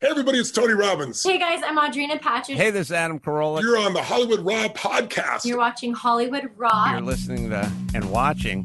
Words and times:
Hey, 0.00 0.06
everybody, 0.10 0.38
it's 0.38 0.52
Tony 0.52 0.74
Robbins. 0.74 1.24
Hey 1.24 1.40
guys, 1.40 1.60
I'm 1.64 1.76
Audrina 1.76 2.20
Patridge. 2.20 2.54
Hey, 2.54 2.70
this 2.70 2.86
is 2.86 2.92
Adam 2.92 3.18
Carolla. 3.18 3.62
You're 3.62 3.78
on 3.78 3.94
the 3.94 4.00
Hollywood 4.00 4.38
Raw 4.46 4.68
podcast. 4.68 5.44
You're 5.44 5.58
watching 5.58 5.92
Hollywood 5.92 6.48
Raw. 6.56 6.92
You're 6.92 7.00
listening 7.00 7.50
to 7.50 7.68
and 7.94 8.08
watching 8.12 8.64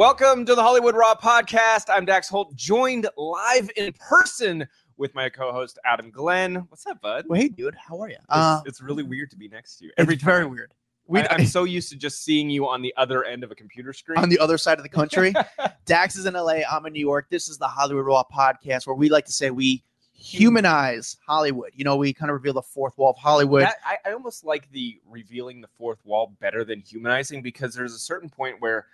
Welcome 0.00 0.46
to 0.46 0.54
the 0.54 0.62
Hollywood 0.62 0.94
Raw 0.96 1.14
podcast. 1.14 1.90
I'm 1.90 2.06
Dax 2.06 2.26
Holt, 2.26 2.56
joined 2.56 3.06
live 3.18 3.70
in 3.76 3.92
person 3.92 4.66
with 4.96 5.14
my 5.14 5.28
co-host 5.28 5.78
Adam 5.84 6.10
Glenn. 6.10 6.54
What's 6.70 6.86
up, 6.86 7.02
bud? 7.02 7.26
Well, 7.28 7.38
hey, 7.38 7.48
dude, 7.48 7.74
how 7.74 8.00
are 8.00 8.08
you? 8.08 8.14
It's, 8.14 8.24
Uh, 8.30 8.62
it's 8.64 8.80
really 8.80 9.02
weird 9.02 9.28
to 9.32 9.36
be 9.36 9.46
next 9.48 9.76
to 9.76 9.84
you. 9.84 9.90
Every 9.98 10.14
it's 10.14 10.24
very 10.24 10.46
weird. 10.46 10.72
I, 11.14 11.26
I'm 11.30 11.44
so 11.58 11.64
used 11.64 11.90
to 11.90 11.96
just 11.98 12.24
seeing 12.24 12.48
you 12.48 12.66
on 12.66 12.80
the 12.80 12.94
other 12.96 13.24
end 13.24 13.44
of 13.44 13.50
a 13.50 13.54
computer 13.54 13.92
screen. 13.92 14.16
on 14.16 14.30
the 14.30 14.38
other 14.38 14.56
side 14.56 14.78
of 14.78 14.84
the 14.84 14.88
country. 14.88 15.34
Dax 15.84 16.16
is 16.16 16.24
in 16.24 16.32
LA. 16.32 16.60
I'm 16.72 16.86
in 16.86 16.94
New 16.94 17.00
York. 17.06 17.26
This 17.28 17.50
is 17.50 17.58
the 17.58 17.68
Hollywood 17.68 18.06
Raw 18.06 18.24
podcast, 18.34 18.86
where 18.86 18.96
we 18.96 19.10
like 19.10 19.26
to 19.26 19.32
say 19.32 19.50
we 19.50 19.84
humanize 20.14 21.18
Hollywood. 21.26 21.72
You 21.74 21.84
know, 21.84 21.96
we 21.96 22.14
kind 22.14 22.30
of 22.30 22.36
reveal 22.36 22.54
the 22.54 22.62
fourth 22.62 22.96
wall 22.96 23.10
of 23.10 23.18
Hollywood. 23.18 23.64
That- 23.64 23.76
I, 23.84 23.98
I 24.08 24.12
almost 24.14 24.46
like 24.46 24.70
the 24.70 24.98
revealing 25.06 25.60
the 25.60 25.68
fourth 25.76 25.98
wall 26.06 26.34
better 26.40 26.64
than 26.64 26.80
humanizing 26.80 27.42
because 27.42 27.74
there's 27.74 27.92
a 27.92 27.98
certain 27.98 28.30
point 28.30 28.56
where 28.60 28.86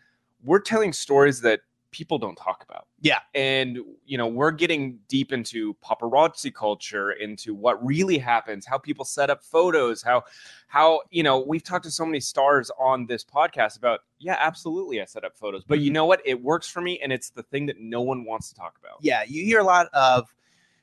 we're 0.44 0.60
telling 0.60 0.92
stories 0.92 1.40
that 1.42 1.60
people 1.96 2.18
don't 2.18 2.36
talk 2.36 2.62
about. 2.68 2.86
Yeah. 3.00 3.20
And 3.34 3.78
you 4.04 4.18
know, 4.18 4.26
we're 4.26 4.50
getting 4.50 4.98
deep 5.08 5.32
into 5.32 5.74
paparazzi 5.82 6.52
culture, 6.52 7.12
into 7.12 7.54
what 7.54 7.82
really 7.84 8.18
happens, 8.18 8.66
how 8.66 8.76
people 8.76 9.04
set 9.04 9.30
up 9.30 9.42
photos, 9.42 10.02
how 10.02 10.24
how, 10.66 11.00
you 11.10 11.22
know, 11.22 11.40
we've 11.40 11.62
talked 11.62 11.84
to 11.84 11.90
so 11.90 12.04
many 12.04 12.20
stars 12.20 12.70
on 12.78 13.06
this 13.06 13.24
podcast 13.24 13.78
about, 13.78 14.00
yeah, 14.18 14.36
absolutely 14.38 15.00
I 15.00 15.06
set 15.06 15.24
up 15.24 15.38
photos. 15.38 15.64
But 15.64 15.80
you 15.80 15.90
know 15.90 16.04
what? 16.04 16.20
It 16.26 16.42
works 16.42 16.68
for 16.68 16.82
me 16.82 17.00
and 17.02 17.12
it's 17.12 17.30
the 17.30 17.44
thing 17.44 17.64
that 17.66 17.80
no 17.80 18.02
one 18.02 18.24
wants 18.24 18.50
to 18.50 18.54
talk 18.54 18.76
about. 18.78 18.98
yeah, 19.00 19.22
you 19.26 19.44
hear 19.44 19.60
a 19.60 19.64
lot 19.64 19.86
of 19.94 20.26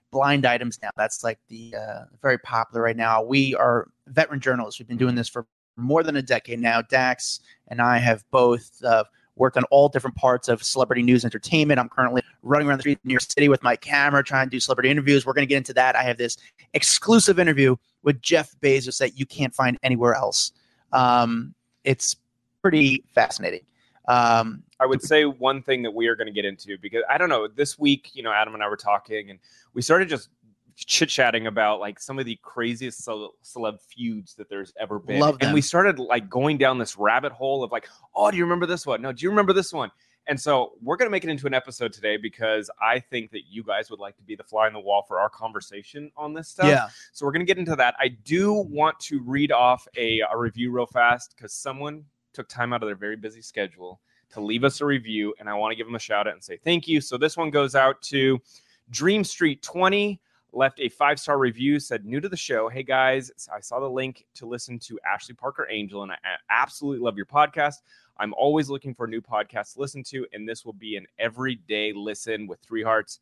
blind 0.10 0.46
items 0.46 0.80
now. 0.82 0.90
That's 0.96 1.24
like 1.24 1.40
the 1.50 1.76
uh, 1.76 2.06
very 2.22 2.40
popular 2.40 2.82
right 2.82 2.98
now. 2.98 3.22
We 3.22 3.54
are 3.56 3.90
veteran 4.08 4.40
journalists. 4.40 4.80
We've 4.80 4.88
been 4.88 4.98
doing 4.98 5.16
this 5.16 5.30
for 5.30 5.46
more 5.76 6.04
than 6.04 6.16
a 6.16 6.22
decade 6.22 6.60
now. 6.60 6.82
Dax 6.82 7.40
and 7.68 7.82
I 7.82 7.98
have 7.98 8.24
both 8.32 8.82
uh, 8.84 9.04
worked 9.36 9.58
on 9.58 9.64
all 9.66 9.90
different 9.90 10.16
parts 10.16 10.48
of 10.48 10.64
celebrity 10.64 11.02
news 11.02 11.26
entertainment. 11.26 11.80
I'm 11.80 11.90
currently 11.90 12.22
running 12.44 12.68
around 12.68 12.78
the 12.78 12.84
street 12.84 13.00
in 13.04 13.08
New 13.08 13.14
York 13.14 13.24
City 13.24 13.50
with 13.50 13.64
my 13.64 13.76
camera 13.76 14.24
trying 14.24 14.48
to 14.48 14.50
do 14.50 14.60
celebrity 14.60 14.90
interviews. 14.90 15.26
We're 15.26 15.34
going 15.34 15.48
to 15.48 15.50
get 15.50 15.58
into 15.58 15.74
that. 15.74 15.96
I 15.96 16.04
have 16.04 16.18
this 16.18 16.38
exclusive 16.74 17.40
interview 17.40 17.76
with 18.04 18.22
Jeff 18.22 18.54
Bezos 18.62 19.00
that 19.00 19.18
you 19.18 19.26
can't 19.26 19.54
find 19.54 19.78
anywhere 19.84 20.14
else. 20.14 20.52
Um, 20.92 21.56
it's 21.84 22.16
pretty 22.62 23.04
fascinating. 23.14 23.62
Um, 24.08 24.64
I 24.80 24.86
would 24.86 25.02
say 25.02 25.24
one 25.26 25.64
thing 25.64 25.82
that 25.84 25.92
we 25.92 26.08
are 26.08 26.16
going 26.16 26.28
to 26.28 26.34
get 26.34 26.46
into 26.46 26.78
because 26.78 27.04
I 27.10 27.18
don't 27.18 27.30
know 27.30 27.48
this 27.48 27.80
week, 27.80 28.12
you 28.14 28.22
know, 28.22 28.34
Adam 28.34 28.54
and 28.54 28.62
I 28.62 28.68
were 28.68 28.78
talking 28.78 29.30
and 29.30 29.40
we 29.74 29.82
started 29.82 30.10
just 30.10 30.30
chit 30.76 31.10
chatting 31.10 31.48
about 31.48 31.80
like 31.80 32.00
some 32.00 32.20
of 32.20 32.26
the 32.26 32.38
craziest 32.42 33.04
cele- 33.04 33.34
celeb 33.44 33.80
feuds 33.82 34.36
that 34.36 34.50
there's 34.50 34.74
ever 34.80 35.00
been. 35.00 35.20
Love 35.20 35.38
And 35.42 35.54
we 35.54 35.62
started 35.62 36.00
like 36.00 36.30
going 36.30 36.58
down 36.58 36.78
this 36.78 36.98
rabbit 36.98 37.32
hole 37.32 37.64
of 37.64 37.72
like, 37.72 37.88
oh, 38.16 38.32
do 38.32 38.38
you 38.38 38.44
remember 38.44 38.66
this 38.66 38.86
one? 38.86 39.02
No, 39.02 39.12
do 39.12 39.24
you 39.24 39.30
remember 39.30 39.54
this 39.54 39.74
one? 39.74 39.92
And 40.28 40.40
so 40.40 40.74
we're 40.82 40.96
going 40.96 41.08
to 41.08 41.12
make 41.12 41.26
it 41.26 41.30
into 41.30 41.48
an 41.48 41.54
episode 41.54 41.92
today 41.92 42.16
because 42.16 42.70
I 42.82 43.00
think 43.00 43.32
that 43.32 43.42
you 43.50 43.62
guys 43.62 43.90
would 43.90 44.00
like 44.00 44.16
to 44.18 44.24
be 44.24 44.36
the 44.36 44.44
fly 44.44 44.68
in 44.68 44.74
the 44.74 44.80
wall 44.80 45.04
for 45.06 45.20
our 45.20 45.30
conversation 45.30 46.12
on 46.16 46.34
this 46.34 46.48
stuff. 46.48 46.68
yeah. 46.68 46.88
So 47.12 47.26
we're 47.26 47.34
going 47.34 47.46
to 47.46 47.50
get 47.50 47.58
into 47.58 47.76
that. 47.76 47.96
I 48.00 48.08
do 48.08 48.54
want 48.54 49.00
to 49.02 49.22
read 49.22 49.52
off 49.52 49.86
a, 49.98 50.22
a 50.22 50.38
review 50.38 50.72
real 50.72 50.86
fast 50.86 51.36
because 51.36 51.54
someone 51.54 52.06
took 52.32 52.48
time 52.48 52.72
out 52.72 52.82
of 52.82 52.88
their 52.88 52.96
very 52.96 53.18
busy 53.18 53.42
schedule 53.42 54.00
to 54.32 54.42
leave 54.42 54.64
us 54.64 54.82
a 54.82 54.86
review, 54.86 55.34
and 55.40 55.48
I 55.48 55.54
want 55.54 55.72
to 55.72 55.76
give 55.76 55.86
them 55.86 55.96
a 55.96 56.00
shout 56.00 56.28
out 56.28 56.34
and 56.34 56.44
say 56.44 56.58
thank 56.58 56.88
you. 56.88 57.02
So 57.02 57.18
this 57.18 57.38
one 57.38 57.52
goes 57.52 57.76
out 57.76 58.02
to 58.04 58.42
Dream 58.90 59.24
Street 59.24 59.62
20. 59.62 60.20
Left 60.56 60.80
a 60.80 60.88
five 60.88 61.20
star 61.20 61.40
review, 61.40 61.80
said 61.80 62.06
new 62.06 62.22
to 62.22 62.30
the 62.30 62.38
show. 62.38 62.70
Hey 62.70 62.84
guys, 62.84 63.32
I 63.52 63.60
saw 63.60 63.80
the 63.80 63.90
link 63.90 64.26
to 64.36 64.46
listen 64.46 64.78
to 64.80 65.00
Ashley 65.04 65.34
Parker 65.34 65.68
Angel, 65.70 66.04
and 66.04 66.12
I 66.12 66.18
absolutely 66.52 67.04
love 67.04 67.18
your 67.18 67.26
podcast. 67.26 67.78
I'm 68.18 68.36
always 68.36 68.70
looking 68.70 68.94
for 68.94 69.08
new 69.08 69.20
podcasts 69.20 69.74
to 69.74 69.80
listen 69.82 70.04
to, 70.04 70.28
and 70.32 70.48
this 70.48 70.64
will 70.64 70.74
be 70.74 70.96
an 70.96 71.08
everyday 71.18 71.92
listen 71.92 72.46
with 72.46 72.60
three 72.60 72.84
hearts. 72.84 73.20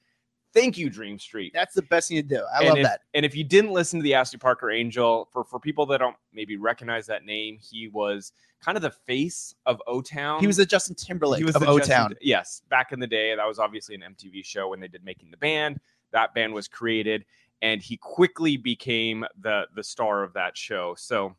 Thank 0.53 0.77
you, 0.77 0.89
Dream 0.89 1.17
Street. 1.17 1.53
That's 1.53 1.73
the 1.73 1.83
best 1.83 2.09
thing 2.09 2.17
to 2.17 2.23
do. 2.23 2.43
I 2.53 2.59
And 2.59 2.67
love 2.67 2.77
if- 2.79 2.83
that. 2.83 3.01
And 3.13 3.25
if 3.25 3.33
you 3.33 3.45
didn't 3.45 3.71
listen 3.71 3.99
to 3.99 4.03
the 4.03 4.13
Ashley 4.13 4.37
Parker 4.37 4.69
Angel, 4.69 5.29
for 5.31 5.45
for 5.45 5.57
people 5.57 5.85
that 5.85 5.99
don't 5.99 6.17
maybe 6.33 6.57
recognize 6.57 7.05
that 7.07 7.23
name, 7.23 7.57
he 7.61 7.87
was 7.87 8.33
kind 8.59 8.75
of 8.75 8.81
the 8.81 8.91
face 8.91 9.55
of 9.65 9.81
O 9.87 10.01
Town. 10.01 10.41
He 10.41 10.47
was 10.47 10.57
the 10.57 10.65
Justin 10.65 10.95
Timberlake 10.95 11.37
He 11.39 11.45
was 11.45 11.55
of 11.55 11.63
O 11.63 11.79
Town. 11.79 12.13
Yes, 12.19 12.61
back 12.69 12.91
in 12.91 12.99
the 12.99 13.07
day, 13.07 13.33
that 13.33 13.47
was 13.47 13.57
obviously 13.57 13.95
an 13.95 14.01
MTV 14.01 14.43
show 14.43 14.67
when 14.67 14.81
they 14.81 14.89
did 14.89 15.05
Making 15.05 15.31
the 15.31 15.37
Band. 15.37 15.79
That 16.11 16.33
band 16.33 16.53
was 16.53 16.67
created, 16.67 17.25
and 17.61 17.81
he 17.81 17.97
quickly 17.97 18.57
became 18.57 19.25
the 19.39 19.67
the 19.75 19.83
star 19.83 20.23
of 20.23 20.33
that 20.33 20.57
show. 20.57 20.95
So. 20.97 21.35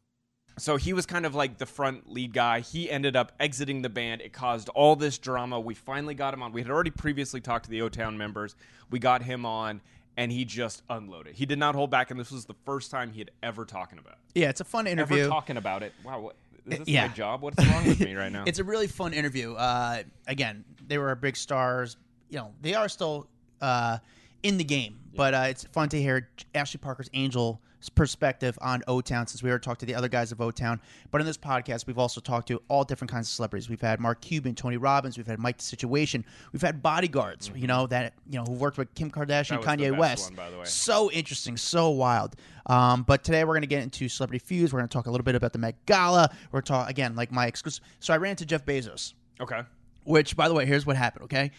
So 0.59 0.77
he 0.77 0.93
was 0.93 1.07
kind 1.07 1.25
of 1.25 1.35
like 1.35 1.57
the 1.57 1.65
front 1.65 2.11
lead 2.11 2.35
guy. 2.35 2.61
He 2.61 2.91
ended 2.91 3.17
up 3.17 3.33
exiting 3.41 3.81
the 3.81 3.89
band. 3.89 4.21
It 4.21 4.35
caused 4.35 4.69
all 4.69 4.95
this 4.97 5.17
drama. 5.17 5.59
We 5.59 5.73
finally 5.73 6.13
got 6.13 6.35
him 6.35 6.43
on. 6.43 6.53
We 6.53 6.61
had 6.61 6.71
already 6.71 6.91
previously 6.91 7.41
talked 7.41 7.65
to 7.65 7.71
the 7.71 7.81
O 7.81 7.89
Town 7.89 8.19
members. 8.19 8.55
We 8.91 8.99
got 8.99 9.23
him 9.23 9.47
on, 9.47 9.81
and 10.19 10.31
he 10.31 10.45
just 10.45 10.83
unloaded. 10.91 11.37
He 11.37 11.47
did 11.47 11.59
not 11.59 11.75
hold 11.75 11.91
back, 11.91 12.11
and 12.11 12.21
this 12.21 12.31
was 12.31 12.45
the 12.45 12.55
first 12.67 12.91
time 12.91 13.13
he 13.13 13.21
had 13.21 13.31
ever 13.43 13.65
talking 13.65 13.99
about 13.99 14.13
it. 14.13 14.39
Yeah, 14.41 14.51
it's 14.51 14.61
a 14.61 14.65
fun 14.65 14.87
interview. 14.87 15.21
Ever 15.21 15.31
talking 15.31 15.57
about 15.57 15.83
it. 15.83 15.95
Wow, 16.05 16.21
what, 16.21 16.37
is 16.67 16.81
this 16.81 16.89
Yeah. 16.89 17.07
my 17.07 17.15
job? 17.15 17.41
What's 17.41 17.67
wrong 17.67 17.87
with 17.87 18.01
me 18.01 18.15
right 18.23 18.31
now? 18.31 18.45
It's 18.47 18.59
a 18.59 18.65
really 18.65 18.89
fun 18.89 19.15
interview. 19.15 19.55
Uh, 19.55 20.03
again, 20.27 20.67
they 20.87 20.99
were 20.99 21.15
big 21.15 21.39
stars. 21.39 21.97
You 22.29 22.37
know, 22.41 22.53
they 22.61 22.75
are 22.75 22.91
still 22.91 23.27
uh, 23.63 23.97
in 24.43 24.59
the 24.59 24.65
game, 24.65 24.99
but 25.15 25.35
uh, 25.35 25.45
it's 25.49 25.65
fun 25.65 25.89
to 25.91 26.01
hear 26.01 26.29
Ashley 26.55 26.79
Parker's 26.79 27.11
Angel 27.15 27.61
perspective 27.97 28.57
on 28.63 28.81
O 28.87 29.01
Town 29.01 29.27
since 29.27 29.43
we 29.43 29.51
already 29.51 29.65
talked 29.65 29.81
to 29.81 29.87
the 29.87 29.95
other 29.97 30.07
guys 30.09 30.31
of 30.31 30.41
O 30.41 30.53
Town. 30.53 30.81
But 31.11 31.21
in 31.21 31.27
this 31.27 31.37
podcast, 31.37 31.87
we've 31.89 31.99
also 31.99 32.21
talked 32.21 32.47
to 32.49 32.63
all 32.69 32.85
different 32.85 33.11
kinds 33.11 33.27
of 33.27 33.33
celebrities. 33.33 33.69
We've 33.69 33.81
had 33.81 33.99
Mark 33.99 34.21
Cuban, 34.21 34.55
Tony 34.55 34.77
Robbins, 34.77 35.17
we've 35.17 35.27
had 35.27 35.41
Mike 35.41 35.57
the 35.57 35.65
Situation, 35.65 36.25
we've 36.53 36.63
had 36.63 36.81
bodyguards, 36.81 37.51
you 37.57 37.67
know, 37.67 37.89
that 37.89 38.15
you 38.31 38.39
know 38.39 38.45
who 38.45 38.53
worked 38.53 38.79
with 38.79 38.95
Kim 38.95 39.11
Kardashian, 39.11 39.59
Mm-hmm. 39.59 39.65
That 39.65 39.79
was 39.79 39.79
the 39.79 39.85
Kanye 39.95 39.99
West. 39.99 40.25
one, 40.31 40.37
by 40.37 40.51
the 40.51 40.59
way. 40.59 40.65
So 40.65 41.11
interesting, 41.11 41.57
so 41.57 41.91
wild. 41.91 42.37
Um, 42.67 43.03
but 43.03 43.25
today 43.25 43.43
we're 43.43 43.55
going 43.55 43.63
to 43.63 43.67
get 43.67 43.83
into 43.83 44.09
celebrity 44.09 44.39
feuds. 44.45 44.73
We're 44.73 44.79
going 44.79 44.89
to 44.89 44.93
talk 44.93 45.07
a 45.07 45.11
little 45.11 45.25
bit 45.25 45.35
about 45.35 45.53
the 45.53 45.59
Met 45.59 45.85
Gala. 45.87 46.31
We're 46.53 46.61
talk 46.61 46.89
again 46.89 47.17
like 47.17 47.33
my 47.33 47.47
exclusive. 47.47 47.83
So 47.99 48.15
I 48.15 48.19
ran 48.19 48.31
into 48.31 48.47
Jeff 48.47 48.65
Bezos. 48.65 49.15
okay. 49.41 49.63
Which, 50.05 50.37
by 50.37 50.49
the 50.49 50.55
way, 50.55 50.67
here's 50.67 50.85
what 50.85 50.97
happened. 50.97 51.25
Okay, 51.27 51.53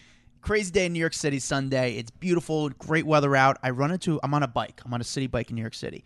crazy 0.44 0.70
day 0.70 0.86
in 0.86 0.92
New 0.92 0.98
York 1.00 1.14
City 1.14 1.38
Sunday. 1.38 1.96
It's 1.96 2.10
beautiful, 2.10 2.68
great 2.68 3.06
weather 3.06 3.34
out. 3.34 3.56
I 3.62 3.70
run 3.70 3.90
into. 3.90 4.20
I'm 4.22 4.34
on 4.34 4.42
a 4.42 4.48
bike. 4.48 4.82
I'm 4.84 4.92
on 4.92 5.00
a 5.00 5.04
city 5.04 5.26
bike 5.26 5.48
in 5.48 5.56
New 5.56 5.62
York 5.62 5.74
City, 5.74 6.04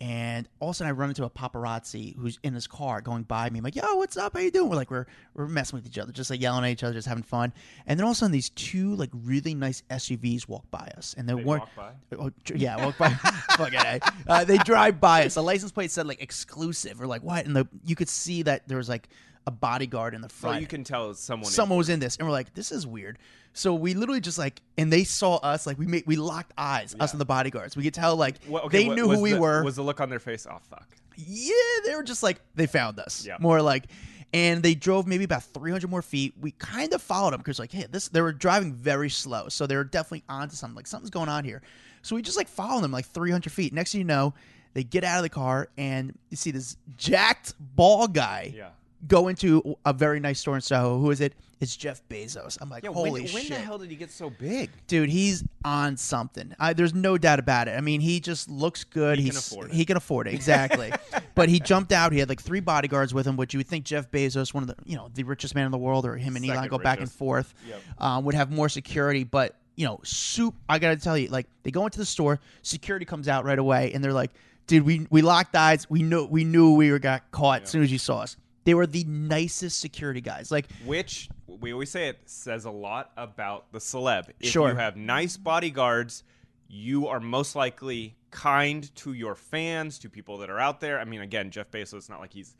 and 0.00 0.48
all 0.60 0.70
of 0.70 0.74
a 0.74 0.76
sudden 0.76 0.88
I 0.88 0.92
run 0.92 1.08
into 1.08 1.24
a 1.24 1.30
paparazzi 1.30 2.16
who's 2.16 2.38
in 2.44 2.54
his 2.54 2.68
car 2.68 3.00
going 3.00 3.24
by 3.24 3.50
me. 3.50 3.58
I'm 3.58 3.64
like, 3.64 3.74
"Yo, 3.74 3.96
what's 3.96 4.16
up? 4.16 4.34
How 4.34 4.40
you 4.40 4.52
doing?" 4.52 4.70
We're 4.70 4.76
like, 4.76 4.90
we're 4.90 5.06
we're 5.34 5.48
messing 5.48 5.76
with 5.76 5.86
each 5.86 5.98
other, 5.98 6.12
just 6.12 6.30
like 6.30 6.40
yelling 6.40 6.64
at 6.64 6.70
each 6.70 6.84
other, 6.84 6.94
just 6.94 7.08
having 7.08 7.24
fun. 7.24 7.52
And 7.84 7.98
then 7.98 8.04
all 8.04 8.12
of 8.12 8.16
a 8.16 8.18
sudden, 8.18 8.32
these 8.32 8.50
two 8.50 8.94
like 8.94 9.10
really 9.12 9.54
nice 9.54 9.82
SUVs 9.90 10.46
walk 10.46 10.70
by 10.70 10.92
us, 10.96 11.16
and 11.18 11.28
they're 11.28 11.36
They 11.36 11.42
walk 11.42 11.68
by? 11.76 11.90
Oh, 12.16 12.30
yeah, 12.54 12.84
walk 12.84 12.96
by. 12.98 13.08
Fucking 13.56 13.80
A. 13.80 14.00
Uh, 14.28 14.44
they 14.44 14.58
drive 14.58 15.00
by 15.00 15.26
us. 15.26 15.34
The 15.34 15.42
license 15.42 15.72
plate 15.72 15.90
said 15.90 16.06
like 16.06 16.22
exclusive 16.22 17.00
or 17.00 17.08
like 17.08 17.24
what, 17.24 17.46
and 17.46 17.56
the 17.56 17.66
you 17.84 17.96
could 17.96 18.08
see 18.08 18.42
that 18.42 18.68
there 18.68 18.78
was 18.78 18.88
like 18.88 19.08
a 19.46 19.50
bodyguard 19.50 20.14
in 20.14 20.20
the 20.20 20.28
So 20.28 20.34
front. 20.34 20.60
you 20.60 20.66
can 20.66 20.84
tell 20.84 21.12
someone. 21.14 21.50
someone 21.50 21.78
was 21.78 21.88
in 21.88 21.98
this, 22.00 22.16
and 22.16 22.26
we're 22.26 22.32
like, 22.32 22.54
this 22.54 22.70
is 22.72 22.86
weird. 22.86 23.18
So 23.54 23.74
we 23.74 23.94
literally 23.94 24.20
just 24.20 24.38
like, 24.38 24.62
and 24.78 24.90
they 24.92 25.04
saw 25.04 25.36
us, 25.36 25.66
like 25.66 25.78
we 25.78 25.86
made, 25.86 26.04
we 26.06 26.16
locked 26.16 26.52
eyes, 26.56 26.94
us 27.00 27.12
and 27.12 27.20
the 27.20 27.24
bodyguards. 27.26 27.76
We 27.76 27.82
could 27.82 27.92
tell 27.94 28.16
like 28.16 28.36
Well, 28.48 28.62
okay, 28.64 28.82
they 28.84 28.88
what- 28.88 28.96
knew 28.96 29.08
who 29.10 29.20
we 29.20 29.32
the- 29.32 29.40
were. 29.40 29.62
Was 29.64 29.76
the 29.76 29.82
look 29.82 30.00
on 30.00 30.08
their 30.08 30.20
face? 30.20 30.46
Oh 30.50 30.58
fuck. 30.70 30.88
Yeah, 31.16 31.52
they 31.84 31.94
were 31.94 32.02
just 32.02 32.22
like 32.22 32.40
they 32.54 32.66
found 32.66 32.98
us. 32.98 33.26
Yeah. 33.26 33.36
More 33.40 33.60
like, 33.60 33.84
and 34.32 34.62
they 34.62 34.74
drove 34.74 35.06
maybe 35.06 35.24
about 35.24 35.42
300 35.42 35.90
more 35.90 36.00
feet. 36.00 36.32
We 36.40 36.52
kind 36.52 36.94
of 36.94 37.02
followed 37.02 37.32
them 37.32 37.40
because 37.40 37.58
like, 37.58 37.70
hey, 37.72 37.86
this 37.90 38.08
they 38.08 38.22
were 38.22 38.32
driving 38.32 38.72
very 38.72 39.10
slow, 39.10 39.48
so 39.50 39.66
they 39.66 39.76
were 39.76 39.84
definitely 39.84 40.24
onto 40.28 40.54
something. 40.56 40.76
Like 40.76 40.86
something's 40.86 41.10
going 41.10 41.28
on 41.28 41.44
here. 41.44 41.60
So 42.00 42.16
we 42.16 42.22
just 42.22 42.38
like 42.38 42.48
follow 42.48 42.80
them 42.80 42.90
like 42.92 43.04
300 43.06 43.52
feet. 43.52 43.74
Next 43.74 43.92
thing 43.92 44.00
you 44.00 44.06
know, 44.06 44.32
they 44.72 44.82
get 44.84 45.04
out 45.04 45.18
of 45.18 45.22
the 45.24 45.28
car 45.28 45.68
and 45.76 46.18
you 46.30 46.38
see 46.38 46.50
this 46.52 46.78
jacked 46.96 47.52
ball 47.60 48.08
guy 48.08 48.54
Yeah. 48.56 48.70
Go 49.08 49.28
into 49.28 49.76
a 49.84 49.92
very 49.92 50.20
nice 50.20 50.40
store 50.40 50.54
in 50.54 50.60
Soho. 50.60 50.98
Who 50.98 51.10
is 51.10 51.20
it? 51.20 51.34
It's 51.60 51.76
Jeff 51.76 52.02
Bezos. 52.08 52.58
I'm 52.60 52.68
like, 52.68 52.82
Yeah. 52.84 52.90
holy 52.90 53.22
when, 53.22 53.32
when 53.32 53.48
the 53.48 53.54
hell 53.54 53.78
did 53.78 53.88
he 53.90 53.96
get 53.96 54.10
so 54.10 54.30
big? 54.30 54.70
dude 54.88 55.08
he's 55.08 55.44
on 55.64 55.96
something 55.96 56.52
I, 56.58 56.72
there's 56.72 56.92
no 56.92 57.16
doubt 57.16 57.38
about 57.38 57.68
it 57.68 57.78
i 57.78 57.80
mean 57.80 58.00
he 58.00 58.18
just 58.18 58.48
looks 58.50 58.82
good 58.82 59.18
He 59.20 59.28
can 59.28 59.36
afford 59.38 59.70
it. 59.70 59.74
he 59.74 59.84
can 59.84 59.96
afford 59.96 60.26
it 60.26 60.34
exactly 60.34 60.92
but 61.36 61.48
he 61.48 61.60
jumped 61.60 61.92
out 61.92 62.12
he 62.12 62.18
had 62.18 62.28
like 62.28 62.40
three 62.42 62.58
bodyguards 62.58 63.14
with 63.14 63.24
him 63.26 63.36
which 63.36 63.54
you 63.54 63.58
would 63.58 63.68
think 63.68 63.84
jeff 63.84 64.10
bezos 64.10 64.52
one 64.52 64.64
of 64.64 64.66
the 64.68 64.74
you 64.84 64.96
know 64.96 65.08
the 65.14 65.22
richest 65.22 65.54
man 65.54 65.64
in 65.66 65.70
the 65.70 65.78
world 65.78 66.04
or 66.04 66.16
him 66.16 66.34
and 66.34 66.44
elon 66.44 66.56
Second 66.56 66.70
go 66.70 66.78
back 66.78 66.98
and 66.98 67.10
forth 67.10 67.54
Yep. 67.68 67.80
um, 67.98 68.24
would 68.24 68.34
have 68.34 68.50
more 68.50 68.68
security 68.68 69.22
but 69.22 69.54
you 69.76 69.86
know 69.86 70.00
soup 70.02 70.54
i 70.68 70.80
gotta 70.80 70.96
tell 70.96 71.16
you 71.16 71.28
like 71.28 71.46
they 71.62 71.70
go 71.70 71.84
into 71.84 71.98
the 71.98 72.04
store 72.06 72.40
security 72.62 73.04
comes 73.04 73.28
out 73.28 73.44
right 73.44 73.58
away 73.60 73.92
and 73.94 74.02
they're 74.02 74.12
like 74.12 74.32
dude 74.66 74.82
we 74.84 75.06
we 75.10 75.22
locked 75.22 75.54
eyes 75.54 75.88
we 75.88 76.02
knew 76.02 76.24
we 76.24 76.42
knew 76.42 76.74
we 76.74 76.90
were 76.90 76.98
got 76.98 77.30
caught 77.30 77.62
as 77.62 77.70
soon 77.70 77.84
as 77.84 77.92
you 77.92 77.98
saw 77.98 78.18
us 78.18 78.36
they 78.64 78.74
were 78.74 78.86
the 78.86 79.04
nicest 79.04 79.80
security 79.80 80.20
guys 80.20 80.50
like 80.50 80.66
Which 80.84 81.28
we 81.46 81.72
always 81.72 81.90
say 81.90 82.08
it 82.08 82.18
says 82.26 82.64
a 82.64 82.70
lot 82.70 83.12
about 83.16 83.70
the 83.72 83.78
celeb. 83.78 84.30
If 84.40 84.50
Sure. 84.50 84.70
you 84.70 84.76
have 84.76 84.96
nice 84.96 85.36
bodyguards, 85.36 86.24
you 86.68 87.08
are 87.08 87.20
most 87.20 87.54
likely 87.54 88.16
kind 88.30 88.94
to 88.96 89.12
your 89.12 89.34
fans, 89.34 89.98
to 90.00 90.08
people 90.08 90.38
that 90.38 90.48
are 90.50 90.58
out 90.58 90.80
there. 90.80 90.98
I 90.98 91.04
mean, 91.04 91.20
again, 91.20 91.50
Jeff 91.50 91.70
Bezos, 91.70 91.94
it's 91.94 92.08
not 92.08 92.20
like 92.20 92.32
he's 92.32 92.56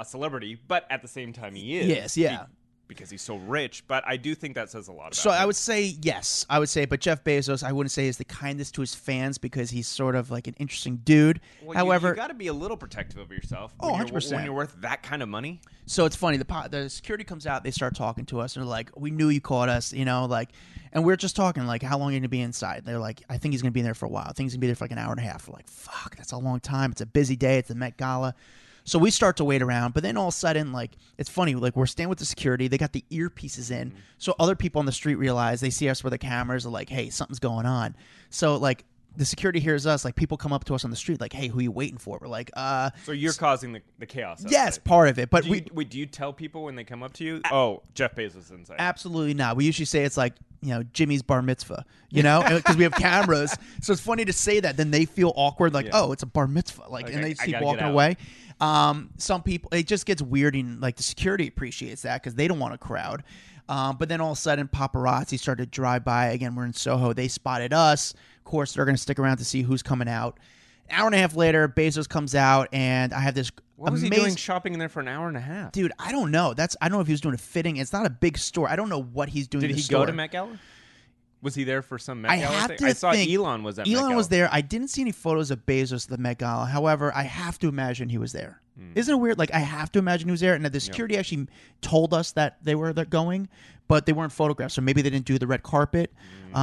a 0.00 0.04
celebrity, 0.04 0.58
but 0.66 0.84
at 0.90 1.00
the 1.02 1.08
same 1.08 1.32
time, 1.32 1.54
he 1.54 1.78
is. 1.78 1.86
Yes, 1.86 2.16
yeah. 2.16 2.46
Because 2.94 3.10
he's 3.10 3.22
so 3.22 3.36
rich. 3.36 3.84
But 3.88 4.04
I 4.06 4.16
do 4.16 4.34
think 4.34 4.54
that 4.54 4.70
says 4.70 4.88
a 4.88 4.92
lot 4.92 5.08
about 5.08 5.14
So 5.16 5.30
him. 5.30 5.40
I 5.40 5.46
would 5.46 5.56
say 5.56 5.96
yes, 6.02 6.46
I 6.50 6.58
would 6.58 6.68
say, 6.68 6.84
but 6.84 7.00
Jeff 7.00 7.24
Bezos, 7.24 7.62
I 7.62 7.72
wouldn't 7.72 7.90
say 7.92 8.06
is 8.08 8.16
the 8.16 8.24
kindest 8.24 8.74
to 8.76 8.80
his 8.80 8.94
fans 8.94 9.38
because 9.38 9.70
he's 9.70 9.88
sort 9.88 10.14
of 10.14 10.30
like 10.30 10.46
an 10.46 10.54
interesting 10.58 10.96
dude. 11.04 11.40
Well, 11.62 11.76
However, 11.76 12.08
you, 12.10 12.14
got 12.14 12.28
to 12.28 12.34
be 12.34 12.46
a 12.48 12.52
little 12.52 12.76
protective 12.76 13.18
of 13.18 13.30
yourself. 13.30 13.74
Oh, 13.80 13.92
when 13.92 14.06
you're- 14.06 14.20
100%. 14.20 14.32
When 14.36 14.44
you're 14.44 14.54
worth 14.54 14.74
that 14.80 15.02
kind 15.02 15.22
of 15.22 15.28
money. 15.28 15.60
so 15.86 16.04
it's 16.04 16.16
funny. 16.16 16.36
The 16.36 16.44
po- 16.44 16.68
the 16.68 16.88
security 16.88 17.24
comes 17.24 17.46
out, 17.46 17.64
they 17.64 17.70
start 17.70 17.94
talking 17.96 18.24
to 18.26 18.40
us, 18.40 18.56
and 18.56 18.62
they're 18.62 18.68
like, 18.70 18.90
"We 18.96 19.10
knew 19.10 19.28
you 19.28 19.40
caught 19.40 19.68
us," 19.68 19.92
you 19.92 20.04
know, 20.04 20.26
like, 20.26 20.50
and 20.92 21.04
we're 21.04 21.16
just 21.16 21.34
talking 21.36 21.66
like, 21.66 21.82
"How 21.82 21.98
long 21.98 22.10
are 22.10 22.12
you 22.12 22.20
gonna 22.20 22.28
be 22.28 22.40
inside?" 22.40 22.84
They're 22.84 22.98
like, 22.98 23.22
"I 23.28 23.38
think 23.38 23.52
he's 23.52 23.62
gonna 23.62 23.72
be 23.72 23.80
in 23.80 23.84
there 23.84 23.94
for 23.94 24.06
a 24.06 24.08
while. 24.08 24.26
I 24.28 24.32
think 24.32 24.46
he's 24.46 24.54
gonna 24.54 24.60
be 24.60 24.66
there 24.68 24.76
for 24.76 24.84
like 24.84 24.92
an 24.92 24.98
hour 24.98 25.10
and 25.10 25.20
a 25.20 25.24
half." 25.24 25.48
We're 25.48 25.54
like, 25.54 25.68
"Fuck, 25.68 26.16
that's 26.16 26.32
a 26.32 26.36
long 26.38 26.60
time. 26.60 26.92
It's 26.92 27.00
a 27.00 27.06
busy 27.06 27.36
day. 27.36 27.58
It's 27.58 27.68
the 27.68 27.74
Met 27.74 27.96
Gala." 27.96 28.34
So 28.84 28.98
we 28.98 29.10
start 29.10 29.36
to 29.36 29.44
wait 29.44 29.62
around, 29.62 29.94
but 29.94 30.02
then 30.02 30.16
all 30.16 30.28
of 30.28 30.34
a 30.34 30.36
sudden, 30.36 30.72
like 30.72 30.92
it's 31.18 31.30
funny, 31.30 31.54
like 31.54 31.76
we're 31.76 31.86
staying 31.86 32.08
with 32.08 32.18
the 32.18 32.24
security. 32.24 32.68
They 32.68 32.78
got 32.78 32.92
the 32.92 33.04
earpieces 33.10 33.70
in, 33.70 33.94
so 34.18 34.34
other 34.38 34.56
people 34.56 34.80
on 34.80 34.86
the 34.86 34.92
street 34.92 35.14
realize 35.16 35.60
they 35.60 35.70
see 35.70 35.88
us 35.88 36.02
with 36.02 36.10
the 36.12 36.18
cameras. 36.18 36.66
Are 36.66 36.70
like, 36.70 36.88
"Hey, 36.88 37.08
something's 37.10 37.38
going 37.38 37.66
on." 37.66 37.94
So 38.30 38.56
like 38.56 38.84
the 39.14 39.24
security 39.26 39.60
hears 39.60 39.86
us. 39.86 40.04
Like 40.04 40.16
people 40.16 40.36
come 40.38 40.52
up 40.54 40.64
to 40.64 40.74
us 40.74 40.84
on 40.84 40.90
the 40.90 40.96
street, 40.96 41.20
like, 41.20 41.32
"Hey, 41.32 41.46
who 41.48 41.60
you 41.60 41.70
waiting 41.70 41.98
for?" 41.98 42.18
We're 42.20 42.28
like, 42.28 42.50
"Uh, 42.54 42.90
So 43.04 43.12
you're 43.12 43.34
causing 43.34 43.72
the, 43.72 43.82
the 43.98 44.06
chaos. 44.06 44.44
yes, 44.48 44.68
outside. 44.78 44.84
part 44.84 45.08
of 45.10 45.18
it." 45.18 45.30
But 45.30 45.44
Do 45.44 45.50
we 45.50 45.58
you, 45.58 45.66
wait, 45.72 45.90
do 45.90 45.98
you 45.98 46.06
tell 46.06 46.32
people 46.32 46.64
when 46.64 46.74
they 46.76 46.84
come 46.84 47.02
up 47.02 47.12
to 47.14 47.24
you? 47.24 47.40
Oh, 47.52 47.82
Jeff 47.94 48.14
Bezos 48.16 48.36
is 48.38 48.50
inside. 48.50 48.76
Absolutely 48.78 49.34
not. 49.34 49.56
We 49.56 49.64
usually 49.66 49.84
say 49.86 50.04
it's 50.04 50.16
like 50.16 50.34
you 50.62 50.70
know 50.70 50.82
Jimmy's 50.94 51.22
bar 51.22 51.42
mitzvah, 51.42 51.84
you 52.10 52.22
know, 52.22 52.42
because 52.48 52.76
we 52.76 52.84
have 52.84 52.92
cameras. 52.96 53.54
So 53.82 53.92
it's 53.92 54.00
funny 54.02 54.24
to 54.24 54.32
say 54.32 54.60
that. 54.60 54.76
Then 54.76 54.90
they 54.90 55.04
feel 55.04 55.32
awkward, 55.36 55.74
like 55.74 55.86
Yeah. 55.86 55.92
oh, 55.94 56.12
it's 56.12 56.22
a 56.22 56.26
bar 56.26 56.46
mitzvah, 56.46 56.82
like, 56.88 57.06
Like, 57.06 57.14
and 57.14 57.24
they 57.24 57.34
I 57.38 57.46
keep 57.46 57.60
walking 57.60 57.84
away. 57.84 58.16
Um, 58.60 59.10
some 59.16 59.42
people 59.42 59.70
it 59.72 59.86
just 59.86 60.06
gets 60.06 60.22
weird, 60.22 60.54
and 60.54 60.80
like 60.80 60.96
the 60.96 61.02
security 61.02 61.48
appreciates 61.48 62.02
that 62.02 62.22
because 62.22 62.34
they 62.34 62.48
don't 62.48 62.58
want 62.60 62.74
a 62.74 62.78
crowd. 62.78 63.24
Um, 63.68 63.96
but 63.96 64.08
then 64.08 64.20
all 64.20 64.32
of 64.32 64.38
a 64.38 64.40
sudden, 64.40 64.68
paparazzi 64.68 65.38
started 65.38 65.64
to 65.64 65.70
drive 65.70 66.04
by. 66.04 66.26
Again, 66.28 66.54
we're 66.54 66.64
in 66.66 66.72
Soho. 66.74 67.12
They 67.12 67.28
spotted 67.28 67.72
us. 67.72 68.12
Of 68.38 68.44
course, 68.44 68.74
they're 68.74 68.84
going 68.84 68.96
to 68.96 69.00
stick 69.02 69.18
around 69.18 69.36
to 69.38 69.44
see 69.44 69.62
who's 69.62 69.82
coming 69.82 70.08
out. 70.08 70.38
An 70.90 70.96
Hour 70.98 71.06
and 71.06 71.14
a 71.14 71.18
half 71.18 71.36
later, 71.36 71.68
Bezos 71.68 72.08
comes 72.08 72.34
out, 72.34 72.68
and 72.72 73.14
I 73.14 73.20
have 73.20 73.34
this 73.34 73.50
what 73.82 73.92
was 73.92 74.02
amazing 74.02 74.18
he 74.18 74.24
doing 74.24 74.36
shopping 74.36 74.72
in 74.72 74.78
there 74.78 74.88
for 74.88 75.00
an 75.00 75.08
hour 75.08 75.28
and 75.28 75.36
a 75.36 75.40
half? 75.40 75.72
dude. 75.72 75.92
I 75.98 76.12
don't 76.12 76.30
know. 76.30 76.54
That's 76.54 76.76
I 76.80 76.88
don't 76.88 76.98
know 76.98 77.02
if 77.02 77.06
he 77.08 77.12
was 77.12 77.20
doing 77.20 77.34
a 77.34 77.38
fitting. 77.38 77.76
It's 77.76 77.92
not 77.92 78.06
a 78.06 78.10
big 78.10 78.38
store. 78.38 78.68
I 78.68 78.76
don't 78.76 78.88
know 78.88 79.02
what 79.02 79.28
he's 79.28 79.48
doing. 79.48 79.62
Did 79.62 79.70
he 79.70 79.82
go 79.88 80.00
to 80.00 80.06
store. 80.06 80.12
Met 80.12 80.30
Gala? 80.32 80.58
Was 81.42 81.56
he 81.56 81.64
there 81.64 81.82
for 81.82 81.98
some 81.98 82.22
Met 82.22 82.30
I 82.30 82.38
Gala 82.38 82.54
have 82.54 82.68
thing? 82.68 82.78
to 82.78 82.86
I 82.86 82.92
saw 82.92 83.12
think 83.12 83.30
Elon 83.30 83.64
was 83.64 83.78
at 83.78 83.86
Met 83.88 83.96
Elon 83.96 84.14
was 84.14 84.28
there. 84.28 84.48
I 84.52 84.60
didn't 84.60 84.88
see 84.88 85.00
any 85.00 85.10
photos 85.12 85.50
of 85.50 85.66
Bezos 85.66 86.04
at 86.04 86.10
the 86.10 86.18
Met 86.18 86.38
Gala. 86.38 86.66
However, 86.66 87.12
I 87.14 87.24
have 87.24 87.58
to 87.58 87.68
imagine 87.68 88.08
he 88.08 88.18
was 88.18 88.32
there. 88.32 88.60
Hmm. 88.78 88.92
Isn't 88.94 89.12
it 89.12 89.18
weird? 89.18 89.38
Like 89.38 89.52
I 89.52 89.58
have 89.58 89.90
to 89.92 89.98
imagine 89.98 90.28
he 90.28 90.30
was 90.30 90.40
there, 90.40 90.54
and 90.54 90.64
the 90.64 90.80
security 90.80 91.16
actually 91.18 91.48
told 91.80 92.14
us 92.14 92.32
that 92.32 92.58
they 92.62 92.76
were 92.76 92.92
there 92.92 93.04
going, 93.04 93.48
but 93.88 94.06
they 94.06 94.12
weren't 94.12 94.32
photographed. 94.32 94.72
So 94.74 94.80
maybe 94.82 95.02
they 95.02 95.10
didn't 95.10 95.26
do 95.26 95.38
the 95.38 95.48
red 95.48 95.62
carpet. 95.64 96.12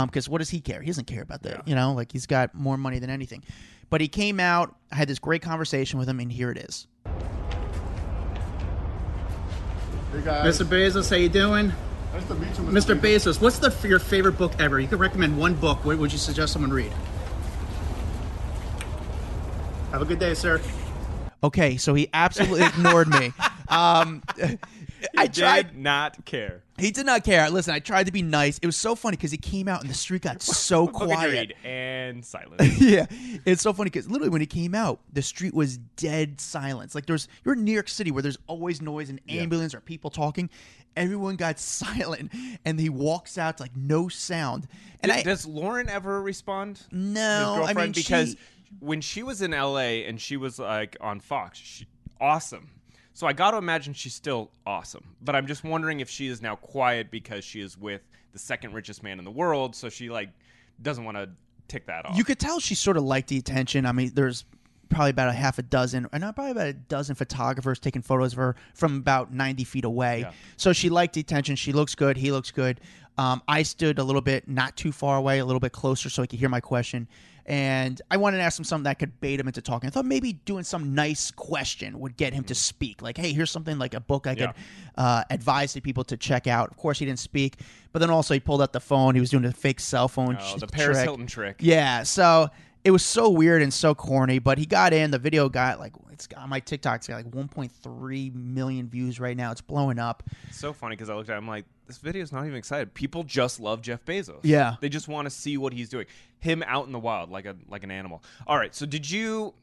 Because 0.06 0.30
what 0.30 0.38
does 0.38 0.50
he 0.50 0.62
care? 0.62 0.82
He 0.82 0.88
doesn't 0.88 1.08
care 1.08 1.24
about 1.24 1.42
that. 1.44 1.68
You 1.68 1.76
know, 1.76 1.94
like 1.94 2.12
he's 2.14 2.26
got 2.28 2.56
more 2.56 2.78
money 2.78 3.00
than 3.00 3.10
anything. 3.10 3.44
But 3.90 4.02
he 4.02 4.08
came 4.08 4.40
out. 4.40 4.76
I 4.92 4.96
had 4.96 5.08
this 5.08 5.20
great 5.20 5.42
conversation 5.42 6.00
with 6.00 6.08
him, 6.08 6.20
and 6.20 6.32
here 6.32 6.52
it 6.52 6.58
is. 6.58 6.88
Hey 10.12 10.22
guys. 10.24 10.60
Mr. 10.60 10.66
Bezos, 10.66 11.10
how 11.10 11.16
you 11.16 11.30
doing? 11.30 11.72
Nice 12.14 12.26
to 12.26 12.36
meet 12.36 12.48
you, 12.58 12.64
Mr. 12.64 13.00
Bezos, 13.00 13.40
what's 13.40 13.60
the 13.60 13.88
your 13.88 14.00
favorite 14.00 14.38
book 14.38 14.54
ever? 14.60 14.80
You 14.80 14.88
could 14.88 15.00
recommend 15.00 15.38
one 15.38 15.54
book. 15.54 15.86
What 15.86 15.98
would 16.00 16.12
you 16.12 16.18
suggest 16.18 16.54
someone 16.54 16.72
read? 16.72 16.92
Have 19.92 20.02
a 20.02 20.06
good 20.06 20.20
day, 20.20 20.34
sir. 20.34 20.60
Okay, 21.44 21.78
so 21.78 21.94
he 21.94 22.10
absolutely 22.14 22.66
ignored 22.66 23.08
me. 23.08 23.34
Um, 23.70 24.24
I 25.18 25.28
tried. 25.28 25.78
not 25.78 26.26
care. 26.26 26.64
He 26.78 26.92
did 26.92 27.06
not 27.06 27.24
care. 27.24 27.50
Listen, 27.50 27.74
I 27.74 27.80
tried 27.80 28.06
to 28.06 28.12
be 28.12 28.22
nice. 28.22 28.58
It 28.60 28.66
was 28.66 28.76
so 28.78 28.96
funny 28.96 29.18
because 29.18 29.32
he 29.32 29.38
came 29.38 29.68
out 29.68 29.82
and 29.82 29.90
the 29.90 29.94
street 29.94 30.22
got 30.22 30.42
so 30.42 30.88
quiet. 30.88 31.54
and 31.64 32.24
silent. 32.26 32.62
yeah, 32.80 33.06
it's 33.46 33.62
so 33.62 33.74
funny 33.74 33.90
because 33.90 34.10
literally 34.10 34.30
when 34.30 34.42
he 34.42 34.48
came 34.48 34.74
out, 34.76 35.00
the 35.12 35.22
street 35.22 35.54
was 35.54 35.78
dead 35.78 36.40
silence. 36.40 36.96
Like 36.96 37.06
there's 37.06 37.28
you're 37.44 37.56
in 37.56 37.64
New 37.64 37.72
York 37.74 37.90
City 37.90 38.12
where 38.12 38.24
there's 38.24 38.38
always 38.48 38.82
noise 38.82 39.10
and 39.10 39.20
ambulance 39.30 39.74
or 39.74 39.82
people 39.82 40.10
talking. 40.10 40.50
Everyone 40.96 41.36
got 41.36 41.60
silent, 41.60 42.32
and 42.66 42.80
he 42.80 42.90
walks 42.90 43.38
out 43.38 43.60
like 43.60 43.76
no 43.76 44.08
sound. 44.10 44.68
And 45.02 45.12
I 45.12 45.22
does 45.24 45.46
Lauren 45.46 45.88
ever 45.90 46.22
respond? 46.22 46.82
no, 46.92 47.64
I 47.66 47.74
mean 47.74 47.92
because 47.92 48.32
she- 48.32 48.38
when 48.80 49.02
she 49.02 49.24
was 49.24 49.42
in 49.42 49.52
LA 49.52 50.06
and 50.08 50.20
she 50.22 50.38
was 50.38 50.60
like 50.60 50.96
on 51.02 51.20
Fox, 51.20 51.58
she, 51.58 51.88
awesome. 52.22 52.70
So 53.20 53.28
I 53.28 53.34
got 53.34 53.52
to 53.52 53.58
imagine 53.58 53.94
she's 53.94 54.16
still 54.16 54.50
awesome. 54.66 55.04
But 55.22 55.36
I'm 55.36 55.46
just 55.46 55.66
wondering 55.66 56.00
if 56.00 56.10
she 56.10 56.28
is 56.28 56.42
now 56.42 56.56
quiet 56.56 57.12
because 57.12 57.44
she 57.44 57.60
is 57.60 57.78
with 57.78 58.00
the 58.32 58.40
second 58.40 58.74
richest 58.74 59.04
man 59.04 59.20
in 59.20 59.26
the 59.26 59.32
world, 59.32 59.76
so 59.76 59.90
she 59.90 60.10
like 60.10 60.30
doesn't 60.82 61.04
want 61.04 61.18
to 61.18 61.30
tick 61.68 61.86
that 61.88 62.06
off. 62.06 62.16
You 62.16 62.24
could 62.24 62.40
tell 62.40 62.62
she 62.62 62.76
sort 62.76 62.96
of 62.96 63.04
liked 63.04 63.28
the 63.28 63.38
attention. 63.38 63.86
I 63.86 63.92
mean, 63.92 64.12
there's 64.14 64.46
probably 64.88 65.10
about 65.10 65.28
a 65.28 65.34
half 65.34 65.60
a 65.60 65.64
dozen, 65.64 66.08
or 66.14 66.18
not 66.18 66.34
probably 66.34 66.52
about 66.52 66.68
a 66.68 66.74
dozen 66.74 67.14
photographers 67.14 67.78
taking 67.78 68.02
photos 68.02 68.32
of 68.32 68.38
her 68.38 68.56
from 68.74 68.96
about 68.96 69.34
90 69.34 69.66
feet 69.66 69.84
away. 69.84 70.22
Yeah. 70.22 70.32
So 70.56 70.72
she 70.72 70.88
liked 70.88 71.16
the 71.16 71.20
attention. 71.20 71.58
She 71.58 71.74
looks 71.74 71.96
good. 71.96 72.16
He 72.16 72.32
looks 72.32 72.52
good. 72.52 72.80
Um, 73.20 73.42
I 73.50 73.64
stood 73.64 74.00
a 74.00 74.04
little 74.04 74.22
bit 74.22 74.48
not 74.48 74.78
too 74.78 74.94
far 74.94 75.18
away, 75.18 75.40
a 75.40 75.46
little 75.46 75.60
bit 75.60 75.74
closer 75.74 76.10
so 76.10 76.22
he 76.22 76.28
could 76.30 76.40
hear 76.40 76.48
my 76.48 76.62
question. 76.62 77.06
And 77.46 78.02
I 78.10 78.16
wanted 78.18 78.38
to 78.38 78.44
ask 78.44 78.58
him 78.58 78.64
something 78.64 78.84
that 78.84 79.00
could 79.00 79.20
bait 79.20 79.40
him 79.40 79.48
into 79.48 79.62
talking. 79.62 79.88
I 79.88 79.92
thought 79.92 80.06
maybe 80.06 80.34
doing 80.34 80.64
some 80.64 80.94
nice 80.94 81.32
question 81.32 82.00
would 82.00 82.16
get 82.16 82.32
him 82.32 82.44
to 82.46 82.56
speak. 82.56 83.02
Like, 83.02 83.18
hey, 83.18 83.34
here's 83.34 83.52
something 83.52 83.78
like 83.78 83.94
a 83.94 84.00
book 84.00 84.26
I 84.28 84.36
could 84.36 84.54
uh, 84.98 85.24
advise 85.32 85.74
the 85.74 85.82
people 85.82 86.04
to 86.06 86.16
check 86.16 86.48
out. 86.48 86.70
Of 86.70 86.78
course, 86.78 87.00
he 87.00 87.06
didn't 87.06 87.20
speak, 87.20 87.58
but 87.92 88.00
then 88.00 88.10
also 88.12 88.36
he 88.36 88.40
pulled 88.40 88.62
out 88.62 88.72
the 88.72 88.80
phone. 88.80 89.16
He 89.16 89.20
was 89.20 89.32
doing 89.32 89.44
a 89.46 89.52
fake 89.52 89.80
cell 89.82 90.08
phone. 90.08 90.38
Oh, 90.40 90.56
ch- 90.58 90.60
the 90.60 90.68
Paris 90.68 90.98
trick. 90.98 91.04
Hilton 91.04 91.28
trick. 91.28 91.56
Yeah, 91.60 92.04
so 92.04 92.50
it 92.84 92.92
was 92.92 93.04
so 93.04 93.30
weird 93.30 93.62
and 93.62 93.74
so 93.74 93.94
corny, 93.94 94.40
but 94.40 94.58
he 94.58 94.66
got 94.66 94.94
in. 94.94 95.12
The 95.12 95.20
video 95.20 95.50
got 95.50 95.80
like 95.80 95.94
it's 96.12 96.28
on 96.36 96.50
my 96.50 96.60
TikTok. 96.60 96.98
It's 96.98 97.08
got 97.08 97.16
like 97.16 97.32
1.3 97.32 98.36
million 98.36 98.90
views 98.90 99.20
right 99.20 99.36
now. 99.36 99.52
It's 99.52 99.62
blowing 99.62 100.00
up. 100.00 100.24
It's 100.48 100.60
so 100.60 100.74
funny 100.74 100.96
because 100.96 101.10
I 101.10 101.16
looked 101.16 101.30
at 101.30 101.36
it, 101.36 101.38
I'm 101.38 101.48
like, 101.48 101.66
this 101.88 101.98
video 101.98 102.22
is 102.22 102.32
not 102.32 102.46
even 102.46 102.56
excited. 102.56 102.94
People 102.94 103.24
just 103.24 103.60
love 103.60 103.82
Jeff 103.82 104.04
Bezos. 104.06 104.40
Yeah. 104.44 104.76
They 104.80 104.90
just 104.90 105.08
want 105.08 105.26
to 105.26 105.30
see 105.30 105.58
what 105.58 105.74
he's 105.74 105.90
doing. 105.90 106.06
Him 106.40 106.64
out 106.68 106.86
in 106.86 106.92
the 106.92 107.00
wild 107.00 107.30
like 107.30 107.46
a 107.46 107.56
like 107.68 107.84
an 107.84 107.92
animal. 107.92 108.24
All 108.48 108.58
right. 108.58 108.74
So 108.74 108.86
did 108.86 109.10
you 109.10 109.54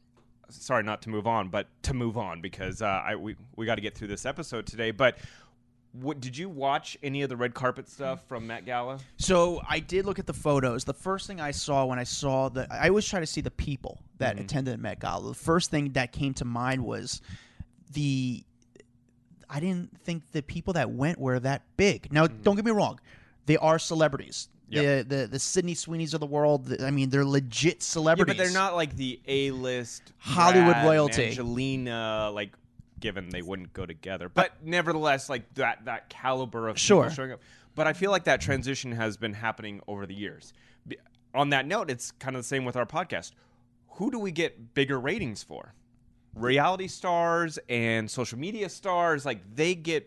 sorry 0.49 0.82
not 0.82 1.02
to 1.02 1.11
move 1.11 1.26
on, 1.26 1.49
but 1.49 1.68
to 1.82 1.94
move 1.94 2.16
on 2.16 2.40
because 2.40 2.82
uh, 2.82 2.87
I 2.87 3.16
we, 3.16 3.37
we 3.56 3.66
got 3.66 3.76
to 3.76 3.80
get 3.80 3.94
through 3.94 4.08
this 4.08 4.26
episode 4.26 4.66
today. 4.66 4.90
But 4.90 5.18
what 6.00 6.21
did 6.21 6.37
you 6.37 6.49
watch 6.49 6.97
any 7.03 7.23
of 7.23 7.29
the 7.29 7.37
red 7.37 7.55
carpet 7.55 7.88
stuff 7.88 8.26
from 8.29 8.47
Met 8.47 8.65
Gala? 8.67 8.99
So 9.17 9.61
I 9.69 9.79
did 9.81 10.07
look 10.07 10.19
at 10.19 10.26
the 10.26 10.33
photos. 10.33 10.85
The 10.85 10.95
first 10.95 11.26
thing 11.26 11.41
I 11.41 11.50
saw 11.50 11.85
when 11.87 11.99
I 11.99 12.05
saw 12.05 12.49
the, 12.49 12.67
I 12.73 12.88
always 12.88 13.07
try 13.07 13.21
to 13.21 13.26
see 13.26 13.41
the 13.41 13.50
people 13.50 14.00
that 14.19 14.38
attended 14.38 14.75
the 14.75 14.79
Met 14.79 15.00
Gala. 15.00 15.29
The 15.29 15.35
first 15.35 15.71
thing 15.71 15.93
that 15.93 16.12
came 16.12 16.35
to 16.35 16.45
mind 16.45 16.85
was 16.85 17.21
the. 17.93 18.43
I 19.49 19.61
didn't 19.61 19.97
think 20.00 20.33
the 20.33 20.43
people 20.43 20.73
that 20.73 20.91
went 20.91 21.19
were 21.21 21.38
that 21.38 21.62
big. 21.76 22.12
Now, 22.12 22.26
Mm-hmm. 22.26 22.43
don't 22.43 22.57
get 22.57 22.65
me 22.65 22.73
wrong, 22.73 22.99
they 23.47 23.57
are 23.57 23.79
celebrities. 23.79 24.49
Yep. 24.69 25.09
The, 25.09 25.17
the 25.17 25.26
the 25.29 25.38
Sydney 25.38 25.75
Sweeneys 25.76 26.12
of 26.15 26.19
the 26.19 26.26
world. 26.26 26.75
I 26.83 26.91
mean, 26.91 27.11
they're 27.11 27.25
legit 27.25 27.85
celebrities, 27.85 28.35
Yeah, 28.35 28.43
but 28.43 28.45
they're 28.45 28.53
not 28.61 28.75
like 28.75 28.97
the 28.97 29.21
A-list 29.29 30.12
Hollywood 30.19 30.73
Brad 30.73 30.85
royalty. 30.85 31.26
Angelina, 31.26 32.31
like 32.35 32.50
given 33.00 33.29
they 33.31 33.43
wouldn't 33.43 33.73
go 33.73 33.87
together, 33.87 34.29
but 34.29 34.53
nevertheless, 34.65 35.29
like 35.29 35.53
that 35.55 35.85
that 35.85 36.09
caliber 36.09 36.69
of 36.69 36.79
Sure. 36.79 37.11
showing 37.11 37.33
up. 37.33 37.41
But 37.75 37.87
I 37.87 37.93
feel 37.93 38.11
like 38.11 38.25
that 38.25 38.41
transition 38.41 38.93
has 38.93 39.17
been 39.17 39.35
happening 39.35 39.81
over 39.87 40.07
the 40.07 40.15
years. 40.15 40.53
On 41.35 41.50
that 41.50 41.67
note, 41.67 41.91
it's 41.91 42.11
kind 42.12 42.35
of 42.35 42.41
the 42.41 42.47
same 42.49 42.65
with 42.65 42.76
our 42.76 42.87
podcast. 42.87 43.33
Who 43.93 44.11
do 44.11 44.19
we 44.19 44.31
get 44.31 44.73
bigger 44.75 44.99
ratings 44.99 45.43
for? 45.43 45.75
Reality 46.35 46.87
stars 46.87 47.59
and 47.69 48.11
social 48.11 48.38
media 48.38 48.69
stars, 48.69 49.25
like 49.26 49.41
they 49.55 49.75
get 49.75 50.07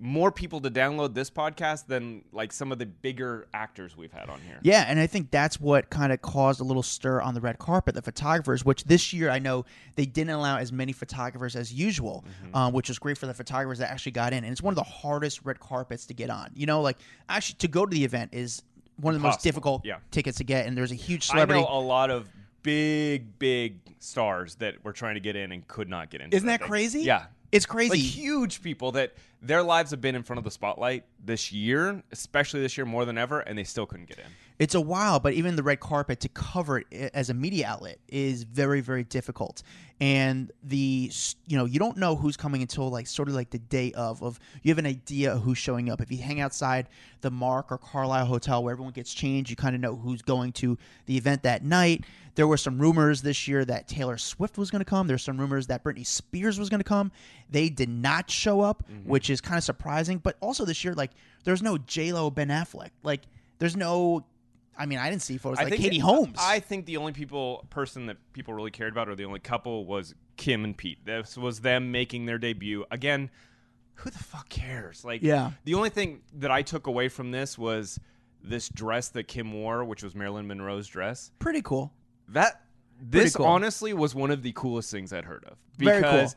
more 0.00 0.30
people 0.30 0.60
to 0.60 0.70
download 0.70 1.12
this 1.12 1.28
podcast 1.28 1.86
than 1.86 2.22
like 2.32 2.52
some 2.52 2.70
of 2.70 2.78
the 2.78 2.86
bigger 2.86 3.48
actors 3.52 3.96
we've 3.96 4.12
had 4.12 4.28
on 4.28 4.40
here. 4.42 4.58
Yeah, 4.62 4.84
and 4.86 5.00
I 5.00 5.08
think 5.08 5.30
that's 5.32 5.60
what 5.60 5.90
kind 5.90 6.12
of 6.12 6.22
caused 6.22 6.60
a 6.60 6.64
little 6.64 6.84
stir 6.84 7.20
on 7.20 7.34
the 7.34 7.40
red 7.40 7.58
carpet. 7.58 7.96
The 7.96 8.02
photographers, 8.02 8.64
which 8.64 8.84
this 8.84 9.12
year 9.12 9.28
I 9.28 9.40
know 9.40 9.64
they 9.96 10.06
didn't 10.06 10.30
allow 10.30 10.58
as 10.58 10.70
many 10.72 10.92
photographers 10.92 11.56
as 11.56 11.72
usual, 11.72 12.24
Mm-hmm. 12.28 12.56
um, 12.56 12.72
which 12.72 12.88
was 12.88 12.98
great 12.98 13.18
for 13.18 13.26
the 13.26 13.34
photographers 13.34 13.78
that 13.78 13.90
actually 13.90 14.12
got 14.12 14.32
in. 14.32 14.44
And 14.44 14.52
it's 14.52 14.62
one 14.62 14.72
of 14.72 14.76
the 14.76 14.82
hardest 14.82 15.40
red 15.44 15.58
carpets 15.58 16.06
to 16.06 16.14
get 16.14 16.30
on. 16.30 16.50
You 16.54 16.66
know, 16.66 16.80
like 16.80 16.98
actually 17.28 17.56
to 17.58 17.68
go 17.68 17.84
to 17.84 17.94
the 17.94 18.04
event 18.04 18.30
is 18.32 18.62
one 19.00 19.14
of 19.14 19.20
the 19.20 19.26
most 19.26 19.40
difficult 19.40 19.84
yeah. 19.84 19.98
tickets 20.10 20.38
to 20.38 20.44
get. 20.44 20.66
And 20.66 20.76
there's 20.76 20.92
a 20.92 20.96
huge 20.96 21.26
celebrity. 21.26 21.60
I 21.60 21.64
know 21.64 21.78
a 21.78 21.80
lot 21.80 22.10
of 22.10 22.28
big, 22.62 23.38
big 23.38 23.78
stars 24.00 24.56
that 24.56 24.84
were 24.84 24.92
trying 24.92 25.14
to 25.14 25.20
get 25.20 25.36
in 25.36 25.52
and 25.52 25.66
could 25.66 25.88
not 25.88 26.10
get 26.10 26.20
in. 26.20 26.32
Isn't 26.32 26.46
that 26.48 26.60
crazy? 26.60 27.00
Yeah. 27.02 27.26
It's 27.50 27.66
crazy. 27.66 27.90
Like 27.90 28.00
huge 28.00 28.62
people 28.62 28.92
that 28.92 29.14
their 29.40 29.62
lives 29.62 29.90
have 29.90 30.00
been 30.00 30.14
in 30.14 30.22
front 30.22 30.38
of 30.38 30.44
the 30.44 30.50
spotlight 30.50 31.04
this 31.24 31.52
year, 31.52 32.02
especially 32.12 32.60
this 32.60 32.76
year 32.76 32.84
more 32.84 33.04
than 33.04 33.16
ever, 33.16 33.40
and 33.40 33.58
they 33.58 33.64
still 33.64 33.86
couldn't 33.86 34.08
get 34.08 34.18
in. 34.18 34.24
It's 34.58 34.74
a 34.74 34.80
while, 34.80 35.20
but 35.20 35.34
even 35.34 35.54
the 35.54 35.62
red 35.62 35.78
carpet 35.78 36.18
to 36.20 36.28
cover 36.28 36.78
it 36.78 36.86
eh, 36.90 37.10
as 37.14 37.30
a 37.30 37.34
media 37.34 37.68
outlet 37.68 37.98
is 38.08 38.42
very, 38.42 38.80
very 38.80 39.04
difficult. 39.04 39.62
And 40.00 40.50
the 40.62 41.10
you 41.46 41.56
know 41.56 41.64
you 41.64 41.78
don't 41.78 41.96
know 41.96 42.16
who's 42.16 42.36
coming 42.36 42.62
until 42.62 42.88
like 42.88 43.06
sort 43.06 43.28
of 43.28 43.34
like 43.34 43.50
the 43.50 43.58
day 43.58 43.92
of 43.92 44.22
of 44.22 44.38
you 44.62 44.70
have 44.70 44.78
an 44.78 44.86
idea 44.86 45.32
of 45.32 45.42
who's 45.42 45.58
showing 45.58 45.90
up. 45.90 46.00
If 46.00 46.10
you 46.10 46.18
hang 46.18 46.40
outside 46.40 46.88
the 47.20 47.30
Mark 47.30 47.70
or 47.70 47.78
Carlyle 47.78 48.26
Hotel 48.26 48.62
where 48.62 48.72
everyone 48.72 48.92
gets 48.92 49.12
changed, 49.12 49.50
you 49.50 49.56
kind 49.56 49.74
of 49.74 49.80
know 49.80 49.96
who's 49.96 50.22
going 50.22 50.52
to 50.54 50.78
the 51.06 51.16
event 51.16 51.42
that 51.44 51.64
night. 51.64 52.04
There 52.34 52.46
were 52.46 52.56
some 52.56 52.78
rumors 52.78 53.22
this 53.22 53.48
year 53.48 53.64
that 53.64 53.88
Taylor 53.88 54.16
Swift 54.16 54.58
was 54.58 54.70
going 54.70 54.80
to 54.80 54.84
come. 54.84 55.08
There's 55.08 55.24
some 55.24 55.38
rumors 55.38 55.66
that 55.68 55.82
Britney 55.82 56.06
Spears 56.06 56.56
was 56.56 56.68
going 56.68 56.78
to 56.78 56.84
come. 56.84 57.10
They 57.50 57.68
did 57.68 57.88
not 57.88 58.30
show 58.30 58.60
up, 58.60 58.84
mm-hmm. 58.88 59.08
which 59.08 59.30
is 59.30 59.40
kind 59.40 59.58
of 59.58 59.64
surprising. 59.64 60.18
But 60.18 60.36
also 60.40 60.64
this 60.64 60.84
year, 60.84 60.94
like 60.94 61.10
there's 61.42 61.62
no 61.62 61.78
J 61.78 62.12
Lo 62.12 62.30
Ben 62.30 62.48
Affleck. 62.48 62.90
Like 63.02 63.22
there's 63.58 63.76
no 63.76 64.24
I 64.78 64.86
mean, 64.86 64.98
I 64.98 65.10
didn't 65.10 65.22
see 65.22 65.38
photos 65.38 65.58
like 65.58 65.74
Katie 65.74 65.98
Holmes. 65.98 66.36
I 66.40 66.60
think 66.60 66.86
the 66.86 66.96
only 66.98 67.12
people 67.12 67.66
person 67.68 68.06
that 68.06 68.16
people 68.32 68.54
really 68.54 68.70
cared 68.70 68.92
about, 68.92 69.08
or 69.08 69.16
the 69.16 69.24
only 69.24 69.40
couple, 69.40 69.84
was 69.84 70.14
Kim 70.36 70.64
and 70.64 70.76
Pete. 70.76 71.04
This 71.04 71.36
was 71.36 71.60
them 71.60 71.90
making 71.90 72.26
their 72.26 72.38
debut 72.38 72.84
again. 72.90 73.30
Who 73.94 74.10
the 74.10 74.18
fuck 74.18 74.48
cares? 74.48 75.04
Like, 75.04 75.22
Yeah. 75.22 75.50
The 75.64 75.74
only 75.74 75.90
thing 75.90 76.20
that 76.34 76.52
I 76.52 76.62
took 76.62 76.86
away 76.86 77.08
from 77.08 77.32
this 77.32 77.58
was 77.58 77.98
this 78.42 78.68
dress 78.68 79.08
that 79.10 79.24
Kim 79.24 79.52
wore, 79.52 79.84
which 79.84 80.04
was 80.04 80.14
Marilyn 80.14 80.46
Monroe's 80.46 80.86
dress. 80.86 81.32
Pretty 81.40 81.60
cool. 81.62 81.92
That 82.28 82.62
this 83.00 83.34
cool. 83.34 83.46
honestly 83.46 83.92
was 83.92 84.14
one 84.14 84.30
of 84.30 84.42
the 84.42 84.52
coolest 84.52 84.90
things 84.90 85.12
I'd 85.12 85.24
heard 85.24 85.44
of 85.44 85.58
cool. 85.80 85.92
because 85.92 86.36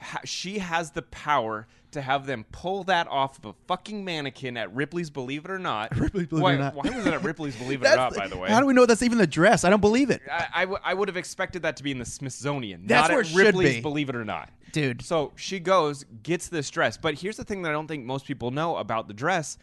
ha- 0.00 0.20
she 0.24 0.58
has 0.58 0.92
the 0.92 1.02
power 1.02 1.66
to 1.92 2.02
have 2.02 2.26
them 2.26 2.44
pull 2.52 2.84
that 2.84 3.06
off 3.08 3.38
of 3.38 3.44
a 3.46 3.52
fucking 3.66 4.04
mannequin 4.04 4.56
at 4.56 4.74
Ripley's 4.74 5.10
Believe 5.10 5.44
It 5.44 5.50
or 5.50 5.58
Not. 5.58 5.96
Ripley's 5.96 6.26
Believe 6.26 6.40
It 6.40 6.42
why, 6.42 6.52
or 6.54 6.58
Not. 6.58 6.74
Why 6.74 6.90
was 6.96 7.06
it 7.06 7.14
at 7.14 7.22
Ripley's 7.22 7.56
Believe 7.58 7.82
It 7.82 7.88
or 7.88 7.96
Not? 7.96 8.14
By 8.14 8.28
the 8.28 8.36
way, 8.36 8.48
How 8.48 8.60
do 8.60 8.66
we 8.66 8.74
know 8.74 8.86
that's 8.86 9.02
even 9.02 9.18
the 9.18 9.26
dress? 9.26 9.64
I 9.64 9.70
don't 9.70 9.80
believe 9.80 10.10
it. 10.10 10.20
I, 10.30 10.46
I, 10.54 10.60
w- 10.62 10.80
I 10.84 10.94
would 10.94 11.08
have 11.08 11.16
expected 11.16 11.62
that 11.62 11.76
to 11.76 11.82
be 11.82 11.90
in 11.90 11.98
the 11.98 12.04
Smithsonian, 12.04 12.86
That's 12.86 13.08
not 13.08 13.14
where 13.14 13.20
at 13.20 13.26
it 13.26 13.30
should 13.30 13.38
Ripley's 13.46 13.76
be. 13.76 13.80
Believe 13.80 14.08
It 14.08 14.16
or 14.16 14.24
Not. 14.24 14.50
Dude. 14.72 15.02
So 15.02 15.32
she 15.36 15.60
goes, 15.60 16.04
gets 16.22 16.48
this 16.48 16.70
dress. 16.70 16.96
But 16.96 17.14
here's 17.14 17.36
the 17.36 17.44
thing 17.44 17.62
that 17.62 17.68
I 17.68 17.72
don't 17.72 17.86
think 17.88 18.04
most 18.04 18.26
people 18.26 18.50
know 18.50 18.76
about 18.76 19.06
the 19.08 19.14
dress. 19.14 19.58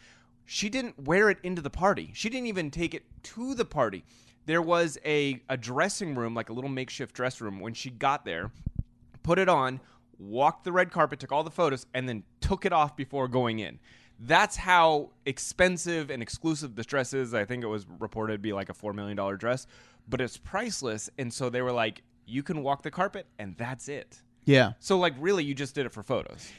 She 0.46 0.68
didn't 0.68 0.98
wear 1.04 1.30
it 1.30 1.38
into 1.42 1.62
the 1.62 1.70
party. 1.70 2.10
She 2.14 2.28
didn't 2.28 2.46
even 2.46 2.70
take 2.70 2.94
it 2.94 3.04
to 3.24 3.54
the 3.54 3.64
party. 3.64 4.04
There 4.46 4.62
was 4.62 4.98
a, 5.04 5.40
a 5.48 5.56
dressing 5.56 6.14
room, 6.14 6.34
like 6.34 6.48
a 6.48 6.52
little 6.52 6.70
makeshift 6.70 7.14
dress 7.14 7.40
room, 7.40 7.60
when 7.60 7.74
she 7.74 7.90
got 7.90 8.24
there, 8.24 8.50
put 9.22 9.38
it 9.38 9.48
on, 9.48 9.80
walked 10.20 10.64
the 10.64 10.72
red 10.72 10.90
carpet, 10.92 11.18
took 11.18 11.32
all 11.32 11.42
the 11.42 11.50
photos, 11.50 11.86
and 11.94 12.08
then 12.08 12.22
took 12.40 12.64
it 12.64 12.72
off 12.72 12.96
before 12.96 13.26
going 13.26 13.58
in. 13.58 13.78
That's 14.18 14.56
how 14.56 15.10
expensive 15.24 16.10
and 16.10 16.22
exclusive 16.22 16.76
this 16.76 16.86
dress 16.86 17.14
is. 17.14 17.32
I 17.32 17.44
think 17.46 17.64
it 17.64 17.68
was 17.68 17.86
reported 17.98 18.34
to 18.34 18.38
be 18.38 18.52
like 18.52 18.68
a 18.68 18.74
$4 18.74 18.94
million 18.94 19.16
dress, 19.38 19.66
but 20.08 20.20
it's 20.20 20.36
priceless. 20.36 21.08
And 21.18 21.32
so 21.32 21.48
they 21.48 21.62
were 21.62 21.72
like, 21.72 22.02
you 22.26 22.42
can 22.42 22.62
walk 22.62 22.82
the 22.82 22.90
carpet, 22.90 23.26
and 23.38 23.56
that's 23.56 23.88
it. 23.88 24.20
Yeah. 24.44 24.72
So, 24.78 24.98
like, 24.98 25.14
really, 25.18 25.42
you 25.42 25.54
just 25.54 25.74
did 25.74 25.86
it 25.86 25.92
for 25.92 26.02
photos. 26.02 26.50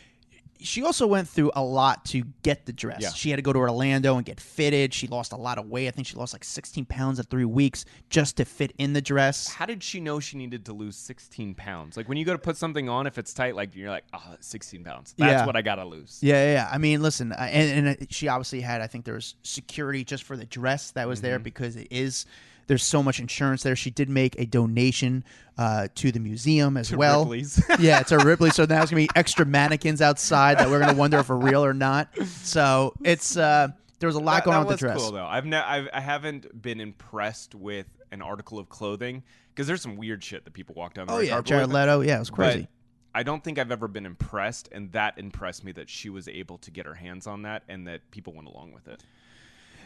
She 0.62 0.84
also 0.84 1.08
went 1.08 1.28
through 1.28 1.52
a 1.56 1.64
lot 1.64 2.06
to 2.06 2.24
get 2.44 2.66
the 2.66 2.74
dress. 2.74 3.02
Yeah. 3.02 3.10
She 3.10 3.30
had 3.30 3.38
to 3.38 3.42
go 3.42 3.52
to 3.52 3.60
Orlando 3.60 4.16
and 4.18 4.26
get 4.26 4.40
fitted. 4.40 4.94
She 4.94 5.08
lost 5.08 5.32
a 5.34 5.36
lot 5.38 5.58
of 5.58 5.66
weight. 5.68 5.88
I 5.88 5.92
think 5.92 6.08
she 6.08 6.16
lost 6.16 6.34
like 6.34 6.44
16 6.44 6.86
pounds 6.86 7.20
in 7.20 7.26
three 7.26 7.46
weeks 7.46 7.86
just 8.10 8.38
to 8.38 8.46
fit 8.46 8.74
in 8.78 8.94
the 8.94 9.02
dress. 9.02 9.48
How 9.48 9.66
did 9.66 9.82
she 9.84 10.00
know 10.00 10.20
she 10.20 10.38
needed 10.38 10.66
to 10.66 10.74
lose 10.74 10.96
16 10.96 11.56
pounds? 11.56 11.98
Like, 11.98 12.08
when 12.08 12.18
you 12.18 12.26
go 12.26 12.34
to 12.34 12.40
put 12.40 12.58
something 12.58 12.88
on, 12.90 13.08
if 13.08 13.18
it's 13.18 13.34
tight, 13.34 13.56
like, 13.56 13.76
you're 13.76 13.90
like, 13.90 14.04
oh, 14.14 14.24
that's 14.30 14.48
16 14.48 14.84
pounds. 14.84 15.14
That's 15.18 15.32
Yeah. 15.42 15.46
what 15.46 15.56
I 15.56 15.62
got 15.62 15.76
to 15.76 15.86
lose. 15.86 16.20
Yeah, 16.22 16.36
yeah, 16.46 16.54
yeah. 16.54 16.70
I 16.72 16.78
mean, 16.78 17.02
listen, 17.02 17.32
and, 17.34 17.88
and 17.88 17.98
uh, 18.02 18.06
she 18.10 18.28
obviously 18.28 18.62
had. 18.62 18.82
I 18.82 18.88
think 18.88 19.06
there 19.06 19.16
was 19.16 19.36
security 19.44 20.04
just 20.04 20.24
for 20.24 20.38
the 20.38 20.46
dress 20.46 20.92
that 20.92 21.08
was 21.08 21.22
there 21.22 21.38
Mm-hmm. 21.38 21.44
because 21.44 21.76
it 21.76 21.88
is. 21.92 22.26
There's 22.68 22.84
so 22.84 23.04
much 23.04 23.20
insurance 23.20 23.64
there. 23.64 23.76
She 23.76 23.90
did 23.90 24.10
make 24.10 24.40
a 24.40 24.46
donation 24.46 25.24
uh, 25.58 25.88
to 25.96 26.12
the 26.12 26.20
museum 26.20 26.78
as 26.78 26.96
well. 26.96 27.22
Ripley's. 27.22 27.64
yeah, 27.80 28.00
it's 28.00 28.12
a 28.12 28.18
Ripley. 28.26 28.50
So 28.50 28.64
now 28.64 28.78
there's 28.78 28.90
gonna 28.90 29.04
be 29.04 29.10
extra 29.16 29.46
mannequins 29.46 30.02
outside 30.02 30.58
that 30.58 30.70
we're 30.70 30.80
gonna 30.80 30.98
wonder 30.98 31.20
if 31.20 31.30
are 31.30 31.38
real 31.38 31.64
or 31.64 31.74
not. 31.74 32.10
So 32.26 32.94
it's 33.04 33.38
uh, 33.38 33.70
there 34.00 34.08
was 34.08 34.16
a 34.16 34.20
lot 34.20 34.36
that, 34.36 34.46
going 34.46 34.56
that 34.56 34.62
on 34.62 34.68
with 34.68 34.80
the 34.80 34.86
dress. 34.86 34.98
cool 34.98 35.12
though. 35.12 35.26
I've, 35.26 35.46
ne- 35.46 35.58
I've 35.58 35.90
I 35.94 36.00
haven't 36.00 36.62
been 36.62 36.80
impressed 36.80 37.54
with 37.56 37.88
an 38.12 38.22
article 38.22 38.60
of 38.60 38.70
clothing 38.70 39.24
because 39.54 39.68
there's 39.68 39.82
some 39.82 39.98
weird 39.98 40.24
shit 40.24 40.44
that 40.46 40.54
people 40.54 40.76
walk 40.76 40.94
down. 40.94 41.08
The 41.08 41.14
Oh 41.14 41.20
yeah, 41.20 41.42
Jared. 41.42 41.70
Leto. 41.70 42.02
Yeah, 42.02 42.18
it 42.18 42.20
was 42.20 42.30
But 42.30 42.36
crazy. 42.36 42.68
I 43.14 43.24
don't 43.24 43.44
think 43.44 43.60
I've 43.60 43.72
ever 43.72 43.88
been 43.88 44.06
impressed, 44.06 44.70
and 44.72 44.92
that 44.94 45.18
impressed 45.18 45.64
me 45.64 45.74
that 45.74 45.90
she 45.90 46.10
was 46.10 46.28
able 46.30 46.58
to 46.60 46.72
get 46.72 46.86
her 46.86 46.94
hands 46.94 47.28
on 47.28 47.42
that, 47.42 47.64
and 47.68 47.86
that 47.88 48.10
people 48.12 48.34
went 48.34 48.48
along 48.48 48.72
with 48.72 48.88
it. 48.88 49.04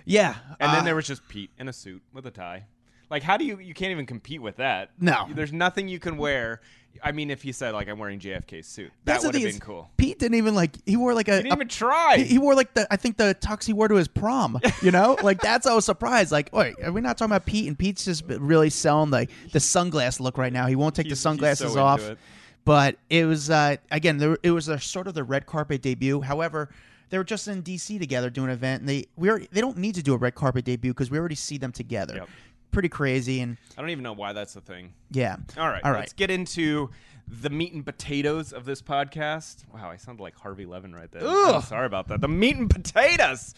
Yeah, 0.05 0.35
And 0.59 0.71
uh, 0.71 0.75
then 0.75 0.85
there 0.85 0.95
was 0.95 1.07
just 1.07 1.27
Pete 1.27 1.51
in 1.59 1.67
a 1.67 1.73
suit 1.73 2.01
with 2.13 2.25
a 2.25 2.31
tie. 2.31 2.65
Like, 3.09 3.21
how 3.23 3.37
do 3.37 3.45
you? 3.45 3.59
You 3.59 3.73
can't 3.73 3.91
even 3.91 4.05
compete 4.05 4.41
with 4.41 4.57
that. 4.57 4.89
No. 4.99 5.27
there's 5.31 5.53
nothing 5.53 5.87
you 5.87 5.99
can 5.99 6.17
wear. 6.17 6.61
I 7.03 7.11
mean, 7.11 7.29
if 7.29 7.41
he 7.43 7.51
said 7.51 7.73
like 7.73 7.87
I'm 7.89 7.99
wearing 7.99 8.19
JFK's 8.19 8.65
suit, 8.67 8.91
that 9.03 9.21
would 9.21 9.35
have 9.35 9.43
been 9.43 9.59
cool. 9.59 9.91
Pete 9.97 10.17
didn't 10.17 10.37
even 10.37 10.55
like. 10.55 10.71
He 10.85 10.95
wore 10.97 11.13
like 11.13 11.27
a. 11.27 11.37
He 11.37 11.43
didn't 11.43 11.51
a- 11.51 11.55
even 11.57 11.67
try. 11.67 12.17
He, 12.17 12.23
he 12.23 12.37
wore 12.39 12.55
like 12.55 12.73
the 12.73 12.87
I 12.91 12.95
think 12.95 13.17
the 13.17 13.35
tux 13.39 13.65
he 13.65 13.73
wore 13.73 13.87
to 13.89 13.95
his 13.95 14.07
prom. 14.07 14.59
You 14.81 14.91
know, 14.91 15.17
like 15.23 15.39
that's 15.41 15.67
I 15.67 15.75
was 15.75 15.85
surprised. 15.85 16.31
Like, 16.31 16.49
wait, 16.53 16.75
are 16.83 16.91
we 16.91 17.01
not 17.01 17.17
talking 17.17 17.31
about 17.31 17.45
Pete? 17.45 17.67
And 17.67 17.77
Pete's 17.77 18.05
just 18.05 18.23
really 18.27 18.69
selling 18.71 19.11
the 19.11 19.27
the 19.51 19.59
sunglass 19.59 20.19
look 20.19 20.37
right 20.37 20.53
now. 20.53 20.65
He 20.67 20.75
won't 20.75 20.95
take 20.95 21.05
He's- 21.05 21.17
the 21.17 21.21
sunglasses 21.21 21.73
so 21.73 21.83
off. 21.83 22.01
it. 22.01 22.17
But 22.63 22.97
it 23.11 23.25
was 23.25 23.49
uh, 23.51 23.75
again, 23.91 24.17
there, 24.17 24.37
it 24.41 24.51
was 24.51 24.67
a 24.69 24.79
sort 24.79 25.07
of 25.07 25.13
the 25.13 25.23
red 25.23 25.45
carpet 25.45 25.81
debut. 25.83 26.21
However, 26.21 26.69
they 27.09 27.17
were 27.17 27.23
just 27.23 27.47
in 27.47 27.63
DC 27.63 27.99
together 27.99 28.29
doing 28.29 28.49
an 28.49 28.53
event, 28.53 28.81
and 28.81 28.89
they 28.89 29.05
we 29.15 29.29
already, 29.29 29.47
they 29.51 29.61
don't 29.61 29.77
need 29.77 29.95
to 29.95 30.03
do 30.03 30.13
a 30.13 30.17
red 30.17 30.35
carpet 30.35 30.65
debut 30.65 30.93
because 30.93 31.09
we 31.11 31.17
already 31.19 31.35
see 31.35 31.57
them 31.57 31.71
together. 31.71 32.15
Yep. 32.17 32.29
Pretty 32.71 32.89
crazy, 32.89 33.39
and 33.39 33.57
I 33.77 33.81
don't 33.81 33.89
even 33.91 34.03
know 34.03 34.13
why 34.13 34.33
that's 34.33 34.55
a 34.55 34.61
thing. 34.61 34.93
yeah. 35.11 35.37
All 35.57 35.67
right, 35.69 35.81
all 35.83 35.91
right. 35.91 35.99
Let's 35.99 36.13
get 36.13 36.29
into 36.29 36.89
the 37.27 37.49
meat 37.49 37.73
and 37.73 37.85
potatoes 37.85 38.51
of 38.53 38.65
this 38.65 38.81
podcast. 38.81 39.63
Wow, 39.73 39.89
I 39.89 39.95
sound 39.97 40.19
like 40.19 40.37
Harvey 40.37 40.65
Levin 40.65 40.93
right 40.93 41.09
there. 41.11 41.25
I'm 41.25 41.61
sorry 41.61 41.85
about 41.85 42.07
that. 42.09 42.21
The 42.21 42.27
meat 42.27 42.55
and 42.57 42.69
potatoes. 42.69 43.53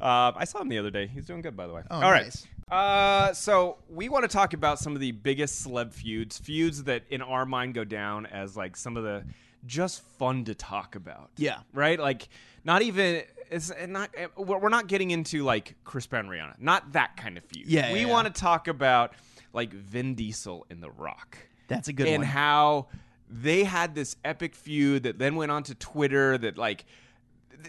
Uh, 0.00 0.32
I 0.34 0.44
saw 0.44 0.60
him 0.60 0.68
the 0.68 0.78
other 0.78 0.90
day. 0.90 1.06
He's 1.06 1.26
doing 1.26 1.42
good, 1.42 1.56
by 1.56 1.66
the 1.66 1.74
way. 1.74 1.82
Oh, 1.90 1.96
All 2.00 2.10
right. 2.10 2.24
nice. 2.24 2.46
Uh, 2.70 3.32
so 3.34 3.76
we 3.90 4.08
want 4.08 4.24
to 4.24 4.28
talk 4.28 4.54
about 4.54 4.78
some 4.78 4.94
of 4.94 5.00
the 5.00 5.12
biggest 5.12 5.64
celeb 5.66 5.92
feuds, 5.92 6.38
feuds 6.38 6.84
that 6.84 7.02
in 7.10 7.20
our 7.22 7.44
mind 7.46 7.74
go 7.74 7.84
down 7.84 8.26
as 8.26 8.56
like 8.56 8.76
some 8.76 8.96
of 8.96 9.04
the 9.04 9.24
just 9.66 10.02
fun 10.18 10.44
to 10.46 10.54
talk 10.54 10.96
about. 10.96 11.30
Yeah. 11.36 11.58
Right. 11.72 12.00
Like 12.00 12.28
not 12.64 12.82
even. 12.82 13.22
It's 13.50 13.72
not. 13.86 14.10
We're 14.36 14.58
we're 14.58 14.68
not 14.68 14.86
getting 14.86 15.10
into 15.10 15.44
like 15.44 15.76
Chris 15.84 16.06
Brown, 16.06 16.26
Rihanna. 16.26 16.54
Not 16.58 16.92
that 16.92 17.16
kind 17.16 17.36
of 17.36 17.44
feud. 17.44 17.66
Yeah, 17.66 17.92
We 17.92 18.00
yeah, 18.00 18.06
want 18.06 18.32
to 18.32 18.40
talk 18.40 18.68
about 18.68 19.12
like 19.52 19.72
Vin 19.72 20.14
Diesel 20.14 20.66
and 20.70 20.82
The 20.82 20.90
Rock 20.90 21.38
That's 21.68 21.88
a 21.88 21.92
good 21.92 22.06
and 22.06 22.18
one. 22.18 22.22
And 22.22 22.30
how 22.30 22.88
they 23.28 23.64
had 23.64 23.94
this 23.94 24.16
epic 24.24 24.54
feud 24.54 25.04
that 25.04 25.18
then 25.18 25.36
went 25.36 25.52
on 25.52 25.62
to 25.64 25.74
Twitter 25.74 26.36
that 26.38 26.58
like 26.58 26.84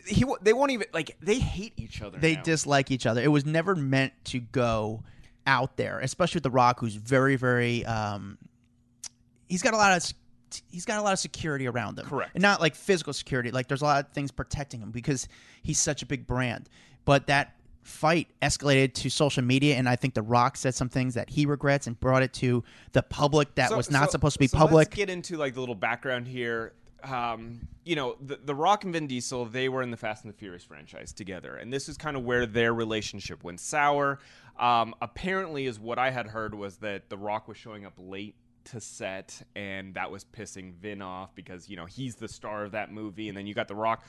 he 0.05 0.25
they 0.41 0.53
won't 0.53 0.71
even 0.71 0.87
like 0.93 1.15
they 1.21 1.39
hate 1.39 1.73
each 1.77 2.01
other. 2.01 2.17
they 2.17 2.35
now. 2.35 2.43
dislike 2.43 2.91
each 2.91 3.05
other. 3.05 3.21
It 3.21 3.29
was 3.29 3.45
never 3.45 3.75
meant 3.75 4.13
to 4.25 4.39
go 4.39 5.03
out 5.47 5.77
there, 5.77 5.99
especially 5.99 6.37
with 6.39 6.43
The 6.43 6.51
Rock, 6.51 6.79
who's 6.79 6.95
very, 6.95 7.35
very. 7.35 7.85
Um, 7.85 8.37
he's 9.47 9.61
got 9.61 9.73
a 9.73 9.77
lot 9.77 9.95
of 9.95 10.03
he's 10.69 10.85
got 10.85 10.99
a 10.99 11.01
lot 11.01 11.13
of 11.13 11.19
security 11.19 11.67
around 11.67 11.97
him. 11.99 12.05
Correct. 12.05 12.31
And 12.35 12.41
not 12.41 12.61
like 12.61 12.75
physical 12.75 13.13
security. 13.13 13.51
Like 13.51 13.67
there's 13.67 13.81
a 13.81 13.85
lot 13.85 14.05
of 14.05 14.11
things 14.11 14.31
protecting 14.31 14.79
him 14.81 14.91
because 14.91 15.27
he's 15.63 15.79
such 15.79 16.01
a 16.01 16.05
big 16.05 16.25
brand. 16.27 16.69
But 17.05 17.27
that 17.27 17.55
fight 17.83 18.27
escalated 18.41 18.93
to 18.95 19.09
social 19.11 19.43
media 19.43 19.75
and 19.75 19.87
I 19.87 19.95
think 19.95 20.15
The 20.15 20.23
Rock 20.23 20.57
said 20.57 20.73
some 20.73 20.89
things 20.89 21.13
that 21.13 21.29
he 21.29 21.45
regrets 21.45 21.85
and 21.85 21.99
brought 21.99 22.23
it 22.23 22.33
to 22.33 22.63
the 22.93 23.03
public 23.03 23.53
that 23.55 23.69
So- 23.69 23.77
was 23.77 23.91
not 23.91 24.05
so- 24.05 24.11
supposed 24.13 24.33
to 24.33 24.39
be 24.39 24.47
so 24.47 24.57
public. 24.57 24.87
Let's 24.89 24.95
get 24.95 25.09
into 25.09 25.37
like 25.37 25.53
the 25.53 25.59
little 25.59 25.75
background 25.75 26.27
here. 26.27 26.73
Um, 27.03 27.67
you 27.83 27.95
know, 27.95 28.15
the, 28.19 28.39
the 28.43 28.55
Rock 28.55 28.83
and 28.83 28.91
Vin 28.91 29.05
Diesel, 29.05 29.45
they 29.45 29.69
were 29.69 29.83
in 29.83 29.91
the 29.91 29.97
Fast 29.97 30.23
and 30.25 30.33
the 30.33 30.37
Furious 30.37 30.63
franchise 30.63 31.13
together, 31.13 31.55
and 31.55 31.71
this 31.71 31.87
is 31.87 31.97
kind 31.97 32.17
of 32.17 32.23
where 32.23 32.47
their 32.47 32.73
relationship 32.73 33.43
went 33.43 33.59
sour. 33.59 34.17
Um, 34.57 34.95
apparently, 35.03 35.67
is 35.67 35.79
what 35.79 35.99
I 35.99 36.09
had 36.09 36.25
heard 36.25 36.55
was 36.55 36.77
that 36.77 37.09
the 37.09 37.17
Rock 37.17 37.47
was 37.47 37.57
showing 37.57 37.85
up 37.85 37.93
late 37.99 38.33
to 38.65 38.81
set, 38.81 39.41
and 39.55 39.93
that 39.95 40.09
was 40.11 40.23
pissing 40.25 40.73
Vin 40.75 41.01
off 41.01 41.33
because 41.35 41.69
you 41.69 41.75
know 41.75 41.85
he's 41.85 42.15
the 42.15 42.27
star 42.27 42.63
of 42.63 42.71
that 42.71 42.91
movie, 42.91 43.29
and 43.29 43.37
then 43.37 43.47
you 43.47 43.53
got 43.53 43.67
the 43.67 43.75
Rock. 43.75 44.03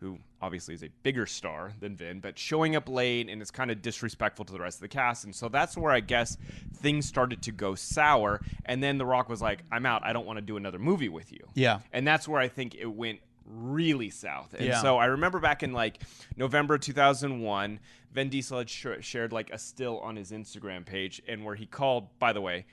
Who 0.00 0.18
obviously 0.42 0.74
is 0.74 0.82
a 0.82 0.90
bigger 1.02 1.24
star 1.24 1.72
than 1.80 1.96
Vin, 1.96 2.20
but 2.20 2.38
showing 2.38 2.76
up 2.76 2.86
late 2.86 3.30
and 3.30 3.40
it's 3.40 3.50
kind 3.50 3.70
of 3.70 3.80
disrespectful 3.80 4.44
to 4.44 4.52
the 4.52 4.58
rest 4.60 4.76
of 4.76 4.80
the 4.82 4.88
cast. 4.88 5.24
And 5.24 5.34
so 5.34 5.48
that's 5.48 5.74
where 5.74 5.90
I 5.90 6.00
guess 6.00 6.36
things 6.74 7.06
started 7.06 7.40
to 7.44 7.50
go 7.50 7.74
sour. 7.74 8.42
And 8.66 8.82
then 8.82 8.98
The 8.98 9.06
Rock 9.06 9.30
was 9.30 9.40
like, 9.40 9.62
I'm 9.72 9.86
out. 9.86 10.04
I 10.04 10.12
don't 10.12 10.26
want 10.26 10.36
to 10.36 10.42
do 10.42 10.58
another 10.58 10.78
movie 10.78 11.08
with 11.08 11.32
you. 11.32 11.48
Yeah. 11.54 11.78
And 11.94 12.06
that's 12.06 12.28
where 12.28 12.38
I 12.38 12.48
think 12.48 12.74
it 12.74 12.84
went 12.84 13.20
really 13.46 14.10
south. 14.10 14.52
And 14.52 14.66
Yeah. 14.66 14.82
so 14.82 14.98
I 14.98 15.06
remember 15.06 15.40
back 15.40 15.62
in 15.62 15.72
like 15.72 16.02
November 16.36 16.76
2001, 16.76 17.80
Vin 18.12 18.28
Diesel 18.28 18.58
had 18.58 18.68
sh- 18.68 18.86
shared 19.00 19.32
like 19.32 19.48
a 19.50 19.58
still 19.58 19.98
on 20.00 20.16
his 20.16 20.30
Instagram 20.30 20.84
page 20.84 21.22
and 21.26 21.42
where 21.42 21.54
he 21.54 21.64
called, 21.64 22.08
by 22.18 22.34
the 22.34 22.42
way, 22.42 22.66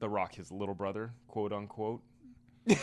The 0.00 0.08
Rock 0.08 0.34
his 0.34 0.50
little 0.50 0.74
brother, 0.74 1.12
quote 1.26 1.52
unquote. 1.52 2.02
I, 2.70 2.76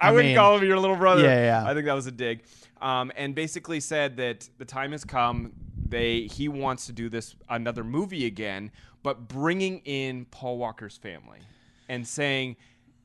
I 0.00 0.12
wouldn't 0.12 0.36
call 0.36 0.58
him 0.58 0.64
your 0.64 0.78
little 0.78 0.96
brother. 0.96 1.22
Yeah, 1.22 1.62
yeah. 1.62 1.68
I 1.68 1.74
think 1.74 1.86
that 1.86 1.94
was 1.94 2.06
a 2.06 2.12
dig. 2.12 2.44
Um, 2.80 3.12
and 3.16 3.34
basically 3.34 3.80
said 3.80 4.16
that 4.16 4.48
the 4.58 4.64
time 4.64 4.92
has 4.92 5.04
come. 5.04 5.52
They 5.88 6.22
he 6.22 6.48
wants 6.48 6.86
to 6.86 6.92
do 6.92 7.08
this 7.08 7.36
another 7.48 7.84
movie 7.84 8.26
again, 8.26 8.70
but 9.02 9.28
bringing 9.28 9.80
in 9.80 10.24
Paul 10.26 10.58
Walker's 10.58 10.96
family 10.96 11.40
and 11.88 12.06
saying 12.06 12.56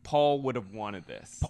Paul 0.04 0.42
would 0.44 0.56
have 0.56 0.72
wanted 0.72 1.06
this, 1.06 1.44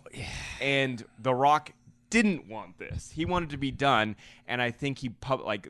and 0.60 1.06
The 1.20 1.34
Rock 1.34 1.74
didn't 2.10 2.48
want 2.48 2.80
this. 2.80 3.12
He 3.12 3.26
wanted 3.26 3.52
to 3.52 3.58
be 3.58 3.72
done, 3.72 4.16
and 4.48 4.62
I 4.62 4.72
think 4.72 4.98
he 5.00 5.10
pub- 5.10 5.46
like 5.46 5.70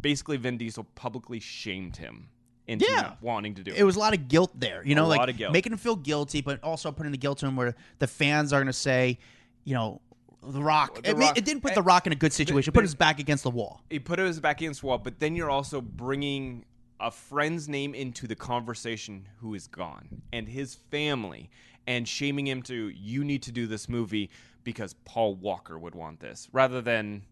basically 0.00 0.36
Vin 0.36 0.58
Diesel 0.58 0.84
publicly 0.94 1.40
shamed 1.40 1.96
him 1.96 2.28
into 2.68 2.84
Yeah. 2.88 3.14
wanting 3.20 3.54
to 3.54 3.62
do 3.62 3.70
it. 3.70 3.78
it 3.78 3.84
was 3.84 3.96
a 3.96 3.98
lot 3.98 4.12
of 4.14 4.28
guilt 4.28 4.50
there, 4.58 4.82
you 4.84 4.94
know, 4.94 5.04
A 5.04 5.08
like 5.08 5.18
lot 5.18 5.28
of 5.28 5.36
guilt. 5.36 5.52
making 5.52 5.72
him 5.72 5.78
feel 5.78 5.96
guilty, 5.96 6.40
but 6.40 6.62
also 6.62 6.90
putting 6.92 7.12
the 7.12 7.18
guilt 7.18 7.38
to 7.38 7.46
him 7.46 7.56
where 7.56 7.74
the 7.98 8.06
fans 8.06 8.52
are 8.52 8.58
going 8.58 8.66
to 8.66 8.72
say, 8.72 9.18
you 9.64 9.74
know, 9.74 10.00
The 10.42 10.62
Rock. 10.62 11.02
The 11.02 11.10
I 11.10 11.12
mean, 11.12 11.22
Rock- 11.22 11.38
it 11.38 11.44
didn't 11.44 11.62
put 11.62 11.72
eh, 11.72 11.74
The 11.76 11.82
Rock 11.82 12.06
in 12.06 12.12
a 12.12 12.16
good 12.16 12.32
situation. 12.32 12.70
It 12.70 12.74
put 12.74 12.82
his 12.84 12.94
back 12.94 13.18
against 13.20 13.42
the 13.44 13.50
wall. 13.50 13.82
he 13.90 13.98
put 13.98 14.18
his 14.18 14.40
back 14.40 14.60
against 14.60 14.80
the 14.80 14.86
wall, 14.88 14.98
but 14.98 15.18
then 15.20 15.34
you're 15.36 15.50
also 15.50 15.80
bringing 15.80 16.64
a 16.98 17.10
friend's 17.10 17.68
name 17.68 17.94
into 17.94 18.26
the 18.26 18.34
conversation 18.36 19.28
who 19.40 19.54
is 19.54 19.66
gone 19.66 20.22
and 20.32 20.48
his 20.48 20.74
family 20.90 21.50
and 21.86 22.08
shaming 22.08 22.46
him 22.46 22.62
to 22.62 22.88
you 22.88 23.22
need 23.22 23.42
to 23.42 23.52
do 23.52 23.66
this 23.66 23.88
movie 23.88 24.30
because 24.64 24.94
Paul 25.04 25.34
Walker 25.36 25.78
would 25.78 25.94
want 25.94 26.18
this 26.20 26.48
rather 26.52 26.80
than 26.80 27.22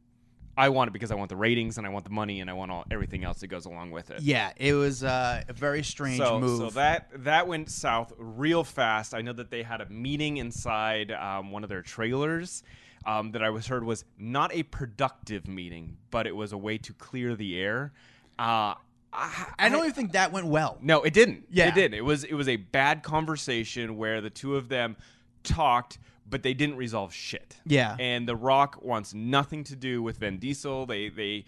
I 0.56 0.68
want 0.68 0.88
it 0.88 0.92
because 0.92 1.10
I 1.10 1.14
want 1.14 1.28
the 1.28 1.36
ratings 1.36 1.78
and 1.78 1.86
I 1.86 1.90
want 1.90 2.04
the 2.04 2.10
money 2.10 2.40
and 2.40 2.48
I 2.48 2.52
want 2.52 2.70
all 2.70 2.84
everything 2.90 3.24
else 3.24 3.40
that 3.40 3.48
goes 3.48 3.66
along 3.66 3.90
with 3.90 4.10
it. 4.10 4.22
Yeah, 4.22 4.52
it 4.56 4.74
was 4.74 5.02
uh, 5.02 5.42
a 5.48 5.52
very 5.52 5.82
strange 5.82 6.18
so, 6.18 6.38
move. 6.38 6.58
So 6.58 6.70
that 6.70 7.08
that 7.24 7.48
went 7.48 7.70
south 7.70 8.12
real 8.18 8.64
fast. 8.64 9.14
I 9.14 9.22
know 9.22 9.32
that 9.32 9.50
they 9.50 9.62
had 9.62 9.80
a 9.80 9.88
meeting 9.88 10.36
inside 10.36 11.10
um, 11.12 11.50
one 11.50 11.64
of 11.64 11.68
their 11.68 11.82
trailers 11.82 12.62
um, 13.06 13.32
that 13.32 13.42
I 13.42 13.50
was 13.50 13.66
heard 13.66 13.84
was 13.84 14.04
not 14.18 14.54
a 14.54 14.62
productive 14.62 15.46
meeting, 15.48 15.96
but 16.10 16.26
it 16.26 16.34
was 16.34 16.52
a 16.52 16.58
way 16.58 16.78
to 16.78 16.92
clear 16.94 17.34
the 17.34 17.58
air. 17.58 17.92
Uh, 18.38 18.74
I, 19.12 19.46
I 19.58 19.68
don't 19.68 19.80
even 19.80 19.92
think 19.92 20.12
that 20.12 20.32
went 20.32 20.46
well. 20.46 20.78
no, 20.82 21.02
it 21.02 21.12
didn't. 21.12 21.46
Yeah. 21.50 21.68
it 21.68 21.74
didn't. 21.74 21.94
It 21.94 22.04
was 22.04 22.24
it 22.24 22.34
was 22.34 22.48
a 22.48 22.56
bad 22.56 23.02
conversation 23.02 23.96
where 23.96 24.20
the 24.20 24.30
two 24.30 24.56
of 24.56 24.68
them 24.68 24.96
talked, 25.44 25.98
but 26.28 26.42
they 26.42 26.54
didn't 26.54 26.76
resolve 26.76 27.12
shit. 27.12 27.56
Yeah. 27.66 27.96
And 27.98 28.28
The 28.28 28.36
Rock 28.36 28.78
wants 28.82 29.14
nothing 29.14 29.64
to 29.64 29.76
do 29.76 30.02
with 30.02 30.18
Vin 30.18 30.38
Diesel. 30.38 30.86
They 30.86 31.08
they. 31.08 31.44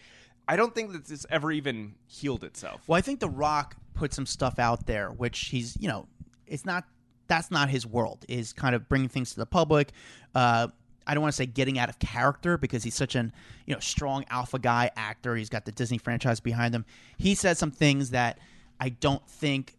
I 0.49 0.55
don't 0.55 0.75
think 0.75 0.93
that 0.93 1.07
this 1.07 1.27
ever 1.29 1.51
even 1.51 1.95
healed 2.07 2.45
itself. 2.45 2.83
Well, 2.87 2.97
I 2.97 3.01
think 3.01 3.19
The 3.19 3.29
Rock 3.29 3.77
put 3.95 4.15
some 4.15 4.27
stuff 4.27 4.61
out 4.61 4.87
there, 4.87 5.11
which 5.11 5.47
he's, 5.47 5.77
you 5.81 5.89
know, 5.89 6.07
it's 6.47 6.65
not, 6.65 6.85
that's 7.27 7.51
not 7.51 7.69
his 7.69 7.85
world, 7.85 8.25
is 8.29 8.53
kind 8.53 8.77
of 8.77 8.89
bringing 8.89 9.09
things 9.09 9.33
to 9.33 9.41
the 9.41 9.47
public. 9.47 9.91
Uh, 10.37 10.69
I 11.05 11.15
don't 11.15 11.23
want 11.23 11.33
to 11.33 11.37
say 11.37 11.47
getting 11.47 11.81
out 11.81 11.89
of 11.89 11.99
character 11.99 12.59
because 12.59 12.85
he's 12.85 12.95
such 12.95 13.17
an, 13.17 13.33
you 13.67 13.75
know, 13.75 13.81
strong 13.81 14.25
alpha 14.31 14.61
guy 14.61 14.91
actor. 14.95 15.35
He's 15.35 15.49
got 15.49 15.65
the 15.65 15.73
Disney 15.73 15.99
franchise 15.99 16.39
behind 16.39 16.75
him. 16.75 16.85
He 17.17 17.35
said 17.35 17.59
some 17.59 17.73
things 17.73 18.11
that 18.11 18.39
I 18.79 18.91
don't 18.91 19.27
think, 19.29 19.75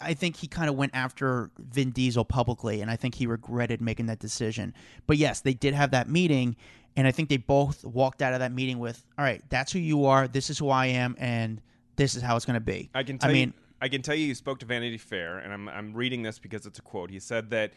I 0.00 0.14
think 0.14 0.36
he 0.36 0.46
kind 0.46 0.68
of 0.68 0.76
went 0.76 0.94
after 0.94 1.50
Vin 1.58 1.90
Diesel 1.90 2.24
publicly, 2.24 2.80
and 2.80 2.90
I 2.90 2.96
think 2.96 3.14
he 3.14 3.26
regretted 3.26 3.80
making 3.80 4.06
that 4.06 4.18
decision. 4.18 4.74
But 5.06 5.16
yes, 5.16 5.40
they 5.40 5.54
did 5.54 5.74
have 5.74 5.90
that 5.90 6.08
meeting, 6.08 6.56
and 6.96 7.06
I 7.06 7.10
think 7.10 7.28
they 7.28 7.36
both 7.36 7.84
walked 7.84 8.22
out 8.22 8.32
of 8.32 8.40
that 8.40 8.52
meeting 8.52 8.78
with, 8.78 9.04
all 9.18 9.24
right, 9.24 9.42
that's 9.48 9.72
who 9.72 9.78
you 9.78 10.06
are, 10.06 10.28
this 10.28 10.50
is 10.50 10.58
who 10.58 10.68
I 10.68 10.86
am, 10.86 11.16
and 11.18 11.60
this 11.96 12.14
is 12.14 12.22
how 12.22 12.36
it's 12.36 12.44
going 12.44 12.54
to 12.54 12.60
be. 12.60 12.90
I 12.94 13.02
can 13.02 13.18
tell 13.18 13.30
I 13.30 13.32
mean, 13.32 13.48
you, 13.48 13.62
I 13.80 13.88
can 13.88 14.02
tell 14.02 14.14
you, 14.14 14.26
you 14.26 14.34
spoke 14.34 14.60
to 14.60 14.66
Vanity 14.66 14.98
Fair, 14.98 15.38
and 15.38 15.52
I'm 15.52 15.68
I'm 15.68 15.94
reading 15.94 16.22
this 16.22 16.38
because 16.38 16.66
it's 16.66 16.78
a 16.78 16.82
quote. 16.82 17.10
He 17.10 17.18
said 17.18 17.50
that. 17.50 17.72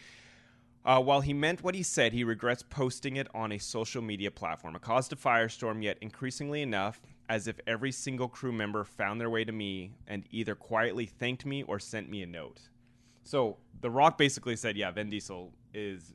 Uh, 0.85 1.01
while 1.01 1.21
he 1.21 1.33
meant 1.33 1.61
what 1.63 1.75
he 1.75 1.83
said, 1.83 2.13
he 2.13 2.23
regrets 2.23 2.63
posting 2.63 3.17
it 3.17 3.27
on 3.33 3.51
a 3.51 3.57
social 3.57 4.01
media 4.01 4.31
platform. 4.31 4.75
It 4.75 4.81
caused 4.81 5.11
a 5.11 5.15
firestorm, 5.15 5.83
yet 5.83 5.97
increasingly 6.01 6.61
enough, 6.61 7.01
as 7.27 7.47
if 7.47 7.59
every 7.67 7.91
single 7.91 8.27
crew 8.27 8.51
member 8.51 8.83
found 8.83 9.19
their 9.19 9.29
way 9.29 9.43
to 9.43 9.51
me 9.51 9.91
and 10.07 10.23
either 10.31 10.55
quietly 10.55 11.05
thanked 11.05 11.45
me 11.45 11.63
or 11.63 11.79
sent 11.79 12.09
me 12.09 12.23
a 12.23 12.25
note. 12.25 12.61
So 13.23 13.57
The 13.81 13.89
Rock 13.89 14.17
basically 14.17 14.55
said, 14.55 14.77
"Yeah, 14.77 14.89
Vin 14.91 15.09
Diesel 15.09 15.53
is 15.73 16.13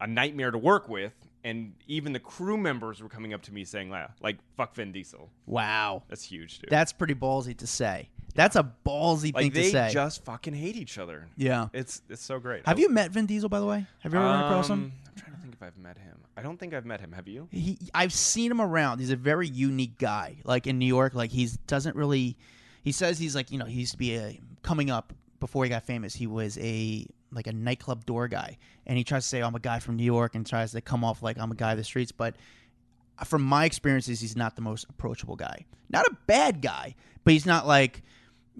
a 0.00 0.06
nightmare 0.06 0.50
to 0.50 0.58
work 0.58 0.88
with," 0.88 1.12
and 1.44 1.74
even 1.86 2.12
the 2.12 2.18
crew 2.18 2.56
members 2.56 3.02
were 3.02 3.08
coming 3.08 3.32
up 3.34 3.42
to 3.42 3.52
me 3.54 3.64
saying, 3.64 3.90
"Like, 3.90 4.08
like 4.20 4.38
fuck 4.56 4.74
Vin 4.74 4.90
Diesel." 4.92 5.30
wow, 5.46 6.02
That's 6.08 6.24
huge, 6.24 6.58
dude. 6.58 6.70
that's 6.70 6.92
pretty 6.92 7.14
ballsy 7.14 7.56
to 7.58 7.66
say. 7.66 8.08
That's 8.34 8.56
a 8.56 8.72
ballsy 8.86 9.34
like 9.34 9.42
thing 9.44 9.52
they 9.52 9.62
to 9.64 9.70
say. 9.70 9.90
just 9.92 10.24
fucking 10.24 10.54
hate 10.54 10.76
each 10.76 10.98
other. 10.98 11.28
yeah. 11.36 11.68
It's 11.72 12.02
it's 12.08 12.24
so 12.24 12.38
great. 12.38 12.66
Have 12.66 12.78
you 12.78 12.88
met 12.88 13.10
Vin 13.10 13.26
Diesel, 13.26 13.48
by 13.48 13.60
the 13.60 13.66
way? 13.66 13.86
Have 14.00 14.12
you 14.12 14.18
ever 14.18 14.28
run 14.28 14.44
across 14.44 14.68
him? 14.68 14.72
Um, 14.72 14.92
I'm 15.06 15.22
trying 15.22 15.34
to 15.34 15.40
think 15.40 15.54
if 15.54 15.62
I've 15.62 15.76
met 15.78 15.98
him. 15.98 16.16
I 16.36 16.42
don't 16.42 16.58
think 16.58 16.72
I've 16.74 16.86
met 16.86 17.00
him. 17.00 17.12
Have 17.12 17.28
you? 17.28 17.48
he 17.50 17.78
I've 17.94 18.12
seen 18.12 18.50
him 18.50 18.60
around. 18.60 18.98
He's 18.98 19.10
a 19.10 19.16
very 19.16 19.48
unique 19.48 19.98
guy. 19.98 20.36
Like 20.44 20.66
in 20.66 20.78
New 20.78 20.86
York, 20.86 21.14
like 21.14 21.30
he's 21.30 21.56
doesn't 21.66 21.96
really 21.96 22.36
he 22.82 22.92
says 22.92 23.18
he's 23.18 23.34
like, 23.34 23.50
you 23.50 23.58
know, 23.58 23.66
he 23.66 23.80
used 23.80 23.92
to 23.92 23.98
be 23.98 24.16
a 24.16 24.40
coming 24.62 24.90
up 24.90 25.12
before 25.40 25.64
he 25.64 25.70
got 25.70 25.84
famous, 25.84 26.14
he 26.14 26.26
was 26.26 26.58
a 26.58 27.06
like 27.32 27.46
a 27.46 27.52
nightclub 27.52 28.04
door 28.06 28.28
guy. 28.28 28.58
And 28.86 28.98
he 28.98 29.04
tries 29.04 29.24
to 29.24 29.28
say, 29.28 29.40
I'm 29.40 29.54
a 29.54 29.60
guy 29.60 29.78
from 29.78 29.96
New 29.96 30.04
York 30.04 30.34
and 30.34 30.46
tries 30.46 30.72
to 30.72 30.80
come 30.80 31.04
off 31.04 31.22
like 31.22 31.38
I'm 31.38 31.50
a 31.50 31.54
guy 31.54 31.72
of 31.72 31.78
the 31.78 31.84
streets, 31.84 32.12
but 32.12 32.36
from 33.24 33.42
my 33.42 33.64
experiences, 33.64 34.20
he's 34.20 34.36
not 34.36 34.56
the 34.56 34.62
most 34.62 34.86
approachable 34.88 35.36
guy. 35.36 35.66
Not 35.90 36.06
a 36.06 36.16
bad 36.26 36.62
guy, 36.62 36.94
but 37.24 37.32
he's 37.32 37.46
not 37.46 37.66
like, 37.66 38.02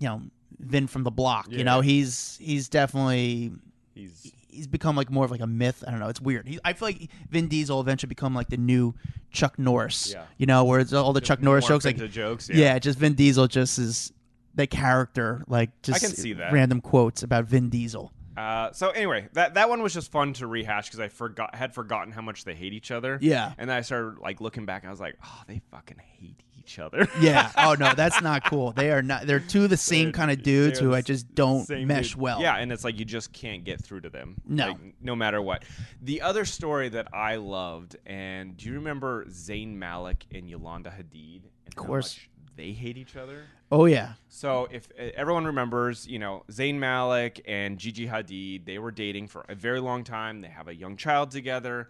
you 0.01 0.09
know, 0.09 0.23
Vin 0.59 0.89
from 0.89 1.05
the 1.05 1.11
block. 1.11 1.47
Yeah. 1.49 1.59
You 1.59 1.65
know, 1.65 1.81
he's 1.81 2.37
he's 2.41 2.69
definitely 2.69 3.53
He's 3.95 4.33
he's 4.49 4.67
become 4.67 4.97
like 4.97 5.11
more 5.11 5.25
of 5.25 5.31
like 5.31 5.41
a 5.41 5.47
myth. 5.47 5.85
I 5.87 5.91
don't 5.91 6.01
know. 6.01 6.09
It's 6.09 6.21
weird. 6.21 6.49
He, 6.49 6.59
I 6.65 6.73
feel 6.73 6.89
like 6.89 7.09
Vin 7.29 7.49
Diesel 7.49 7.81
eventually 7.81 8.09
become 8.09 8.35
like 8.35 8.49
the 8.49 8.57
new 8.57 8.95
Chuck 9.31 9.59
Norris. 9.59 10.13
Yeah. 10.13 10.25
You 10.39 10.47
know, 10.47 10.65
where 10.65 10.81
it's 10.81 10.93
all 10.93 11.13
the 11.13 11.21
Chuck 11.21 11.41
Norris 11.41 11.67
jokes. 11.67 11.85
Like, 11.85 11.97
jokes. 12.11 12.49
yeah. 12.49 12.57
yeah, 12.57 12.79
just 12.79 12.99
Vin 12.99 13.15
Diesel 13.15 13.47
just 13.47 13.79
is 13.79 14.13
the 14.55 14.67
character. 14.67 15.45
Like, 15.47 15.71
just 15.83 16.03
I 16.03 16.07
can 16.07 16.17
see 16.17 16.33
that. 16.35 16.53
random 16.53 16.81
quotes 16.81 17.23
about 17.23 17.45
Vin 17.45 17.69
Diesel. 17.69 18.13
Uh, 18.37 18.73
so 18.73 18.91
anyway, 18.91 19.29
that 19.35 19.55
that 19.55 19.69
one 19.69 19.83
was 19.83 19.93
just 19.93 20.11
fun 20.11 20.33
to 20.35 20.47
rehash 20.47 20.87
because 20.87 21.01
I 21.01 21.09
forgot 21.09 21.55
had 21.55 21.75
forgotten 21.75 22.13
how 22.13 22.23
much 22.23 22.45
they 22.45 22.55
hate 22.55 22.73
each 22.73 22.91
other. 22.91 23.19
Yeah. 23.21 23.53
And 23.59 23.69
then 23.69 23.77
I 23.77 23.81
started 23.83 24.19
like 24.21 24.41
looking 24.41 24.67
back. 24.67 24.85
I 24.87 24.91
was 24.91 25.01
like, 25.01 25.17
oh, 25.25 25.43
they 25.47 25.61
fucking 25.71 25.99
hate 26.19 26.43
each 26.61 26.79
other. 26.79 27.09
Yeah. 27.20 27.51
oh 27.57 27.75
no, 27.79 27.92
that's 27.94 28.20
not 28.23 28.44
cool. 28.44 28.73
They 28.73 28.90
are 28.92 29.03
not. 29.03 29.27
They're 29.27 29.40
two 29.40 29.64
of 29.64 29.70
the 29.70 29.77
same 29.77 30.07
They're- 30.07 30.12
kind 30.12 30.31
of 30.31 30.42
dudes 30.42 30.79
who 30.79 30.94
I 30.94 31.01
just 31.01 31.35
don't 31.35 31.68
mesh 31.87 32.11
dude. 32.12 32.20
well. 32.20 32.40
Yeah, 32.40 32.57
and 32.57 32.70
it's 32.73 32.85
like 32.85 32.99
you 32.99 33.05
just 33.05 33.33
can't 33.33 33.64
get 33.64 33.83
through 33.83 34.03
to 34.03 34.11
them. 34.11 34.37
No. 34.46 34.68
Like, 34.68 34.77
no 35.03 35.16
matter 35.16 35.42
what. 35.42 35.64
The 36.03 36.23
other 36.23 36.44
story 36.44 36.88
that 36.90 37.09
I 37.12 37.37
loved, 37.37 37.96
and 38.07 38.57
do 38.57 38.68
you 38.68 38.75
remember 38.75 39.25
Zayn 39.27 39.75
Malik 39.75 40.25
and 40.33 40.49
Yolanda 40.49 40.90
Hadid? 40.90 41.42
Of 41.66 41.75
course. 41.77 42.18
they 42.57 42.73
hate 42.73 42.96
each 42.96 43.16
other. 43.16 43.44
Oh 43.73 43.85
yeah. 43.87 44.14
So 44.29 44.66
if 44.73 44.88
uh, 44.99 45.05
everyone 45.14 45.44
remembers, 45.44 46.07
you 46.07 46.18
know, 46.18 46.42
Zayn 46.51 46.75
Malik 46.77 47.40
and 47.46 47.79
Gigi 47.79 48.07
Hadid, 48.09 48.64
they 48.66 48.79
were 48.79 48.90
dating 48.90 49.29
for 49.29 49.44
a 49.49 49.55
very 49.55 49.81
long 49.81 50.03
time. 50.05 50.40
They 50.40 50.49
have 50.49 50.66
a 50.68 50.75
young 50.75 50.96
child 50.96 51.31
together. 51.31 51.88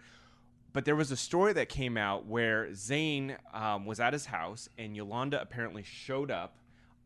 But 0.73 0.85
there 0.85 0.95
was 0.95 1.11
a 1.11 1.17
story 1.17 1.53
that 1.53 1.69
came 1.69 1.97
out 1.97 2.25
where 2.25 2.67
Zayn 2.67 3.35
um, 3.53 3.85
was 3.85 3.99
at 3.99 4.13
his 4.13 4.25
house 4.25 4.69
and 4.77 4.95
Yolanda 4.95 5.41
apparently 5.41 5.83
showed 5.83 6.31
up 6.31 6.55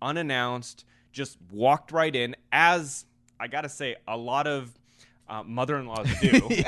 unannounced, 0.02 0.86
just 1.12 1.38
walked 1.52 1.92
right 1.92 2.16
in 2.16 2.36
as 2.52 3.06
I 3.40 3.48
got 3.48 3.62
to 3.62 3.70
say 3.70 3.96
a 4.08 4.16
lot 4.16 4.48
of 4.48 4.72
uh, 5.28 5.44
mother-in-laws 5.44 6.08
do. 6.22 6.48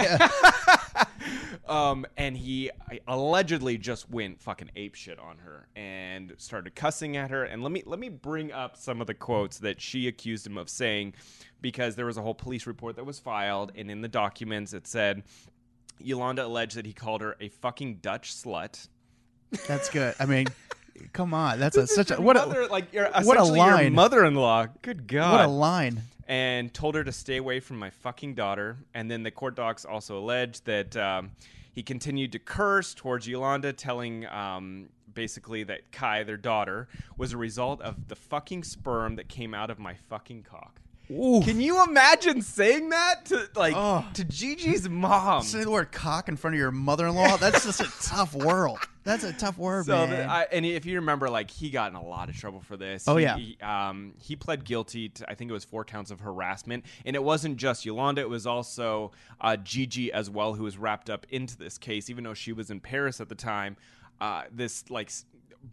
Um, 1.68 2.06
and 2.16 2.38
he 2.38 2.72
allegedly 3.08 3.78
just 3.78 4.10
went 4.10 4.42
fucking 4.42 4.72
ape 4.76 4.96
shit 4.96 5.20
on 5.20 5.40
her 5.40 5.68
and 5.76 6.34
started 6.38 6.76
cussing 6.76 7.18
at 7.18 7.30
her. 7.30 7.44
And 7.44 7.62
let 7.62 7.72
me 7.72 7.84
let 7.86 8.00
me 8.00 8.10
bring 8.10 8.52
up 8.54 8.78
some 8.78 9.02
of 9.02 9.08
the 9.08 9.14
quotes 9.14 9.60
that 9.60 9.82
she 9.82 10.08
accused 10.08 10.48
him 10.48 10.58
of 10.58 10.70
saying, 10.70 11.14
because 11.62 11.96
there 11.96 12.06
was 12.06 12.18
a 12.18 12.22
whole 12.22 12.34
police 12.34 12.68
report 12.68 12.96
that 12.96 13.06
was 13.06 13.20
filed, 13.20 13.74
and 13.76 13.92
in 13.92 14.02
the 14.02 14.08
documents 14.08 14.74
it 14.74 14.88
said 14.88 15.24
Yolanda 16.00 16.46
alleged 16.46 16.76
that 16.76 16.86
he 16.86 16.94
called 16.94 17.22
her 17.22 17.36
a 17.40 17.50
fucking 17.50 17.96
Dutch 17.96 18.34
slut. 18.34 18.88
That's 19.68 19.90
good. 19.90 20.16
I 20.20 20.26
mean, 20.26 20.48
come 21.14 21.34
on. 21.34 21.60
That's 21.60 21.78
a, 21.78 21.88
such 21.88 22.12
a 22.12 22.22
what 22.22 22.36
mother, 22.36 22.62
a 22.62 22.68
like 22.68 22.94
you're 22.94 23.10
what 23.24 23.38
a 23.38 23.44
line. 23.44 23.94
mother-in-law. 23.94 24.68
Good 24.82 25.08
God! 25.08 25.32
what 25.34 25.46
a 25.46 25.48
line. 25.48 26.02
and 26.28 26.74
told 26.74 26.96
her 26.96 27.04
to 27.04 27.12
stay 27.12 27.38
away 27.38 27.60
from 27.60 27.80
my 27.80 27.90
fucking 27.90 28.36
daughter. 28.36 28.78
And 28.94 29.10
then 29.10 29.24
the 29.24 29.32
court 29.32 29.56
docs 29.56 29.86
also 29.86 30.20
alleged 30.20 30.66
that 30.66 30.96
um, 30.98 31.32
he 31.74 31.84
continued 31.84 32.32
to 32.34 32.40
curse 32.40 32.94
towards 32.94 33.28
Yolanda, 33.28 33.72
telling 33.74 34.26
um, 34.28 34.90
basically 35.14 35.64
that 35.64 35.92
Kai, 35.92 36.24
their 36.24 36.38
daughter, 36.38 36.88
was 37.18 37.34
a 37.34 37.38
result 37.38 37.82
of 37.82 38.08
the 38.08 38.16
fucking 38.16 38.64
sperm 38.64 39.16
that 39.16 39.30
came 39.30 39.54
out 39.54 39.70
of 39.70 39.80
my 39.80 39.94
fucking 39.94 40.44
cock. 40.44 40.82
Can 41.08 41.62
you 41.62 41.84
imagine 41.84 42.42
saying 42.42 42.90
that 42.90 43.26
to 43.28 43.50
like 43.56 43.74
Oh. 43.76 44.06
to 44.16 44.24
Gigi's 44.26 44.90
mom? 44.90 45.42
Say 45.44 45.64
the 45.64 45.72
word 45.72 45.92
cock 45.92 46.28
in 46.28 46.36
front 46.36 46.56
of 46.56 46.60
your 46.60 46.72
mother-in-law. 46.72 47.38
That's 47.38 47.66
just 47.66 47.80
a 47.80 47.92
tough 48.10 48.34
world. 48.36 48.78
That's 49.06 49.24
a 49.24 49.32
tough 49.32 49.58
word, 49.58 49.86
So, 49.86 50.06
man. 50.06 50.10
the, 50.10 50.26
I, 50.30 50.42
and 50.52 50.66
if 50.66 50.86
you 50.86 50.96
remember, 50.96 51.30
like 51.30 51.50
he 51.50 51.70
got 51.70 51.92
in 51.92 51.96
a 51.96 52.04
lot 52.04 52.28
of 52.28 52.36
trouble 52.36 52.60
for 52.60 52.76
this. 52.76 53.08
Oh, 53.08 53.16
He- 53.16 53.24
yeah. 53.24 53.38
he, 53.38 53.58
um, 53.62 54.16
he 54.22 54.36
pled 54.36 54.66
guilty 54.66 55.08
to 55.10 55.32
I 55.32 55.34
think 55.34 55.50
it 55.50 55.54
was 55.54 55.64
four 55.64 55.86
counts 55.86 56.12
of 56.12 56.20
harassment, 56.20 56.84
and 57.06 57.16
it 57.16 57.24
wasn't 57.24 57.56
just 57.56 57.86
Yolanda; 57.86 58.20
it 58.22 58.30
was 58.30 58.46
also 58.46 59.12
uh, 59.40 59.56
Gigi 59.56 60.12
as 60.12 60.30
well, 60.30 60.56
who 60.56 60.64
was 60.64 60.78
wrapped 60.78 61.10
up 61.10 61.26
into 61.30 61.58
this 61.58 61.78
case, 61.78 62.10
even 62.10 62.26
though 62.26 62.34
she 62.34 62.52
was 62.52 62.70
in 62.70 62.82
Paris 62.82 63.22
at 63.22 63.30
the 63.30 63.36
time. 63.36 63.78
Uh, 64.20 64.44
this 64.52 64.84
like 64.90 65.10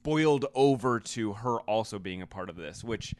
boiled 0.04 0.46
over 0.54 1.00
to 1.00 1.32
her 1.32 1.56
also 1.62 1.98
being 1.98 2.22
a 2.22 2.26
part 2.26 2.48
of 2.48 2.54
this, 2.56 2.84
which 2.84 3.14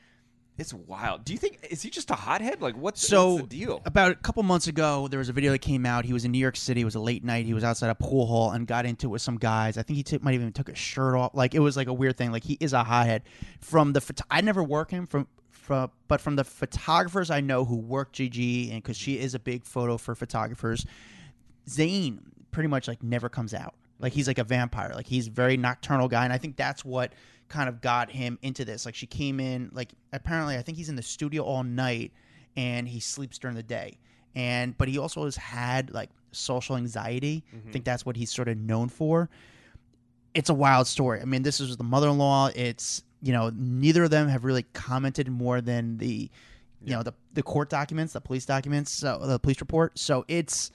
it's 0.56 0.72
wild. 0.72 1.24
Do 1.24 1.32
you 1.32 1.38
think 1.38 1.66
is 1.68 1.82
he 1.82 1.90
just 1.90 2.10
a 2.10 2.14
hothead? 2.14 2.62
Like 2.62 2.76
what's, 2.76 3.06
so 3.06 3.34
what's 3.34 3.48
the 3.48 3.58
deal? 3.58 3.82
about 3.84 4.12
a 4.12 4.14
couple 4.14 4.42
months 4.44 4.68
ago, 4.68 5.08
there 5.08 5.18
was 5.18 5.28
a 5.28 5.32
video 5.32 5.50
that 5.50 5.58
came 5.58 5.84
out. 5.84 6.04
He 6.04 6.12
was 6.12 6.24
in 6.24 6.30
New 6.30 6.38
York 6.38 6.56
City. 6.56 6.82
It 6.82 6.84
was 6.84 6.94
a 6.94 7.00
late 7.00 7.24
night. 7.24 7.44
He 7.44 7.54
was 7.54 7.64
outside 7.64 7.90
a 7.90 7.94
pool 7.94 8.26
hall 8.26 8.52
and 8.52 8.66
got 8.66 8.86
into 8.86 9.08
it 9.08 9.10
with 9.10 9.22
some 9.22 9.36
guys. 9.36 9.76
I 9.76 9.82
think 9.82 9.96
he 9.96 10.02
took, 10.04 10.22
might 10.22 10.32
have 10.32 10.40
even 10.40 10.52
took 10.52 10.68
his 10.68 10.78
shirt 10.78 11.16
off. 11.16 11.32
Like 11.34 11.54
it 11.54 11.58
was 11.58 11.76
like 11.76 11.88
a 11.88 11.92
weird 11.92 12.16
thing. 12.16 12.30
Like 12.30 12.44
he 12.44 12.56
is 12.60 12.72
a 12.72 12.84
hothead. 12.84 13.22
From 13.60 13.92
the 13.92 14.00
phot- 14.00 14.22
I 14.30 14.40
never 14.40 14.62
work 14.62 14.90
him 14.90 15.06
from. 15.06 15.26
From, 15.50 15.90
but 16.08 16.20
from 16.20 16.36
the 16.36 16.44
photographers 16.44 17.30
I 17.30 17.40
know 17.40 17.64
who 17.64 17.76
work 17.76 18.12
Gigi, 18.12 18.70
and 18.70 18.82
because 18.82 18.98
she 18.98 19.18
is 19.18 19.34
a 19.34 19.38
big 19.38 19.64
photo 19.64 19.96
for 19.96 20.14
photographers, 20.14 20.84
Zayn 21.66 22.18
pretty 22.50 22.68
much 22.68 22.86
like 22.86 23.02
never 23.02 23.30
comes 23.30 23.54
out. 23.54 23.74
Like 23.98 24.12
he's 24.12 24.26
like 24.26 24.38
a 24.38 24.44
vampire. 24.44 24.92
Like 24.94 25.06
he's 25.06 25.28
a 25.28 25.30
very 25.30 25.56
nocturnal 25.56 26.08
guy, 26.08 26.24
and 26.24 26.34
I 26.34 26.38
think 26.38 26.56
that's 26.56 26.84
what 26.84 27.14
kind 27.48 27.68
of 27.68 27.80
got 27.80 28.10
him 28.10 28.38
into 28.42 28.64
this. 28.64 28.86
Like 28.86 28.94
she 28.94 29.06
came 29.06 29.40
in, 29.40 29.70
like 29.72 29.92
apparently 30.12 30.56
I 30.56 30.62
think 30.62 30.78
he's 30.78 30.88
in 30.88 30.96
the 30.96 31.02
studio 31.02 31.42
all 31.42 31.62
night, 31.62 32.12
and 32.56 32.88
he 32.88 33.00
sleeps 33.00 33.38
during 33.38 33.56
the 33.56 33.62
day. 33.62 33.98
And 34.34 34.76
but 34.76 34.88
he 34.88 34.98
also 34.98 35.24
has 35.24 35.36
had 35.36 35.92
like 35.92 36.10
social 36.32 36.76
anxiety. 36.76 37.44
I 37.48 37.50
think 37.52 37.66
mm-hmm. 37.66 37.82
that's 37.84 38.04
what 38.04 38.16
he's 38.16 38.30
sort 38.30 38.48
of 38.48 38.56
known 38.58 38.88
for. 38.88 39.30
It's 40.34 40.50
a 40.50 40.54
wild 40.54 40.86
story. 40.86 41.20
I 41.20 41.24
mean, 41.24 41.42
this 41.42 41.60
is 41.60 41.76
the 41.76 41.84
mother-in-law. 41.84 42.50
It's 42.54 43.02
you 43.22 43.32
know 43.32 43.50
neither 43.54 44.04
of 44.04 44.10
them 44.10 44.28
have 44.28 44.44
really 44.44 44.64
commented 44.72 45.28
more 45.30 45.60
than 45.60 45.98
the 45.98 46.30
you 46.82 46.90
know 46.90 47.02
the 47.02 47.14
the 47.32 47.42
court 47.42 47.70
documents, 47.70 48.12
the 48.12 48.20
police 48.20 48.44
documents, 48.44 48.90
so 48.90 49.18
the 49.22 49.38
police 49.38 49.60
report. 49.60 49.98
So 49.98 50.24
it's 50.28 50.70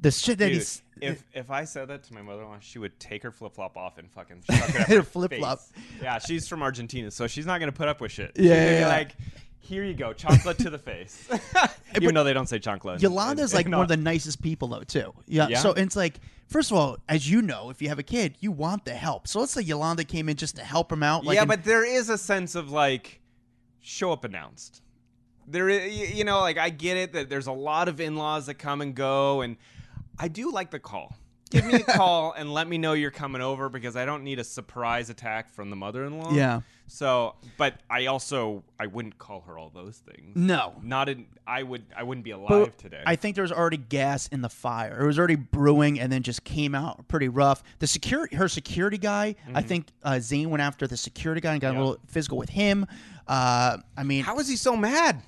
the 0.00 0.10
shit 0.10 0.38
that 0.38 0.48
Dude, 0.48 0.56
he's 0.56 0.82
if 1.00 1.22
if 1.32 1.50
I 1.50 1.64
said 1.64 1.88
that 1.88 2.04
to 2.04 2.14
my 2.14 2.22
mother-in-law, 2.22 2.58
she 2.60 2.78
would 2.78 2.98
take 2.98 3.22
her 3.22 3.30
flip 3.30 3.54
flop 3.54 3.76
off 3.76 3.98
and 3.98 4.10
fucking 4.10 4.42
chuck 4.50 4.70
it 4.70 4.76
at 4.76 4.88
my 4.88 5.00
Flip-flop. 5.02 5.60
Yeah, 6.02 6.18
she's 6.18 6.48
from 6.48 6.62
Argentina, 6.62 7.10
so 7.10 7.26
she's 7.26 7.46
not 7.46 7.60
gonna 7.60 7.72
put 7.72 7.88
up 7.88 8.00
with 8.00 8.12
shit. 8.12 8.32
Yeah, 8.36 8.42
She's 8.42 8.48
yeah, 8.50 8.80
yeah. 8.80 8.88
like, 8.88 9.16
here 9.58 9.84
you 9.84 9.94
go, 9.94 10.12
chocolate 10.12 10.58
to 10.58 10.70
the 10.70 10.78
face. 10.78 11.28
Even 11.96 12.14
though 12.14 12.24
they 12.24 12.32
don't 12.32 12.48
say 12.48 12.58
chocolate. 12.58 13.02
Yolanda's 13.02 13.52
like 13.54 13.66
one 13.66 13.80
of 13.80 13.88
the 13.88 13.96
nicest 13.96 14.42
people 14.42 14.68
though 14.68 14.82
too. 14.82 15.12
Yeah. 15.26 15.48
Yeah? 15.48 15.58
So 15.58 15.72
it's 15.72 15.96
like, 15.96 16.20
first 16.48 16.70
of 16.70 16.76
all, 16.76 16.98
as 17.08 17.28
you 17.28 17.42
know, 17.42 17.70
if 17.70 17.82
you 17.82 17.88
have 17.88 17.98
a 17.98 18.04
kid, 18.04 18.36
you 18.40 18.52
want 18.52 18.84
the 18.84 18.94
help. 18.94 19.28
So 19.28 19.40
let's 19.40 19.52
say 19.52 19.62
Yolanda 19.62 20.04
came 20.04 20.28
in 20.28 20.36
just 20.36 20.56
to 20.56 20.62
help 20.62 20.90
him 20.90 21.02
out. 21.02 21.24
Like 21.24 21.36
yeah, 21.36 21.44
but 21.44 21.64
there 21.64 21.84
is 21.84 22.08
a 22.10 22.18
sense 22.18 22.54
of 22.54 22.70
like 22.70 23.20
show 23.80 24.12
up 24.12 24.24
announced. 24.24 24.82
There, 25.48 25.70
you 25.70 26.24
know, 26.24 26.40
like 26.40 26.58
I 26.58 26.70
get 26.70 26.96
it 26.96 27.12
that 27.12 27.28
there's 27.28 27.46
a 27.46 27.52
lot 27.52 27.88
of 27.88 28.00
in-laws 28.00 28.46
that 28.46 28.54
come 28.54 28.80
and 28.80 28.94
go, 28.96 29.42
and 29.42 29.56
I 30.18 30.28
do 30.28 30.50
like 30.52 30.70
the 30.70 30.78
call. 30.78 31.16
Give 31.50 31.64
me 31.64 31.74
a 31.74 31.78
call 31.84 32.32
and 32.32 32.52
let 32.52 32.66
me 32.66 32.76
know 32.76 32.92
you're 32.94 33.12
coming 33.12 33.40
over 33.40 33.68
because 33.68 33.94
I 33.96 34.04
don't 34.04 34.24
need 34.24 34.40
a 34.40 34.44
surprise 34.44 35.10
attack 35.10 35.48
from 35.48 35.70
the 35.70 35.76
mother-in-law. 35.76 36.32
Yeah. 36.32 36.62
So, 36.88 37.36
but 37.56 37.74
I 37.88 38.06
also 38.06 38.64
I 38.80 38.86
wouldn't 38.86 39.16
call 39.18 39.42
her 39.42 39.56
all 39.56 39.70
those 39.72 39.96
things. 39.98 40.34
no. 40.36 40.74
Not 40.82 41.08
in. 41.08 41.26
I 41.46 41.62
would. 41.62 41.84
I 41.96 42.02
wouldn't 42.02 42.24
be 42.24 42.32
alive 42.32 42.48
But 42.48 42.78
today. 42.78 43.02
I 43.06 43.14
think 43.14 43.36
there 43.36 43.42
was 43.42 43.52
already 43.52 43.76
gas 43.76 44.26
in 44.28 44.40
the 44.40 44.48
fire. 44.48 45.00
It 45.02 45.06
was 45.06 45.18
already 45.18 45.36
brewing, 45.36 46.00
and 46.00 46.10
then 46.10 46.22
just 46.24 46.42
came 46.42 46.74
out 46.74 47.06
pretty 47.06 47.28
rough. 47.28 47.62
The 47.78 47.86
security, 47.86 48.34
her 48.36 48.48
security 48.48 48.98
guy, 48.98 49.36
I 49.54 49.62
think 49.62 49.86
uh, 50.02 50.12
Zayn 50.14 50.46
went 50.48 50.62
after 50.62 50.86
the 50.88 50.96
security 50.96 51.40
guy 51.40 51.52
and 51.52 51.60
got 51.60 51.74
Mm-hmm. 51.74 51.80
A 51.80 51.84
little 51.84 52.00
physical 52.08 52.38
with 52.38 52.50
him. 52.50 52.86
Uh, 53.28 53.78
I 53.96 54.02
mean, 54.02 54.24
How 54.24 54.38
is 54.40 54.48
he 54.48 54.56
so 54.56 54.76
mad? 54.76 55.22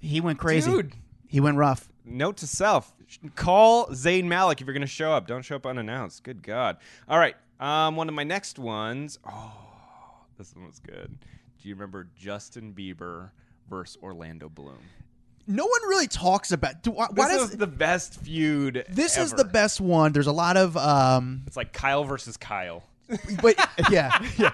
he 0.00 0.20
went 0.22 0.38
crazy. 0.38 0.70
Dude. 0.70 0.92
He 1.28 1.40
went 1.40 1.56
rough. 1.58 1.86
Note 2.10 2.36
to 2.38 2.46
self: 2.46 2.92
call 3.36 3.86
Zayn 3.88 4.24
Malik 4.24 4.60
if 4.60 4.66
you're 4.66 4.74
going 4.74 4.80
to 4.82 4.86
show 4.86 5.12
up. 5.12 5.26
Don't 5.26 5.42
show 5.42 5.56
up 5.56 5.66
unannounced. 5.66 6.24
Good 6.24 6.42
God! 6.42 6.76
All 7.08 7.18
right, 7.18 7.36
um, 7.60 7.96
one 7.96 8.08
of 8.08 8.14
my 8.14 8.24
next 8.24 8.58
ones. 8.58 9.18
Oh, 9.28 9.52
this 10.36 10.54
one 10.54 10.66
was 10.66 10.80
good. 10.80 11.16
Do 11.62 11.68
you 11.68 11.74
remember 11.74 12.08
Justin 12.16 12.72
Bieber 12.76 13.30
versus 13.68 13.96
Orlando 14.02 14.48
Bloom? 14.48 14.78
No 15.46 15.64
one 15.64 15.80
really 15.88 16.06
talks 16.06 16.52
about. 16.52 16.82
Do, 16.82 16.90
why, 16.92 17.08
This 17.12 17.28
does 17.28 17.50
is 17.52 17.56
the 17.56 17.66
best 17.66 18.20
feud. 18.20 18.84
this 18.88 19.16
is 19.16 19.32
the 19.32 19.44
best 19.44 19.80
one? 19.80 20.12
There's 20.12 20.26
a 20.26 20.32
lot 20.32 20.56
of 20.56 20.76
um, 20.76 21.42
It's 21.46 21.56
like 21.56 21.72
Kyle 21.72 22.04
versus 22.04 22.36
Kyle. 22.36 22.84
but 23.42 23.56
yeah, 23.90 24.24
yeah. 24.38 24.52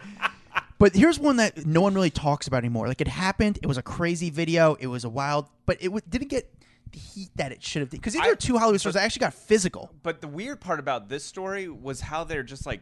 But 0.78 0.94
here's 0.94 1.18
one 1.18 1.36
that 1.36 1.64
no 1.66 1.80
one 1.80 1.94
really 1.94 2.10
talks 2.10 2.46
about 2.46 2.58
anymore. 2.58 2.86
Like 2.88 3.00
it 3.00 3.08
happened. 3.08 3.58
It 3.62 3.66
was 3.66 3.78
a 3.78 3.82
crazy 3.82 4.30
video. 4.30 4.74
It 4.80 4.86
was 4.88 5.04
a 5.04 5.08
wild, 5.08 5.48
but 5.66 5.76
it 5.80 5.86
w- 5.86 6.02
didn't 6.08 6.28
get 6.28 6.50
heat 6.92 7.30
that 7.36 7.52
it 7.52 7.62
should 7.62 7.80
have. 7.80 7.90
Because 7.90 8.12
these 8.14 8.22
I- 8.22 8.28
are 8.30 8.36
two 8.36 8.58
Hollywood 8.58 8.80
stars 8.80 8.94
that 8.94 9.02
actually 9.04 9.20
got 9.20 9.34
physical. 9.34 9.90
But 10.02 10.20
the 10.20 10.28
weird 10.28 10.60
part 10.60 10.78
about 10.80 11.08
this 11.08 11.24
story 11.24 11.68
was 11.68 12.00
how 12.02 12.24
they're 12.24 12.42
just 12.42 12.66
like 12.66 12.80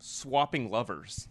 swapping 0.00 0.70
lovers. 0.70 1.28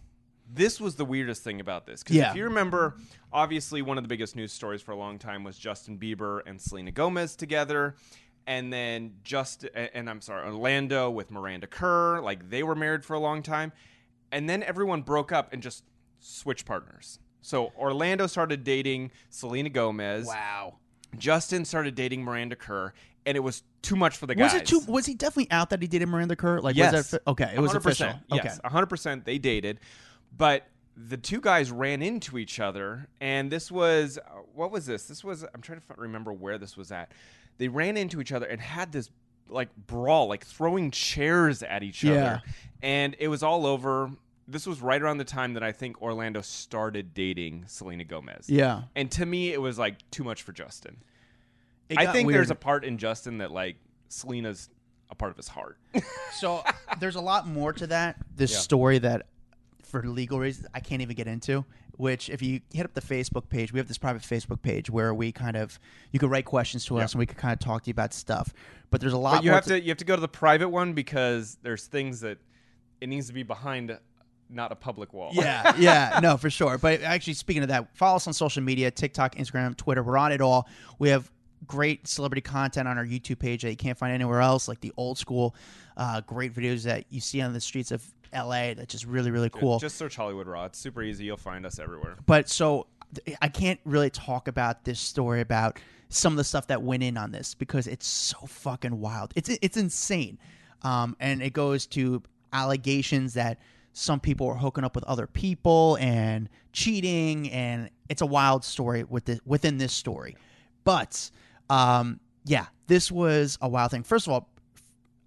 This 0.51 0.79
was 0.79 0.95
the 0.95 1.05
weirdest 1.05 1.43
thing 1.43 1.59
about 1.59 1.85
this. 1.85 2.03
Because 2.03 2.15
Yeah. 2.15 2.29
if 2.31 2.35
you 2.37 2.45
remember, 2.45 2.97
obviously 3.33 3.81
one 3.81 3.97
of 3.97 4.03
the 4.03 4.07
biggest 4.07 4.35
news 4.35 4.53
stories 4.53 4.81
for 4.81 4.91
a 4.91 4.95
long 4.95 5.19
time 5.19 5.43
was 5.43 5.57
Justin 5.57 5.97
Bieber 5.97 6.41
and 6.45 6.59
Selena 6.61 6.91
Gomez 6.91 7.35
together. 7.35 7.95
And 8.45 8.71
then 8.71 9.15
just 9.23 9.65
and 9.75 10.09
I'm 10.09 10.21
sorry, 10.21 10.45
Orlando 10.47 11.09
with 11.09 11.31
Miranda 11.31 11.67
Kerr, 11.67 12.21
like 12.21 12.49
they 12.49 12.63
were 12.63 12.75
married 12.75 13.03
for 13.03 13.13
a 13.13 13.19
long 13.19 13.43
time. 13.43 13.73
And 14.31 14.49
then 14.49 14.63
everyone 14.63 15.01
broke 15.01 15.31
up 15.33 15.51
and 15.51 15.61
just 15.61 15.83
switched 16.19 16.65
partners. 16.65 17.19
So 17.41 17.71
Orlando 17.77 18.25
started 18.27 18.63
dating 18.63 19.11
Selena 19.29 19.69
Gomez. 19.69 20.27
Wow. 20.27 20.75
Justin 21.17 21.65
started 21.65 21.95
dating 21.95 22.23
Miranda 22.23 22.55
Kerr, 22.55 22.93
and 23.25 23.35
it 23.35 23.41
was 23.41 23.63
too 23.81 23.95
much 23.95 24.17
for 24.17 24.25
the 24.27 24.35
guys. 24.35 24.53
Was 24.53 24.61
it 24.61 24.67
too? 24.67 24.81
Was 24.87 25.05
he 25.05 25.13
definitely 25.13 25.51
out 25.51 25.69
that 25.71 25.81
he 25.81 25.87
dated 25.87 26.07
Miranda 26.09 26.35
Kerr? 26.35 26.59
Like, 26.59 26.75
Yes. 26.75 26.93
was 26.93 27.11
that 27.11 27.21
okay? 27.27 27.51
It 27.55 27.59
was 27.59 27.71
100%, 27.71 27.75
official. 27.77 28.07
Okay. 28.31 28.41
Yes, 28.43 28.59
100%. 28.63 29.25
They 29.25 29.37
dated. 29.37 29.79
But 30.35 30.67
the 30.95 31.17
two 31.17 31.39
guys 31.41 31.71
ran 31.71 32.01
into 32.01 32.37
each 32.37 32.59
other. 32.59 33.07
And 33.21 33.51
this 33.51 33.71
was, 33.71 34.17
what 34.55 34.71
was 34.71 34.85
this? 34.85 35.05
This 35.05 35.23
was, 35.23 35.43
I'm 35.43 35.61
trying 35.61 35.79
to 35.79 35.85
remember 35.95 36.33
where 36.33 36.57
this 36.57 36.75
was 36.75 36.91
at. 36.91 37.11
They 37.59 37.67
ran 37.67 37.97
into 37.97 38.19
each 38.19 38.31
other 38.31 38.45
and 38.47 38.59
had 38.59 38.91
this 38.91 39.09
like 39.49 39.69
brawl, 39.87 40.27
like 40.27 40.43
throwing 40.45 40.91
chairs 40.91 41.61
at 41.63 41.83
each 41.83 42.03
Yeah. 42.03 42.13
other. 42.13 42.41
And 42.81 43.15
it 43.19 43.27
was 43.27 43.43
all 43.43 43.65
over. 43.65 44.11
This 44.47 44.65
was 44.65 44.81
right 44.81 45.01
around 45.01 45.17
the 45.17 45.25
time 45.25 45.53
that 45.55 45.63
I 45.63 45.71
think 45.73 46.01
Orlando 46.01 46.41
started 46.41 47.13
dating 47.13 47.65
Selena 47.67 48.05
Gomez. 48.05 48.49
Yeah. 48.49 48.83
And 48.95 49.11
to 49.11 49.25
me, 49.25 49.51
it 49.51 49.59
was 49.61 49.77
like 49.77 50.09
too 50.09 50.23
much 50.23 50.43
for 50.43 50.53
Justin. 50.53 50.97
It 51.89 51.97
I 51.97 52.11
think 52.11 52.27
weird. 52.27 52.37
there's 52.39 52.51
a 52.51 52.55
part 52.55 52.85
in 52.85 52.97
Justin 52.97 53.39
that 53.39 53.51
like 53.51 53.75
Selena's 54.09 54.69
a 55.09 55.15
part 55.15 55.31
of 55.31 55.37
his 55.37 55.47
heart. 55.47 55.77
So 56.33 56.63
there's 56.99 57.15
a 57.15 57.21
lot 57.21 57.47
more 57.47 57.73
to 57.73 57.87
that. 57.87 58.17
This 58.35 58.51
Yeah. 58.51 58.59
story 58.59 58.99
that, 58.99 59.25
for 59.83 60.03
legal 60.03 60.37
reasons, 60.39 60.67
I 60.73 60.81
can't 60.81 61.01
even 61.01 61.15
get 61.15 61.27
into. 61.27 61.65
Which, 61.93 62.29
if 62.29 62.43
you 62.43 62.61
hit 62.71 62.85
up 62.85 62.93
the 62.93 63.01
Facebook 63.01 63.49
page, 63.49 63.73
we 63.73 63.79
have 63.79 63.87
this 63.87 63.97
private 63.97 64.21
Facebook 64.21 64.61
page 64.61 64.87
where 64.87 65.15
we 65.15 65.31
kind 65.31 65.57
of 65.57 65.79
you 66.11 66.19
could 66.19 66.29
write 66.29 66.45
questions 66.45 66.85
to 66.85 66.99
us 66.99 67.13
and 67.13 67.19
we 67.19 67.25
could 67.25 67.37
kind 67.37 67.53
of 67.53 67.59
talk 67.59 67.83
to 67.83 67.87
you 67.87 67.91
about 67.93 68.13
stuff. 68.13 68.53
But 68.91 69.01
there's 69.01 69.13
a 69.13 69.17
lot. 69.17 69.37
But 69.37 69.43
you 69.45 69.49
more 69.49 69.55
have 69.55 69.65
to 69.65 69.81
you 69.81 69.89
have 69.89 69.97
to 69.97 70.05
go 70.05 70.13
to 70.15 70.21
the 70.21 70.27
private 70.27 70.69
one 70.69 70.93
because 70.93 71.57
there's 71.63 71.87
things 71.87 72.19
that 72.21 72.37
it 73.01 73.09
needs 73.09 73.25
to 73.27 73.33
be 73.33 73.41
behind 73.41 73.97
not 74.49 74.71
a 74.71 74.75
public 74.75 75.13
wall. 75.13 75.31
Yeah, 75.33 75.75
yeah, 75.79 76.19
no, 76.21 76.37
for 76.37 76.49
sure. 76.49 76.77
But 76.77 77.01
actually, 77.01 77.33
speaking 77.33 77.63
of 77.63 77.69
that, 77.69 77.95
follow 77.95 78.17
us 78.17 78.27
on 78.27 78.33
social 78.33 78.63
media: 78.63 78.91
TikTok, 78.91 79.35
Instagram, 79.35 79.75
Twitter. 79.75 80.03
We're 80.03 80.17
on 80.17 80.31
it 80.31 80.41
all. 80.41 80.67
We 80.99 81.09
have 81.09 81.31
great 81.65 82.07
celebrity 82.07 82.41
content 82.41 82.87
on 82.87 82.97
our 82.97 83.05
YouTube 83.05 83.39
page 83.39 83.63
that 83.63 83.69
you 83.69 83.77
can't 83.77 83.97
find 83.97 84.13
anywhere 84.13 84.41
else, 84.41 84.67
like 84.67 84.79
the 84.79 84.93
old 84.97 85.17
school, 85.17 85.55
uh, 85.97 86.21
great 86.21 86.53
videos 86.53 86.83
that 86.83 87.05
you 87.09 87.19
see 87.19 87.41
on 87.41 87.53
the 87.53 87.61
streets 87.61 87.91
of 87.91 88.03
LA. 88.33 88.73
That's 88.73 88.91
just 88.91 89.05
really 89.05 89.31
really 89.31 89.49
cool. 89.49 89.79
Just 89.79 89.97
search 89.97 90.15
Hollywood 90.15 90.47
Raw. 90.47 90.65
It's 90.65 90.79
super 90.79 91.03
easy. 91.03 91.25
You'll 91.25 91.37
find 91.37 91.65
us 91.65 91.79
everywhere. 91.79 92.15
But 92.25 92.49
so 92.49 92.87
I 93.41 93.47
can't 93.47 93.79
really 93.85 94.09
talk 94.09 94.47
about 94.47 94.83
this 94.83 94.99
story 94.99 95.41
about 95.41 95.79
some 96.09 96.33
of 96.33 96.37
the 96.37 96.43
stuff 96.43 96.67
that 96.67 96.81
went 96.81 97.03
in 97.03 97.17
on 97.17 97.31
this 97.31 97.53
because 97.53 97.87
it's 97.87 98.07
so 98.07 98.37
fucking 98.47 98.99
wild. 98.99 99.33
It's 99.35 99.49
it's 99.61 99.77
insane, 99.77 100.37
um, 100.83 101.15
and 101.19 101.41
it 101.41 101.53
goes 101.53 101.85
to 101.87 102.21
allegations 102.53 103.33
that 103.33 103.59
some 103.99 104.19
people 104.19 104.47
are 104.47 104.55
hooking 104.55 104.83
up 104.83 104.93
with 104.93 105.03
other 105.05 105.25
people 105.25 105.97
and 105.99 106.49
cheating, 106.71 107.49
and 107.51 107.89
it's 108.09 108.21
a 108.21 108.25
wild 108.27 108.63
story 108.63 109.03
with 109.03 109.25
the, 109.25 109.39
within 109.43 109.79
this 109.79 109.91
story. 109.91 110.35
But 110.83 111.31
um, 111.69 112.19
yeah, 112.45 112.67
this 112.85 113.11
was 113.11 113.57
a 113.59 113.67
wild 113.67 113.89
thing. 113.91 114.03
First 114.03 114.27
of 114.27 114.33
all, 114.33 114.49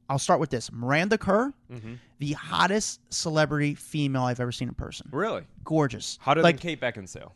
I'll 0.08 0.18
start 0.20 0.38
with 0.38 0.50
this: 0.50 0.70
Miranda 0.72 1.18
Kerr, 1.18 1.52
Mm-hmm. 1.72 1.94
the 2.20 2.32
hottest 2.32 3.00
celebrity 3.12 3.74
female 3.74 4.22
I've 4.22 4.40
ever 4.40 4.52
seen 4.52 4.68
in 4.68 4.74
person. 4.74 5.08
Really? 5.10 5.42
Gorgeous. 5.64 6.18
Hotter 6.20 6.42
like 6.42 6.56
than 6.60 6.62
Kate 6.62 6.80
Beckinsale. 6.80 7.32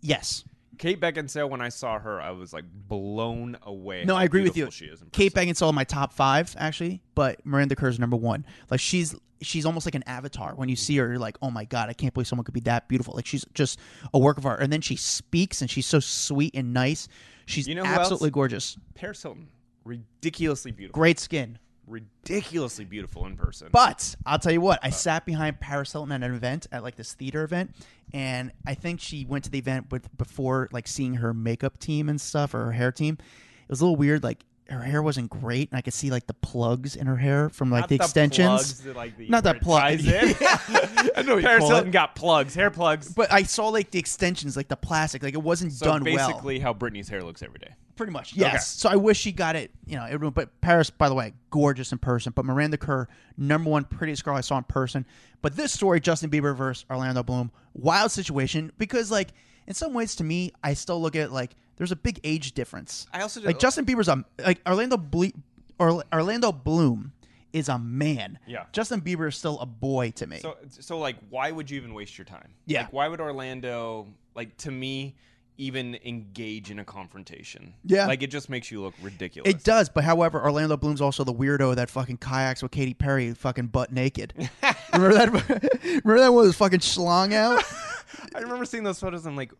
yes. 0.00 0.44
Kate 0.78 1.00
Beckinsale, 1.00 1.50
when 1.50 1.60
I 1.60 1.70
saw 1.70 1.98
her, 1.98 2.20
I 2.20 2.30
was 2.30 2.52
like 2.52 2.62
blown 2.86 3.58
away. 3.64 4.04
No, 4.04 4.14
I 4.14 4.22
agree 4.22 4.44
with 4.44 4.56
you. 4.56 4.70
She 4.70 4.84
is 4.84 5.02
Kate. 5.10 5.34
Beckinsale 5.34 5.70
in 5.70 5.74
my 5.74 5.82
top 5.82 6.12
five 6.12 6.54
actually, 6.56 7.02
but 7.16 7.44
Miranda 7.44 7.74
Kerr's 7.74 7.98
number 7.98 8.16
one. 8.16 8.46
Like 8.70 8.78
she's 8.78 9.16
she's 9.40 9.66
almost 9.66 9.86
like 9.86 9.94
an 9.94 10.04
avatar. 10.06 10.54
When 10.54 10.68
you 10.68 10.76
see 10.76 10.96
her, 10.96 11.08
you're 11.08 11.18
like, 11.18 11.36
oh 11.42 11.50
my 11.50 11.64
god, 11.64 11.88
I 11.88 11.92
can't 11.92 12.12
believe 12.14 12.26
someone 12.26 12.44
could 12.44 12.54
be 12.54 12.60
that 12.60 12.88
beautiful. 12.88 13.14
Like 13.14 13.26
she's 13.26 13.44
just 13.54 13.78
a 14.12 14.18
work 14.18 14.38
of 14.38 14.46
art. 14.46 14.60
And 14.60 14.72
then 14.72 14.80
she 14.80 14.96
speaks, 14.96 15.60
and 15.60 15.70
she's 15.70 15.86
so 15.86 16.00
sweet 16.00 16.54
and 16.54 16.72
nice. 16.72 17.08
She's 17.46 17.66
You 17.66 17.74
know 17.74 17.84
absolutely 17.84 18.30
gorgeous. 18.30 18.76
Paris 18.94 19.22
Hilton, 19.22 19.48
ridiculously 19.84 20.70
beautiful. 20.70 20.98
Great 20.98 21.18
skin. 21.18 21.58
Ridiculously 21.86 22.84
beautiful 22.84 23.24
in 23.24 23.36
person. 23.36 23.68
But 23.72 24.14
I'll 24.26 24.38
tell 24.38 24.52
you 24.52 24.60
what, 24.60 24.78
I 24.82 24.90
sat 24.90 25.24
behind 25.24 25.58
Paris 25.58 25.92
Hilton 25.92 26.12
at 26.12 26.22
an 26.22 26.34
event 26.34 26.66
at 26.70 26.82
like 26.82 26.96
this 26.96 27.14
theater 27.14 27.42
event, 27.44 27.74
and 28.12 28.52
I 28.66 28.74
think 28.74 29.00
she 29.00 29.24
went 29.24 29.44
to 29.44 29.50
the 29.50 29.58
event 29.58 29.90
with 29.90 30.14
before 30.18 30.68
like 30.70 30.86
seeing 30.86 31.14
her 31.14 31.32
makeup 31.32 31.78
team 31.78 32.10
and 32.10 32.20
stuff 32.20 32.52
or 32.52 32.66
her 32.66 32.72
hair 32.72 32.92
team. 32.92 33.16
It 33.62 33.70
was 33.70 33.80
a 33.80 33.84
little 33.84 33.96
weird, 33.96 34.22
like 34.22 34.44
her 34.68 34.82
hair 34.82 35.02
wasn't 35.02 35.30
great, 35.30 35.70
and 35.70 35.78
I 35.78 35.80
could 35.80 35.94
see 35.94 36.10
like 36.10 36.26
the 36.26 36.34
plugs 36.34 36.94
in 36.96 37.06
her 37.06 37.16
hair 37.16 37.48
from 37.48 37.70
like 37.70 37.82
Not 37.82 37.88
the 37.88 37.94
extensions. 37.96 38.46
plugs 38.48 38.80
that, 38.80 38.96
like, 38.96 39.16
the- 39.16 39.28
Not 39.28 39.44
that 39.44 39.56
it 39.56 39.62
plug. 39.62 40.00
in. 40.00 40.34
I 41.16 41.22
know 41.22 41.40
Paris 41.40 41.60
call 41.60 41.70
it. 41.70 41.74
Hilton 41.74 41.90
got 41.90 42.14
plugs, 42.14 42.54
hair 42.54 42.70
plugs. 42.70 43.12
But 43.12 43.32
I 43.32 43.42
saw 43.44 43.68
like 43.68 43.90
the 43.90 43.98
extensions, 43.98 44.56
like 44.56 44.68
the 44.68 44.76
plastic, 44.76 45.22
like 45.22 45.34
it 45.34 45.42
wasn't 45.42 45.72
So 45.72 45.86
done 45.86 46.04
well. 46.04 46.28
basically, 46.28 46.58
how 46.58 46.74
Britney's 46.74 47.08
hair 47.08 47.22
looks 47.22 47.42
every 47.42 47.58
day. 47.58 47.74
Pretty 47.96 48.12
much, 48.12 48.34
yes. 48.36 48.68
So 48.68 48.88
I 48.88 48.94
wish 48.94 49.18
she 49.18 49.32
got 49.32 49.56
it, 49.56 49.72
you 49.86 49.96
know, 49.96 50.04
everyone. 50.04 50.32
But 50.32 50.60
Paris, 50.60 50.88
by 50.88 51.08
the 51.08 51.14
way, 51.16 51.32
gorgeous 51.50 51.90
in 51.90 51.98
person. 51.98 52.32
But 52.36 52.44
Miranda 52.44 52.76
Kerr, 52.76 53.08
number 53.36 53.70
one 53.70 53.84
prettiest 53.84 54.24
girl 54.24 54.36
I 54.36 54.40
saw 54.40 54.56
in 54.58 54.64
person. 54.64 55.04
But 55.42 55.56
this 55.56 55.72
story, 55.72 55.98
Justin 55.98 56.30
Bieber 56.30 56.54
versus 56.56 56.84
Orlando 56.90 57.22
Bloom, 57.24 57.50
wild 57.74 58.12
situation 58.12 58.70
because, 58.78 59.10
like, 59.10 59.30
in 59.66 59.74
some 59.74 59.94
ways, 59.94 60.14
to 60.16 60.24
me, 60.24 60.52
I 60.62 60.74
still 60.74 61.00
look 61.02 61.16
at 61.16 61.32
like 61.32 61.56
there's 61.78 61.92
a 61.92 61.96
big 61.96 62.20
age 62.24 62.52
difference. 62.52 63.06
I 63.12 63.22
also 63.22 63.40
do. 63.40 63.46
like 63.46 63.58
Justin 63.58 63.86
Bieber's 63.86 64.08
a 64.08 64.24
like 64.44 64.60
Orlando 64.68 64.96
Ble- 64.96 65.32
or 65.78 66.04
Orlando 66.12 66.52
Bloom 66.52 67.12
is 67.52 67.68
a 67.68 67.78
man. 67.78 68.38
Yeah. 68.46 68.64
Justin 68.72 69.00
Bieber 69.00 69.28
is 69.28 69.36
still 69.36 69.58
a 69.60 69.66
boy 69.66 70.10
to 70.12 70.26
me. 70.26 70.38
So, 70.40 70.56
so 70.68 70.98
like, 70.98 71.16
why 71.30 71.50
would 71.50 71.70
you 71.70 71.78
even 71.78 71.94
waste 71.94 72.18
your 72.18 72.24
time? 72.24 72.50
Yeah. 72.66 72.82
Like, 72.82 72.92
why 72.92 73.08
would 73.08 73.20
Orlando, 73.20 74.06
like, 74.34 74.56
to 74.58 74.70
me, 74.70 75.16
even 75.56 75.98
engage 76.04 76.70
in 76.70 76.78
a 76.78 76.84
confrontation? 76.84 77.74
Yeah. 77.84 78.06
Like, 78.06 78.22
it 78.22 78.30
just 78.30 78.50
makes 78.50 78.70
you 78.70 78.82
look 78.82 78.94
ridiculous. 79.00 79.50
It 79.50 79.64
does, 79.64 79.88
but 79.88 80.04
however, 80.04 80.42
Orlando 80.42 80.76
Bloom's 80.76 81.00
also 81.00 81.24
the 81.24 81.32
weirdo 81.32 81.74
that 81.76 81.88
fucking 81.90 82.18
kayaks 82.18 82.62
with 82.62 82.70
Katy 82.70 82.94
Perry 82.94 83.32
fucking 83.32 83.68
butt 83.68 83.92
naked. 83.92 84.34
remember 84.92 85.14
that? 85.14 85.80
remember 85.84 86.18
that 86.18 86.32
one 86.32 86.36
with 86.42 86.46
his 86.46 86.56
fucking 86.56 86.80
schlong 86.80 87.32
out? 87.32 87.64
I 88.34 88.40
remember 88.40 88.64
seeing 88.66 88.84
those 88.84 89.00
photos. 89.00 89.24
and 89.24 89.32
I'm 89.32 89.36
like, 89.36 89.52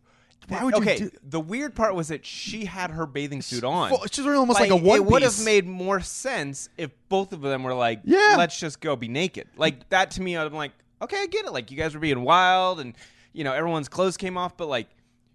Why 0.46 0.64
would 0.64 0.74
you 0.77 0.81
okay. 0.81 0.98
do- 0.98 1.11
The 1.22 1.40
weird 1.40 1.74
part 1.74 1.94
was 1.94 2.09
that 2.09 2.24
she 2.24 2.64
had 2.64 2.90
her 2.90 3.05
bathing 3.07 3.42
suit 3.42 3.64
on. 3.64 3.90
Full- 3.90 4.07
she's 4.11 4.24
wearing 4.24 4.38
almost 4.40 4.61
like 4.61 4.70
a 4.70 4.77
one 4.77 4.96
It 4.96 5.05
would 5.05 5.22
have 5.22 5.33
piece. 5.33 5.44
made 5.44 5.66
more 5.66 6.01
sense 6.01 6.68
if 6.79 6.90
both 7.11 7.33
of 7.33 7.42
them 7.42 7.62
were 7.64 7.74
like, 7.74 8.01
Yeah. 8.05 8.37
let's 8.38 8.59
just 8.59 8.81
go 8.81 8.96
be 8.96 9.09
naked. 9.09 9.48
Like 9.57 9.88
that 9.90 10.11
to 10.12 10.22
me, 10.22 10.37
I'm 10.37 10.53
like, 10.55 10.72
okay, 11.03 11.18
I 11.20 11.27
get 11.27 11.44
it. 11.44 11.53
Like 11.53 11.70
you 11.70 11.77
guys 11.77 11.92
were 11.94 12.01
being 12.01 12.22
wild, 12.22 12.81
and 12.81 12.94
you 13.35 13.44
know 13.44 13.53
everyone's 13.53 13.88
clothes 13.88 14.16
came 14.16 14.38
off, 14.38 14.57
but 14.57 14.68
like 14.68 14.88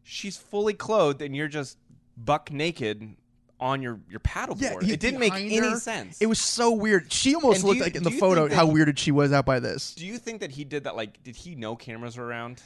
she's 0.03 0.35
fully 0.37 0.73
clothed, 0.73 1.21
and 1.21 1.35
you're 1.35 1.47
just 1.47 1.77
buck 2.17 2.51
naked 2.51 3.15
on 3.59 3.81
your 3.83 3.99
your 4.09 4.19
paddleboard. 4.19 4.81
he- 4.83 4.93
it 4.93 4.99
didn't 4.99 5.19
make 5.19 5.31
behind 5.33 5.51
any 5.51 5.69
her, 5.69 5.79
sense. 5.79 6.17
It 6.21 6.25
was 6.25 6.39
so 6.39 6.71
weird. 6.71 7.13
She 7.13 7.35
almost 7.35 7.57
And 7.57 7.61
do 7.63 7.67
looked 7.67 7.77
you- 7.77 7.83
like 7.83 7.95
in 7.95 8.03
do 8.03 8.09
the 8.09 8.15
you 8.15 8.19
photo 8.19 8.47
that 8.47 8.55
how 8.55 8.67
weirded 8.67 8.97
she 8.97 9.11
was 9.11 9.31
out 9.31 9.45
by 9.45 9.59
this. 9.59 9.93
Do 9.93 10.05
you 10.07 10.17
think 10.17 10.41
that 10.41 10.51
he 10.51 10.63
did 10.65 10.85
that? 10.85 10.95
Like, 10.95 11.21
did 11.23 11.35
he 11.35 11.53
know 11.55 11.75
cameras 11.75 12.17
were 12.17 12.25
around? 12.25 12.61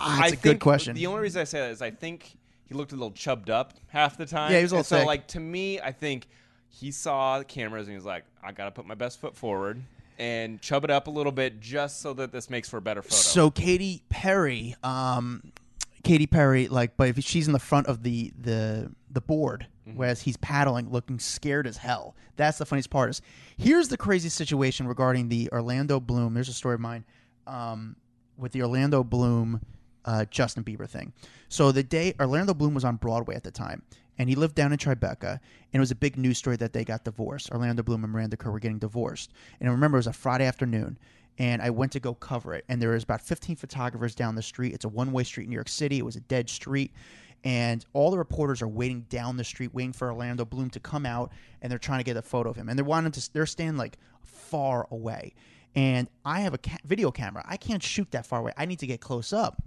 Ah, 0.00 0.16
that's 0.20 0.32
I 0.32 0.34
a 0.34 0.38
good 0.38 0.60
question. 0.60 0.94
The 0.94 1.06
only 1.06 1.20
reason 1.22 1.40
I 1.40 1.44
say 1.44 1.60
that 1.60 1.70
is 1.70 1.82
I 1.82 1.90
think 1.90 2.36
he 2.66 2.74
looked 2.74 2.92
a 2.92 2.94
little 2.96 3.10
chubbed 3.12 3.50
up 3.50 3.74
half 3.88 4.16
the 4.16 4.26
time. 4.26 4.52
Yeah, 4.52 4.58
he 4.58 4.62
was 4.64 4.72
a 4.72 4.76
And 4.76 4.78
little 4.78 4.84
So, 4.84 4.96
thick. 4.98 5.06
like 5.06 5.26
to 5.28 5.40
me, 5.40 5.80
I 5.80 5.92
think 5.92 6.28
he 6.68 6.90
saw 6.90 7.38
the 7.38 7.44
cameras 7.44 7.86
and 7.86 7.92
he 7.92 7.96
was 7.96 8.04
like, 8.04 8.24
"I 8.42 8.52
got 8.52 8.64
to 8.66 8.70
put 8.70 8.86
my 8.86 8.94
best 8.94 9.20
foot 9.20 9.36
forward 9.36 9.82
and 10.18 10.60
chub 10.60 10.84
it 10.84 10.90
up 10.90 11.06
a 11.06 11.10
little 11.10 11.32
bit, 11.32 11.60
just 11.60 12.00
so 12.00 12.12
that 12.14 12.30
this 12.32 12.48
makes 12.50 12.68
for 12.68 12.76
a 12.76 12.80
better 12.82 13.02
photo." 13.02 13.14
So 13.16 13.50
Katy 13.50 14.02
Perry, 14.08 14.76
um, 14.84 15.52
Katy 16.04 16.26
Perry, 16.28 16.68
like, 16.68 16.96
but 16.96 17.08
if 17.08 17.18
she's 17.24 17.46
in 17.46 17.52
the 17.52 17.58
front 17.58 17.86
of 17.88 18.02
the 18.02 18.32
the 18.40 18.90
the 19.10 19.20
board, 19.20 19.66
Mm-hmm. 19.88 19.96
whereas 19.98 20.20
he's 20.20 20.36
paddling, 20.36 20.90
looking 20.90 21.18
scared 21.18 21.66
as 21.66 21.78
hell. 21.78 22.14
That's 22.36 22.58
the 22.58 22.66
funniest 22.66 22.90
part. 22.90 23.10
Is 23.10 23.22
here's 23.56 23.88
the 23.88 23.96
crazy 23.96 24.28
situation 24.28 24.86
regarding 24.86 25.30
the 25.30 25.48
Orlando 25.52 25.98
Bloom. 25.98 26.34
There's 26.34 26.50
a 26.50 26.52
story 26.52 26.74
of 26.74 26.80
mine 26.80 27.04
um, 27.46 27.96
with 28.36 28.52
the 28.52 28.60
Orlando 28.62 29.02
Bloom 29.02 29.62
uh, 30.04 30.24
Justin 30.26 30.64
Bieber 30.64 30.88
thing. 30.88 31.12
So 31.48 31.72
the 31.72 31.82
day 31.82 32.14
Orlando 32.20 32.54
Bloom 32.54 32.74
was 32.74 32.84
on 32.84 32.96
Broadway 32.96 33.34
at 33.34 33.44
the 33.44 33.50
time, 33.50 33.82
and 34.18 34.28
he 34.28 34.34
lived 34.34 34.54
down 34.54 34.72
in 34.72 34.78
Tribeca, 34.78 35.32
and 35.32 35.40
it 35.72 35.80
was 35.80 35.90
a 35.90 35.96
big 35.96 36.16
news 36.16 36.38
story 36.38 36.56
that 36.56 36.72
they 36.72 36.84
got 36.84 37.04
divorced. 37.04 37.50
Orlando 37.50 37.82
Bloom 37.82 38.04
and 38.04 38.12
Miranda 38.12 38.36
Kerr 38.36 38.50
were 38.50 38.60
getting 38.60 38.78
divorced, 38.78 39.32
and 39.60 39.68
I 39.68 39.72
remember 39.72 39.96
it 39.96 40.00
was 40.00 40.06
a 40.06 40.12
Friday 40.12 40.46
afternoon, 40.46 40.98
and 41.38 41.62
I 41.62 41.70
went 41.70 41.92
to 41.92 42.00
go 42.00 42.14
cover 42.14 42.54
it, 42.54 42.64
and 42.68 42.80
there 42.80 42.90
was 42.90 43.02
about 43.02 43.22
15 43.22 43.56
photographers 43.56 44.14
down 44.14 44.34
the 44.34 44.42
street. 44.42 44.74
It's 44.74 44.84
a 44.84 44.88
one-way 44.88 45.24
street 45.24 45.44
in 45.44 45.50
New 45.50 45.54
York 45.54 45.68
City. 45.68 45.98
It 45.98 46.04
was 46.04 46.16
a 46.16 46.20
dead 46.20 46.50
street. 46.50 46.92
And 47.42 47.84
all 47.94 48.10
the 48.10 48.18
reporters 48.18 48.60
are 48.60 48.68
waiting 48.68 49.06
down 49.08 49.38
the 49.38 49.44
street, 49.44 49.72
waiting 49.72 49.94
for 49.94 50.10
Orlando 50.10 50.44
Bloom 50.44 50.68
to 50.70 50.80
come 50.80 51.06
out, 51.06 51.32
and 51.62 51.70
they're 51.70 51.78
trying 51.78 52.00
to 52.00 52.04
get 52.04 52.18
a 52.18 52.22
photo 52.22 52.50
of 52.50 52.56
him. 52.56 52.68
And 52.68 52.78
they're 52.78 52.84
wanting 52.84 53.12
to, 53.12 53.32
they're 53.32 53.46
standing 53.46 53.78
like 53.78 53.96
far 54.22 54.86
away. 54.90 55.32
And 55.74 56.08
I 56.24 56.40
have 56.40 56.52
a 56.52 56.58
ca- 56.58 56.78
video 56.84 57.10
camera. 57.10 57.44
I 57.48 57.56
can't 57.56 57.82
shoot 57.82 58.10
that 58.10 58.26
far 58.26 58.40
away. 58.40 58.52
I 58.58 58.66
need 58.66 58.80
to 58.80 58.86
get 58.86 59.00
close 59.00 59.32
up. 59.32 59.62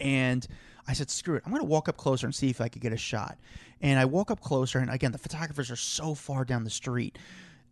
And 0.00 0.46
I 0.88 0.92
said, 0.92 1.10
screw 1.10 1.36
it. 1.36 1.42
I'm 1.44 1.52
going 1.52 1.62
to 1.62 1.68
walk 1.68 1.88
up 1.88 1.96
closer 1.96 2.26
and 2.26 2.34
see 2.34 2.50
if 2.50 2.60
I 2.60 2.68
could 2.68 2.82
get 2.82 2.92
a 2.92 2.96
shot. 2.96 3.38
And 3.80 3.98
I 3.98 4.04
walk 4.04 4.30
up 4.30 4.40
closer, 4.40 4.78
and 4.78 4.90
again, 4.90 5.12
the 5.12 5.18
photographers 5.18 5.70
are 5.70 5.76
so 5.76 6.14
far 6.14 6.44
down 6.44 6.64
the 6.64 6.70
street. 6.70 7.18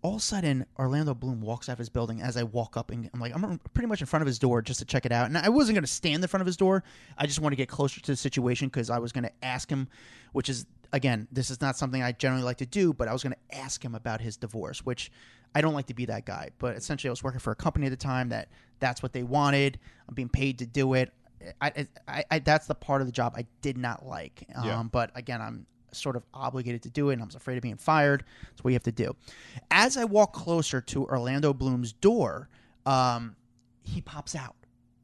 All 0.02 0.16
of 0.16 0.18
a 0.18 0.20
sudden, 0.20 0.66
Orlando 0.78 1.14
Bloom 1.14 1.40
walks 1.40 1.70
out 1.70 1.74
of 1.74 1.78
his 1.78 1.88
building 1.88 2.20
as 2.20 2.36
I 2.36 2.42
walk 2.42 2.76
up, 2.76 2.90
and 2.90 3.08
I'm 3.14 3.20
like, 3.20 3.34
I'm 3.34 3.58
pretty 3.72 3.86
much 3.86 4.00
in 4.02 4.06
front 4.06 4.20
of 4.22 4.26
his 4.26 4.38
door 4.38 4.60
just 4.60 4.80
to 4.80 4.84
check 4.84 5.06
it 5.06 5.12
out. 5.12 5.26
And 5.26 5.38
I 5.38 5.48
wasn't 5.48 5.76
going 5.76 5.84
to 5.84 5.90
stand 5.90 6.22
in 6.22 6.28
front 6.28 6.42
of 6.42 6.46
his 6.46 6.58
door. 6.58 6.84
I 7.16 7.26
just 7.26 7.40
want 7.40 7.52
to 7.52 7.56
get 7.56 7.70
closer 7.70 8.00
to 8.00 8.12
the 8.12 8.16
situation 8.16 8.68
because 8.68 8.90
I 8.90 8.98
was 8.98 9.12
going 9.12 9.24
to 9.24 9.32
ask 9.42 9.70
him, 9.70 9.88
which 10.32 10.50
is, 10.50 10.66
again, 10.92 11.26
this 11.32 11.50
is 11.50 11.62
not 11.62 11.78
something 11.78 12.02
I 12.02 12.12
generally 12.12 12.44
like 12.44 12.58
to 12.58 12.66
do, 12.66 12.92
but 12.92 13.08
I 13.08 13.14
was 13.14 13.22
going 13.22 13.34
to 13.34 13.56
ask 13.56 13.82
him 13.82 13.94
about 13.94 14.20
his 14.20 14.36
divorce, 14.36 14.84
which 14.84 15.10
I 15.54 15.62
don't 15.62 15.72
like 15.72 15.86
to 15.86 15.94
be 15.94 16.04
that 16.06 16.26
guy. 16.26 16.50
But 16.58 16.76
essentially, 16.76 17.08
I 17.08 17.12
was 17.12 17.22
working 17.22 17.40
for 17.40 17.52
a 17.52 17.56
company 17.56 17.86
at 17.86 17.90
the 17.90 17.96
time 17.96 18.28
that 18.28 18.48
that's 18.80 19.02
what 19.02 19.14
they 19.14 19.22
wanted. 19.22 19.78
I'm 20.06 20.14
being 20.14 20.28
paid 20.28 20.58
to 20.58 20.66
do 20.66 20.92
it. 20.94 21.14
I, 21.60 21.86
I, 22.08 22.24
I 22.30 22.38
that's 22.38 22.66
the 22.66 22.74
part 22.74 23.00
of 23.00 23.06
the 23.06 23.12
job 23.12 23.34
I 23.36 23.46
did 23.62 23.76
not 23.78 24.06
like. 24.06 24.46
Um, 24.54 24.64
Yeah. 24.64 24.82
But 24.90 25.10
again, 25.14 25.40
I'm 25.40 25.66
sort 25.92 26.16
of 26.16 26.24
obligated 26.34 26.82
to 26.82 26.90
do 26.90 27.10
it, 27.10 27.14
and 27.14 27.22
I 27.22 27.24
was 27.24 27.34
afraid 27.34 27.56
of 27.56 27.62
being 27.62 27.76
fired. 27.76 28.24
That's 28.50 28.64
what 28.64 28.70
you 28.70 28.74
have 28.74 28.82
to 28.84 28.92
do. 28.92 29.14
As 29.70 29.96
I 29.96 30.04
walk 30.04 30.32
closer 30.32 30.80
to 30.80 31.04
Orlando 31.06 31.52
Bloom's 31.54 31.92
door, 31.92 32.48
um, 32.86 33.36
he 33.82 34.00
pops 34.00 34.34
out, 34.34 34.56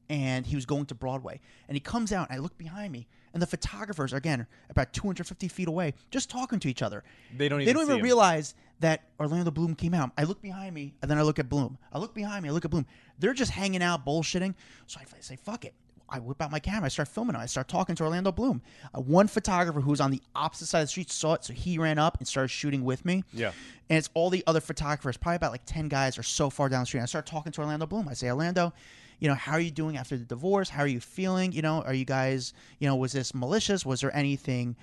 and 0.08 0.44
he 0.46 0.56
was 0.56 0.66
going 0.66 0.86
to 0.86 0.94
Broadway, 0.94 1.40
and 1.68 1.76
he 1.76 1.80
comes 1.80 2.12
out, 2.12 2.28
and 2.30 2.38
I 2.38 2.42
look 2.42 2.58
behind 2.58 2.92
me, 2.92 3.06
and 3.32 3.40
the 3.40 3.46
photographers 3.46 4.12
are 4.12 4.16
again 4.16 4.46
about 4.68 4.92
250 4.92 5.46
feet 5.48 5.68
away, 5.68 5.94
just 6.10 6.28
talking 6.28 6.58
to 6.58 6.68
each 6.68 6.82
other. 6.82 7.04
They 7.36 7.48
don't 7.48 7.58
They 7.60 7.64
even 7.64 7.74
don't 7.74 7.82
see 7.86 7.92
even 7.92 7.98
him. 8.00 8.04
realize 8.04 8.54
that 8.80 9.02
Orlando 9.20 9.50
Bloom 9.52 9.74
came 9.76 9.94
out. 9.94 10.10
I 10.18 10.24
look 10.24 10.42
behind 10.42 10.74
me, 10.74 10.94
and 11.02 11.10
then 11.10 11.18
I 11.18 11.22
look 11.22 11.38
at 11.38 11.48
Bloom. 11.48 11.78
I 11.92 11.98
look 11.98 12.14
behind 12.14 12.42
me, 12.42 12.48
I 12.48 12.52
look 12.52 12.64
at 12.64 12.70
Bloom. 12.72 12.86
They're 13.18 13.34
just 13.34 13.52
hanging 13.52 13.82
out, 13.82 14.04
bullshitting. 14.04 14.54
So 14.86 14.98
I 15.00 15.04
say, 15.20 15.36
"Fuck 15.36 15.64
it." 15.64 15.74
I 16.10 16.18
whip 16.18 16.42
out 16.42 16.50
my 16.50 16.58
camera. 16.58 16.86
I 16.86 16.88
start 16.88 17.08
filming 17.08 17.34
him. 17.34 17.40
I 17.40 17.46
start 17.46 17.68
talking 17.68 17.94
to 17.96 18.02
Orlando 18.04 18.32
Bloom. 18.32 18.62
Uh, 18.94 19.00
one 19.00 19.28
photographer 19.28 19.80
who's 19.80 20.00
on 20.00 20.10
the 20.10 20.20
opposite 20.34 20.66
side 20.66 20.80
of 20.80 20.84
the 20.86 20.90
street 20.90 21.10
saw 21.10 21.34
it, 21.34 21.44
so 21.44 21.52
he 21.52 21.78
ran 21.78 21.98
up 21.98 22.18
and 22.18 22.26
started 22.26 22.48
shooting 22.48 22.84
with 22.84 23.04
me. 23.04 23.24
Yeah. 23.32 23.52
And 23.88 23.98
it's 23.98 24.10
all 24.14 24.30
the 24.30 24.44
other 24.46 24.60
photographers, 24.60 25.16
probably 25.16 25.36
about 25.36 25.52
like 25.52 25.64
10 25.66 25.88
guys 25.88 26.18
are 26.18 26.22
so 26.22 26.50
far 26.50 26.68
down 26.68 26.82
the 26.82 26.86
street. 26.86 27.00
I 27.00 27.06
start 27.06 27.26
talking 27.26 27.52
to 27.52 27.60
Orlando 27.60 27.86
Bloom. 27.86 28.08
I 28.08 28.14
say, 28.14 28.28
Orlando, 28.28 28.72
you 29.18 29.28
know, 29.28 29.34
how 29.34 29.52
are 29.52 29.60
you 29.60 29.70
doing 29.70 29.96
after 29.96 30.16
the 30.16 30.24
divorce? 30.24 30.68
How 30.68 30.82
are 30.82 30.88
you 30.88 31.00
feeling? 31.00 31.52
You 31.52 31.62
know, 31.62 31.82
are 31.82 31.94
you 31.94 32.04
guys, 32.04 32.54
you 32.78 32.88
know, 32.88 32.96
was 32.96 33.12
this 33.12 33.34
malicious? 33.34 33.86
Was 33.86 34.00
there 34.00 34.14
anything 34.16 34.76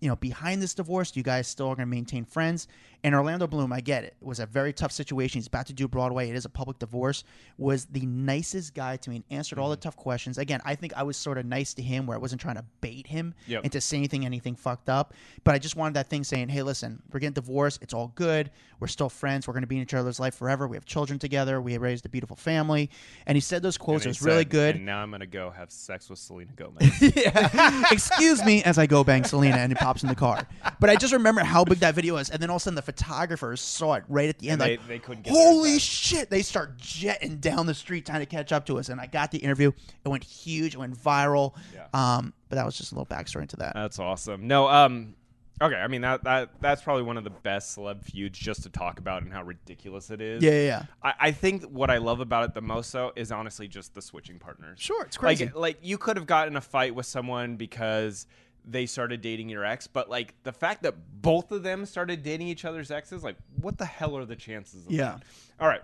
you 0.00 0.08
know, 0.08 0.16
behind 0.16 0.62
this 0.62 0.74
divorce? 0.74 1.10
Do 1.10 1.20
you 1.20 1.24
guys 1.24 1.48
still 1.48 1.66
are 1.66 1.74
going 1.74 1.86
to 1.88 1.94
maintain 1.94 2.24
friends? 2.24 2.68
And 3.04 3.14
Orlando 3.14 3.46
Bloom, 3.46 3.72
I 3.72 3.80
get 3.80 4.04
it. 4.04 4.16
It 4.20 4.26
was 4.26 4.40
a 4.40 4.46
very 4.46 4.72
tough 4.72 4.92
situation. 4.92 5.38
He's 5.38 5.46
about 5.46 5.66
to 5.66 5.72
do 5.72 5.88
Broadway. 5.88 6.28
It 6.28 6.36
is 6.36 6.44
a 6.44 6.48
public 6.48 6.78
divorce. 6.78 7.24
Was 7.56 7.86
the 7.86 8.04
nicest 8.06 8.74
guy 8.74 8.96
to 8.96 9.10
me 9.10 9.16
and 9.16 9.24
answered 9.30 9.58
all 9.58 9.70
the 9.70 9.76
mm-hmm. 9.76 9.82
tough 9.82 9.96
questions. 9.96 10.38
Again, 10.38 10.60
I 10.64 10.74
think 10.74 10.92
I 10.96 11.04
was 11.04 11.16
sort 11.16 11.38
of 11.38 11.46
nice 11.46 11.74
to 11.74 11.82
him 11.82 12.06
where 12.06 12.16
I 12.16 12.20
wasn't 12.20 12.40
trying 12.40 12.56
to 12.56 12.64
bait 12.80 13.06
him 13.06 13.34
Yep. 13.46 13.64
into 13.64 13.80
saying 13.80 14.02
anything, 14.02 14.26
anything 14.26 14.56
fucked 14.56 14.88
up. 14.88 15.14
But 15.44 15.54
I 15.54 15.58
just 15.58 15.76
wanted 15.76 15.94
that 15.94 16.08
thing 16.08 16.24
saying, 16.24 16.48
hey, 16.48 16.62
listen, 16.62 17.02
we're 17.12 17.20
getting 17.20 17.34
divorced. 17.34 17.80
It's 17.82 17.94
all 17.94 18.12
good. 18.14 18.50
We're 18.80 18.88
still 18.88 19.08
friends. 19.08 19.46
We're 19.46 19.54
going 19.54 19.62
to 19.62 19.68
be 19.68 19.76
in 19.76 19.82
each 19.82 19.94
other's 19.94 20.20
life 20.20 20.34
forever. 20.34 20.68
We 20.68 20.76
have 20.76 20.84
children 20.84 21.18
together. 21.18 21.60
We 21.60 21.78
raised 21.78 22.06
a 22.06 22.08
beautiful 22.08 22.36
family. 22.36 22.90
And 23.26 23.36
he 23.36 23.40
said 23.40 23.62
those 23.62 23.78
quotes. 23.78 24.04
It 24.04 24.08
was 24.08 24.22
really 24.22 24.44
good. 24.44 24.76
And 24.76 24.86
now 24.86 25.00
I'm 25.02 25.10
gonna 25.10 25.26
go 25.26 25.50
have 25.50 25.70
sex 25.70 26.10
with 26.10 26.18
Selena 26.18 26.52
Gomez. 26.54 27.02
Excuse 27.92 28.44
me 28.44 28.62
as 28.64 28.78
I 28.78 28.86
go 28.86 29.04
bang 29.04 29.24
Selena 29.24 29.56
and 29.56 29.72
it 29.72 29.78
pops 29.78 30.02
in 30.02 30.08
the 30.08 30.14
car. 30.14 30.46
But 30.80 30.90
I 30.90 30.96
just 30.96 31.12
remember 31.12 31.42
how 31.42 31.64
big 31.64 31.78
that 31.78 31.94
video 31.94 32.14
was. 32.14 32.30
And 32.30 32.40
then 32.42 32.50
all 32.50 32.56
of 32.56 32.62
a 32.62 32.64
sudden 32.64 32.76
the 32.76 32.82
photographers 32.92 33.60
saw 33.60 33.94
it 33.94 34.04
right 34.08 34.28
at 34.30 34.38
the 34.38 34.48
end. 34.48 34.62
And 34.62 34.70
like, 34.72 34.80
they- 34.82 34.94
they 34.94 34.98
couldn't 34.98 35.24
get 35.24 35.32
holy 35.32 35.78
shit. 35.78 36.30
They 36.30 36.40
start 36.42 36.78
jetting 36.78 37.36
down 37.36 37.66
the 37.66 37.74
street 37.74 38.06
trying 38.06 38.20
to 38.20 38.26
catch 38.26 38.50
up 38.50 38.64
to 38.66 38.78
us. 38.78 38.88
And 38.88 38.98
I 39.00 39.06
got 39.06 39.30
the 39.30 39.38
interview. 39.38 39.72
It 40.04 40.08
went 40.08 40.24
huge. 40.24 40.74
It 40.74 40.78
went 40.78 40.96
viral. 40.98 41.54
Yeah. 41.74 41.86
Um, 41.92 42.32
but 42.48 42.56
that 42.56 42.64
was 42.64 42.78
just 42.78 42.92
a 42.92 42.94
little 42.94 43.06
backstory 43.06 43.42
into 43.42 43.56
that. 43.56 43.74
That's 43.74 43.98
awesome. 43.98 44.46
No, 44.46 44.68
um, 44.68 45.14
okay. 45.60 45.74
I 45.76 45.86
mean 45.86 46.00
that 46.00 46.24
that 46.24 46.50
that's 46.62 46.80
probably 46.82 47.02
one 47.02 47.18
of 47.18 47.24
the 47.24 47.30
best 47.30 47.76
celeb 47.76 48.04
feuds 48.04 48.38
just 48.38 48.62
to 48.62 48.70
talk 48.70 48.98
about 48.98 49.22
and 49.22 49.30
how 49.32 49.42
ridiculous 49.42 50.10
it 50.10 50.22
is. 50.22 50.42
yeah, 50.42 50.50
yeah, 50.52 50.62
yeah. 50.66 50.82
I, 51.02 51.14
I 51.20 51.30
think 51.32 51.64
what 51.64 51.90
I 51.90 51.98
love 51.98 52.20
about 52.20 52.44
it 52.44 52.54
the 52.54 52.62
most 52.62 52.90
though 52.92 53.12
is 53.16 53.30
honestly 53.30 53.68
just 53.68 53.94
the 53.94 54.00
switching 54.00 54.38
partners. 54.38 54.78
Sure, 54.80 55.04
it's 55.04 55.18
crazy. 55.18 55.44
Like 55.44 55.54
like 55.56 55.78
you 55.82 55.98
could 55.98 56.16
have 56.16 56.26
gotten 56.26 56.56
a 56.56 56.60
fight 56.62 56.94
with 56.94 57.04
someone 57.06 57.56
because 57.56 58.26
they 58.70 58.84
started 58.86 59.20
dating 59.22 59.48
your 59.48 59.64
ex, 59.64 59.86
but 59.86 60.10
like 60.10 60.34
the 60.44 60.52
fact 60.52 60.82
that 60.82 60.94
both 61.22 61.50
of 61.52 61.62
them 61.62 61.86
started 61.86 62.22
dating 62.22 62.48
each 62.48 62.64
other's 62.64 62.90
exes, 62.90 63.24
like 63.24 63.36
what 63.60 63.78
the 63.78 63.84
hell 63.86 64.16
are 64.16 64.24
the 64.24 64.36
chances 64.36 64.84
of 64.86 64.92
Yeah. 64.92 65.12
that? 65.12 65.22
All 65.58 65.68
right. 65.68 65.82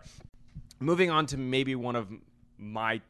Moving 0.81 1.11
on 1.11 1.27
to 1.27 1.37
maybe 1.39 1.75
one 1.75 1.97
of 1.97 2.09
my 2.59 3.01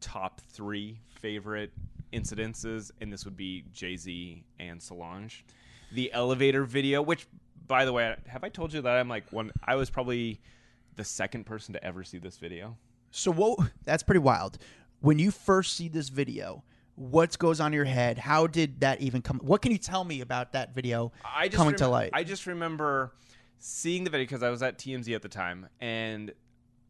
top 0.00 0.40
three 0.52 0.98
favorite 1.20 1.70
incidences, 2.12 2.90
and 3.00 3.12
this 3.12 3.24
would 3.24 3.36
be 3.36 3.64
Jay 3.72 3.96
Z 3.96 4.42
and 4.58 4.80
Solange. 4.82 5.44
The 5.92 6.12
elevator 6.12 6.64
video, 6.64 7.02
which 7.02 7.26
by 7.66 7.84
the 7.84 7.92
way, 7.92 8.16
have 8.26 8.42
I 8.42 8.48
told 8.48 8.72
you 8.72 8.80
that 8.82 8.96
I'm 8.96 9.08
like 9.08 9.30
one 9.32 9.52
I 9.64 9.76
was 9.76 9.90
probably 9.90 10.40
the 10.96 11.04
second 11.04 11.44
person 11.44 11.74
to 11.74 11.84
ever 11.84 12.02
see 12.04 12.18
this 12.18 12.36
video. 12.38 12.76
So 13.10 13.30
what? 13.32 13.58
That's 13.84 14.02
pretty 14.02 14.18
wild. 14.20 14.58
When 15.00 15.18
you 15.18 15.30
first 15.30 15.76
see 15.76 15.88
this 15.88 16.08
video, 16.08 16.62
what 16.96 17.38
goes 17.38 17.60
on 17.60 17.68
in 17.68 17.72
your 17.72 17.84
head? 17.84 18.18
How 18.18 18.46
did 18.46 18.80
that 18.80 19.00
even 19.00 19.22
come? 19.22 19.38
What 19.38 19.62
can 19.62 19.72
you 19.72 19.78
tell 19.78 20.04
me 20.04 20.20
about 20.20 20.52
that 20.52 20.74
video 20.74 21.12
I 21.24 21.48
just 21.48 21.56
coming 21.56 21.76
to 21.76 21.88
light? 21.88 22.10
I 22.12 22.24
just 22.24 22.46
remember 22.46 23.14
seeing 23.58 24.04
the 24.04 24.10
video 24.10 24.24
because 24.24 24.42
I 24.42 24.50
was 24.50 24.62
at 24.62 24.78
TMZ 24.78 25.14
at 25.14 25.22
the 25.22 25.28
time, 25.28 25.68
and 25.80 26.32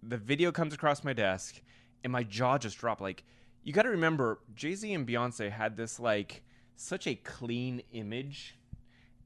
the 0.03 0.17
video 0.17 0.53
comes 0.53 0.75
across 0.75 1.05
my 1.05 1.13
desk, 1.13 1.61
and 2.05 2.13
my 2.13 2.23
jaw 2.23 2.59
just 2.59 2.79
dropped. 2.79 3.01
Like 3.01 3.25
you 3.63 3.73
got 3.73 3.83
to 3.83 3.91
remember, 3.91 4.41
Jay 4.55 4.75
Z 4.75 4.93
and 4.93 5.07
Beyonce 5.07 5.51
had 5.51 5.77
this 5.77 6.01
like 6.01 6.43
such 6.77 7.07
a 7.07 7.15
clean 7.15 7.83
image, 7.93 8.59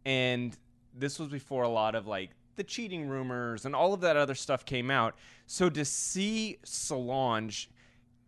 and 0.05 0.57
this 0.95 1.19
was 1.19 1.29
before 1.29 1.63
a 1.63 1.69
lot 1.69 1.95
of 1.95 2.07
like 2.07 2.31
the 2.57 2.65
cheating 2.65 3.09
rumors 3.09 3.65
and 3.65 3.75
all 3.75 3.93
of 3.93 4.01
that 4.01 4.17
other 4.17 4.35
stuff 4.35 4.65
came 4.65 4.91
out. 4.91 5.17
So 5.47 5.69
to 5.71 5.85
see 5.85 6.59
Solange 6.65 7.69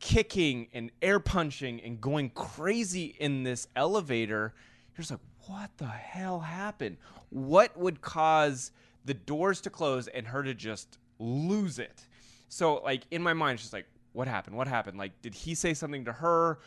kicking 0.01 0.69
and 0.73 0.91
air 1.03 1.19
punching 1.21 1.81
and 1.83 2.01
going 2.01 2.31
crazy 2.31 3.17
in 3.19 3.43
this 3.43 3.67
elevator, 3.77 4.55
you're 4.95 5.03
just 5.03 5.11
like, 5.11 5.21
what 5.47 5.71
the 5.79 5.87
hell 5.87 6.41
happened? 6.41 6.97
What 7.31 7.77
would 7.77 8.01
cause 8.01 8.73
the 9.05 9.15
doors 9.15 9.61
to 9.63 9.71
close 9.71 10.09
and 10.09 10.27
her 10.27 10.43
to 10.43 10.55
just 10.55 10.99
lose 11.19 11.79
it? 11.79 12.07
So, 12.49 12.77
like, 12.77 13.03
in 13.11 13.23
my 13.23 13.33
mind, 13.33 13.61
she's 13.61 13.73
like, 13.73 13.87
what 14.13 14.29
happened? 14.29 14.57
What 14.57 14.69
happened? 14.69 14.99
Like, 14.99 15.21
did 15.23 15.35
he 15.35 15.55
say 15.55 15.75
something 15.75 16.05
to 16.07 16.13
her? 16.13 16.59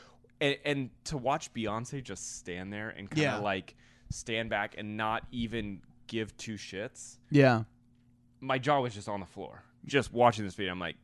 And, 0.41 0.57
and 0.63 0.89
to 1.05 1.17
watch 1.17 1.53
Beyonce 1.53 2.01
just 2.03 2.37
stand 2.37 2.71
there 2.71 2.89
and 2.89 3.09
kind 3.09 3.19
of 3.19 3.23
Yeah. 3.23 3.37
like 3.39 3.75
stand 4.09 4.49
back 4.49 4.75
and 4.77 4.95
not 4.97 5.23
even 5.31 5.81
give 6.07 6.35
two 6.37 6.55
shits 6.55 7.17
yeah. 7.29 7.61
my 8.39 8.57
jaw 8.57 8.79
was 8.81 8.95
just 8.95 9.07
on 9.07 9.19
the 9.19 9.25
floor 9.27 9.63
just 9.85 10.11
watching 10.11 10.43
this 10.43 10.55
video 10.55 10.71
i'm 10.71 10.79
like 10.79 10.95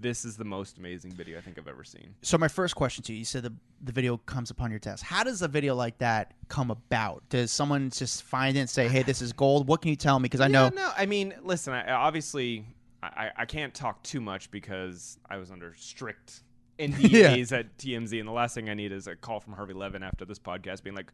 this 0.00 0.24
is 0.24 0.36
the 0.36 0.44
most 0.44 0.78
amazing 0.78 1.10
video 1.12 1.38
i 1.38 1.40
think 1.40 1.58
i've 1.58 1.68
ever 1.68 1.84
seen 1.84 2.14
So 2.22 2.38
my 2.38 2.48
first 2.48 2.74
question 2.76 3.02
to 3.04 3.12
you: 3.12 3.20
You 3.20 3.24
said 3.24 3.42
the 3.42 3.52
the 3.82 3.92
video 3.92 4.16
comes 4.18 4.50
upon 4.50 4.70
your 4.70 4.80
desk. 4.80 5.04
How 5.04 5.22
does 5.24 5.42
a 5.42 5.48
video 5.48 5.74
like 5.74 5.98
that 5.98 6.34
come 6.48 6.70
about? 6.70 7.22
Does 7.28 7.50
someone 7.52 7.90
just 7.90 8.22
find 8.24 8.56
it 8.56 8.60
and 8.60 8.70
say, 8.70 8.88
"Hey, 8.88 9.02
this 9.02 9.22
is 9.22 9.32
gold"? 9.32 9.68
What 9.68 9.82
can 9.82 9.90
you 9.90 9.96
tell 9.96 10.18
me? 10.18 10.24
Because 10.24 10.40
I 10.40 10.48
know. 10.48 10.68
No 10.68 10.90
i 10.96 11.06
mean 11.06 11.34
listen 11.42 11.72
I, 11.72 11.92
obviously 11.92 12.64
I, 13.02 13.30
I 13.36 13.44
can't 13.44 13.72
talk 13.74 14.02
too 14.02 14.20
much 14.20 14.50
because 14.50 15.18
i 15.30 15.36
was 15.36 15.50
under 15.50 15.74
strict 15.76 16.42
NDAs 16.78 17.50
at 17.52 17.76
TMZ, 17.78 18.18
and 18.20 18.28
the 18.28 18.32
last 18.32 18.54
thing 18.54 18.68
I 18.70 18.74
need 18.74 18.92
is 18.92 19.08
a 19.08 19.16
call 19.16 19.40
from 19.40 19.52
Harvey 19.54 19.74
Levin 19.74 20.02
after 20.04 20.24
this 20.24 20.38
podcast 20.38 20.84
being 20.84 20.94
like, 20.94 21.12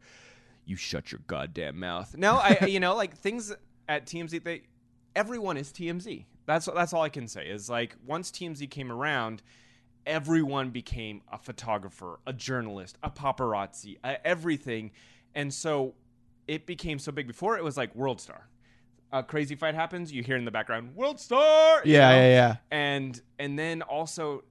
"You 0.65 0.75
shut 0.75 1.11
your 1.11 1.21
goddamn 1.25 1.79
mouth." 1.79 2.15
No, 2.17 2.35
I- 2.35 2.65
you 2.67 2.79
know, 2.79 2.95
like 2.95 3.17
things 3.17 3.51
at 3.89 4.05
TMZ, 4.05 4.43
they 4.43 4.61
everyone 5.15 5.57
is 5.57 5.71
TMZ. 5.71 6.25
That's 6.45 6.65
that's 6.65 6.93
all 6.93 7.01
I 7.01 7.09
can 7.09 7.27
say. 7.27 7.47
Is 7.47 7.69
like 7.69 7.95
once 8.05 8.31
TMZ 8.31 8.69
came 8.69 8.91
around, 8.91 9.41
everyone 10.05 10.69
became 10.69 11.21
a 11.31 11.37
photographer, 11.37 12.19
a 12.27 12.33
journalist, 12.33 12.97
a 13.03 13.09
paparazzi, 13.09 13.97
uh, 14.03 14.15
everything, 14.23 14.91
and 15.33 15.53
so 15.53 15.95
it 16.47 16.65
became 16.65 16.99
so 16.99 17.11
big. 17.11 17.27
Before 17.27 17.57
it 17.57 17.63
was 17.63 17.77
like 17.77 17.95
World 17.95 18.21
Star. 18.21 18.47
A 19.11 19.23
crazy 19.23 19.55
fight 19.55 19.75
happens, 19.75 20.11
you 20.11 20.23
hear 20.23 20.35
in 20.35 20.43
the 20.43 20.51
background 20.51 20.93
World 20.95 21.19
Star. 21.19 21.81
Yeah, 21.85 22.09
know? 22.09 22.15
yeah, 22.15 22.27
yeah. 22.27 22.55
and 22.71 23.21
and 23.39 23.57
then 23.57 23.81
also 23.83 24.43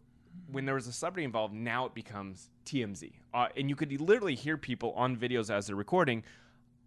when 0.50 0.64
there 0.64 0.74
was 0.74 0.86
a 0.86 0.92
celebrity 0.92 1.24
involved 1.24 1.54
now 1.54 1.86
it 1.86 1.94
becomes 1.94 2.50
tmz 2.66 3.12
uh, 3.32 3.48
and 3.56 3.68
you 3.68 3.76
could 3.76 4.00
literally 4.00 4.34
hear 4.34 4.56
people 4.56 4.92
on 4.92 5.16
videos 5.16 5.52
as 5.52 5.66
they're 5.66 5.76
recording 5.76 6.22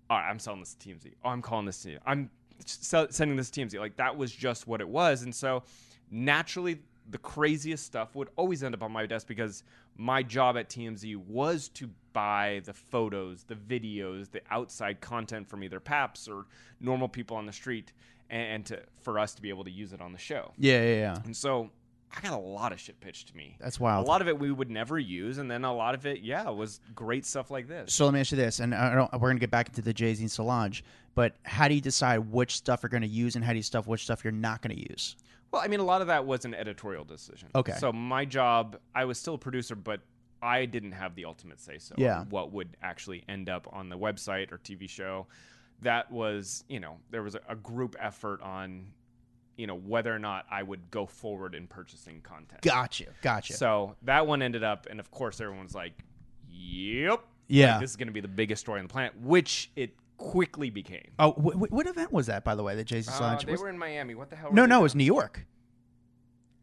all 0.09 0.17
right 0.17 0.29
i'm 0.29 0.39
selling 0.39 0.59
this 0.59 0.73
to 0.73 0.89
tmz 0.89 1.11
oh 1.23 1.29
i'm 1.29 1.41
calling 1.41 1.65
this 1.65 1.81
to 1.81 1.91
you 1.91 1.99
i'm 2.05 2.29
sending 2.65 3.37
this 3.37 3.49
to 3.49 3.61
tmz 3.61 3.79
like 3.79 3.95
that 3.97 4.17
was 4.17 4.31
just 4.31 4.67
what 4.67 4.81
it 4.81 4.87
was. 4.87 5.23
And 5.23 5.33
so 5.33 5.63
naturally 6.11 6.79
the 7.09 7.17
craziest 7.17 7.85
stuff 7.85 8.15
would 8.15 8.29
always 8.35 8.63
end 8.63 8.75
up 8.75 8.83
on 8.83 8.91
my 8.91 9.05
desk 9.05 9.27
because 9.27 9.63
my 9.95 10.21
job 10.21 10.57
at 10.57 10.69
tmz 10.69 11.15
was 11.27 11.69
to 11.69 11.89
buy 12.13 12.61
the 12.65 12.73
photos 12.73 13.43
the 13.43 13.55
videos 13.55 14.31
the 14.31 14.41
outside 14.49 14.99
content 15.01 15.47
from 15.47 15.63
either 15.63 15.79
paps 15.79 16.27
or 16.27 16.45
normal 16.79 17.07
people 17.07 17.37
on 17.37 17.45
the 17.45 17.53
street 17.53 17.93
and, 18.29 18.47
and 18.47 18.65
to 18.65 18.81
for 19.01 19.19
us 19.19 19.33
to 19.35 19.41
be 19.41 19.49
able 19.49 19.63
to 19.63 19.71
use 19.71 19.93
it 19.93 20.01
on 20.01 20.11
the 20.11 20.17
show. 20.19 20.51
Yeah, 20.57 20.81
yeah, 20.81 20.95
yeah. 20.95 21.17
and 21.25 21.35
so 21.35 21.69
I 22.15 22.21
got 22.21 22.33
a 22.33 22.37
lot 22.37 22.71
of 22.71 22.79
shit 22.79 22.99
pitched 22.99 23.29
to 23.29 23.37
me. 23.37 23.57
That's 23.59 23.79
wild. 23.79 24.05
A 24.05 24.07
lot 24.07 24.21
of 24.21 24.27
it 24.27 24.39
we 24.39 24.51
would 24.51 24.69
never 24.69 24.97
use, 24.97 25.37
and 25.37 25.51
then 25.51 25.65
a 25.65 25.73
lot 25.73 25.93
of 25.93 26.05
it, 26.05 26.21
yeah, 26.21 26.49
was 26.49 26.79
great 26.95 27.25
stuff 27.25 27.51
like 27.51 27.67
this. 27.67 27.93
So 27.93 28.05
let 28.05 28.13
me 28.13 28.19
ask 28.21 28.31
you 28.31 28.37
this, 28.37 28.59
and 28.59 28.73
I 28.73 28.95
don't, 28.95 29.11
we're 29.13 29.29
gonna 29.29 29.39
get 29.39 29.51
back 29.51 29.67
into 29.67 29.81
the 29.81 29.93
Jay 29.93 30.13
Z 30.13 30.23
and 30.23 30.31
Solange, 30.31 30.83
but 31.15 31.35
how 31.43 31.67
do 31.67 31.73
you 31.73 31.81
decide 31.81 32.19
which 32.31 32.55
stuff 32.55 32.81
you're 32.83 32.89
gonna 32.89 33.05
use 33.05 33.35
and 33.35 33.43
how 33.43 33.51
do 33.51 33.57
you 33.57 33.63
stuff 33.63 33.87
which 33.87 34.03
stuff 34.03 34.23
you're 34.23 34.31
not 34.31 34.61
gonna 34.61 34.75
use? 34.75 35.15
Well, 35.51 35.61
I 35.61 35.67
mean, 35.67 35.79
a 35.79 35.85
lot 35.85 36.01
of 36.01 36.07
that 36.07 36.25
was 36.25 36.45
an 36.45 36.53
editorial 36.53 37.03
decision. 37.03 37.49
Okay. 37.55 37.73
So 37.73 37.91
my 37.91 38.25
job, 38.25 38.77
I 38.93 39.05
was 39.05 39.17
still 39.17 39.35
a 39.35 39.37
producer, 39.37 39.75
but 39.75 40.01
I 40.41 40.65
didn't 40.65 40.91
have 40.91 41.15
the 41.15 41.25
ultimate 41.25 41.59
say 41.59 41.77
so. 41.77 41.95
Yeah. 41.97 42.19
on 42.19 42.29
What 42.29 42.51
would 42.51 42.75
actually 42.81 43.23
end 43.29 43.49
up 43.49 43.67
on 43.71 43.89
the 43.89 43.97
website 43.97 44.51
or 44.51 44.57
TV 44.57 44.89
show? 44.89 45.27
That 45.81 46.11
was, 46.11 46.63
you 46.67 46.79
know, 46.79 46.97
there 47.11 47.23
was 47.23 47.35
a 47.47 47.55
group 47.55 47.95
effort 47.99 48.41
on, 48.41 48.87
you 49.57 49.67
know, 49.67 49.75
whether 49.75 50.13
or 50.15 50.19
not 50.19 50.45
I 50.51 50.63
would 50.63 50.89
go 50.91 51.05
forward 51.05 51.55
in 51.55 51.67
purchasing 51.67 52.21
content. 52.21 52.61
Gotcha, 52.61 53.07
gotcha. 53.21 53.53
So 53.53 53.95
that 54.03 54.25
one 54.27 54.41
ended 54.41 54.63
up, 54.63 54.87
and 54.89 54.99
of 54.99 55.09
course, 55.11 55.41
everyone's 55.41 55.73
like, 55.75 56.03
"Yep, 56.49 57.21
Yeah. 57.47 57.71
like, 57.73 57.81
this 57.81 57.89
is 57.91 57.95
going 57.95 58.07
to 58.07 58.13
be 58.13 58.21
the 58.21 58.27
biggest 58.27 58.61
story 58.61 58.79
on 58.79 58.85
the 58.87 58.91
planet," 58.91 59.13
which 59.19 59.71
it 59.75 59.95
quickly 60.17 60.69
became. 60.69 61.11
oh, 61.19 61.31
wh- 61.33 61.53
wh- 61.55 61.71
what 61.71 61.85
event 61.87 62.11
was 62.11 62.27
that, 62.27 62.43
by 62.43 62.55
the 62.55 62.63
way? 62.63 62.75
The 62.75 62.83
Jay 62.83 63.01
Z 63.01 63.11
Uh, 63.13 63.35
they 63.37 63.51
Was- 63.51 63.61
were 63.61 63.69
in 63.69 63.77
Miami. 63.77 64.15
What 64.15 64.29
the 64.29 64.35
hell? 64.35 64.51
no, 64.53 64.65
no, 64.65 64.79
it 64.79 64.83
was 64.83 64.95
New 64.95 65.03
York. 65.03 65.45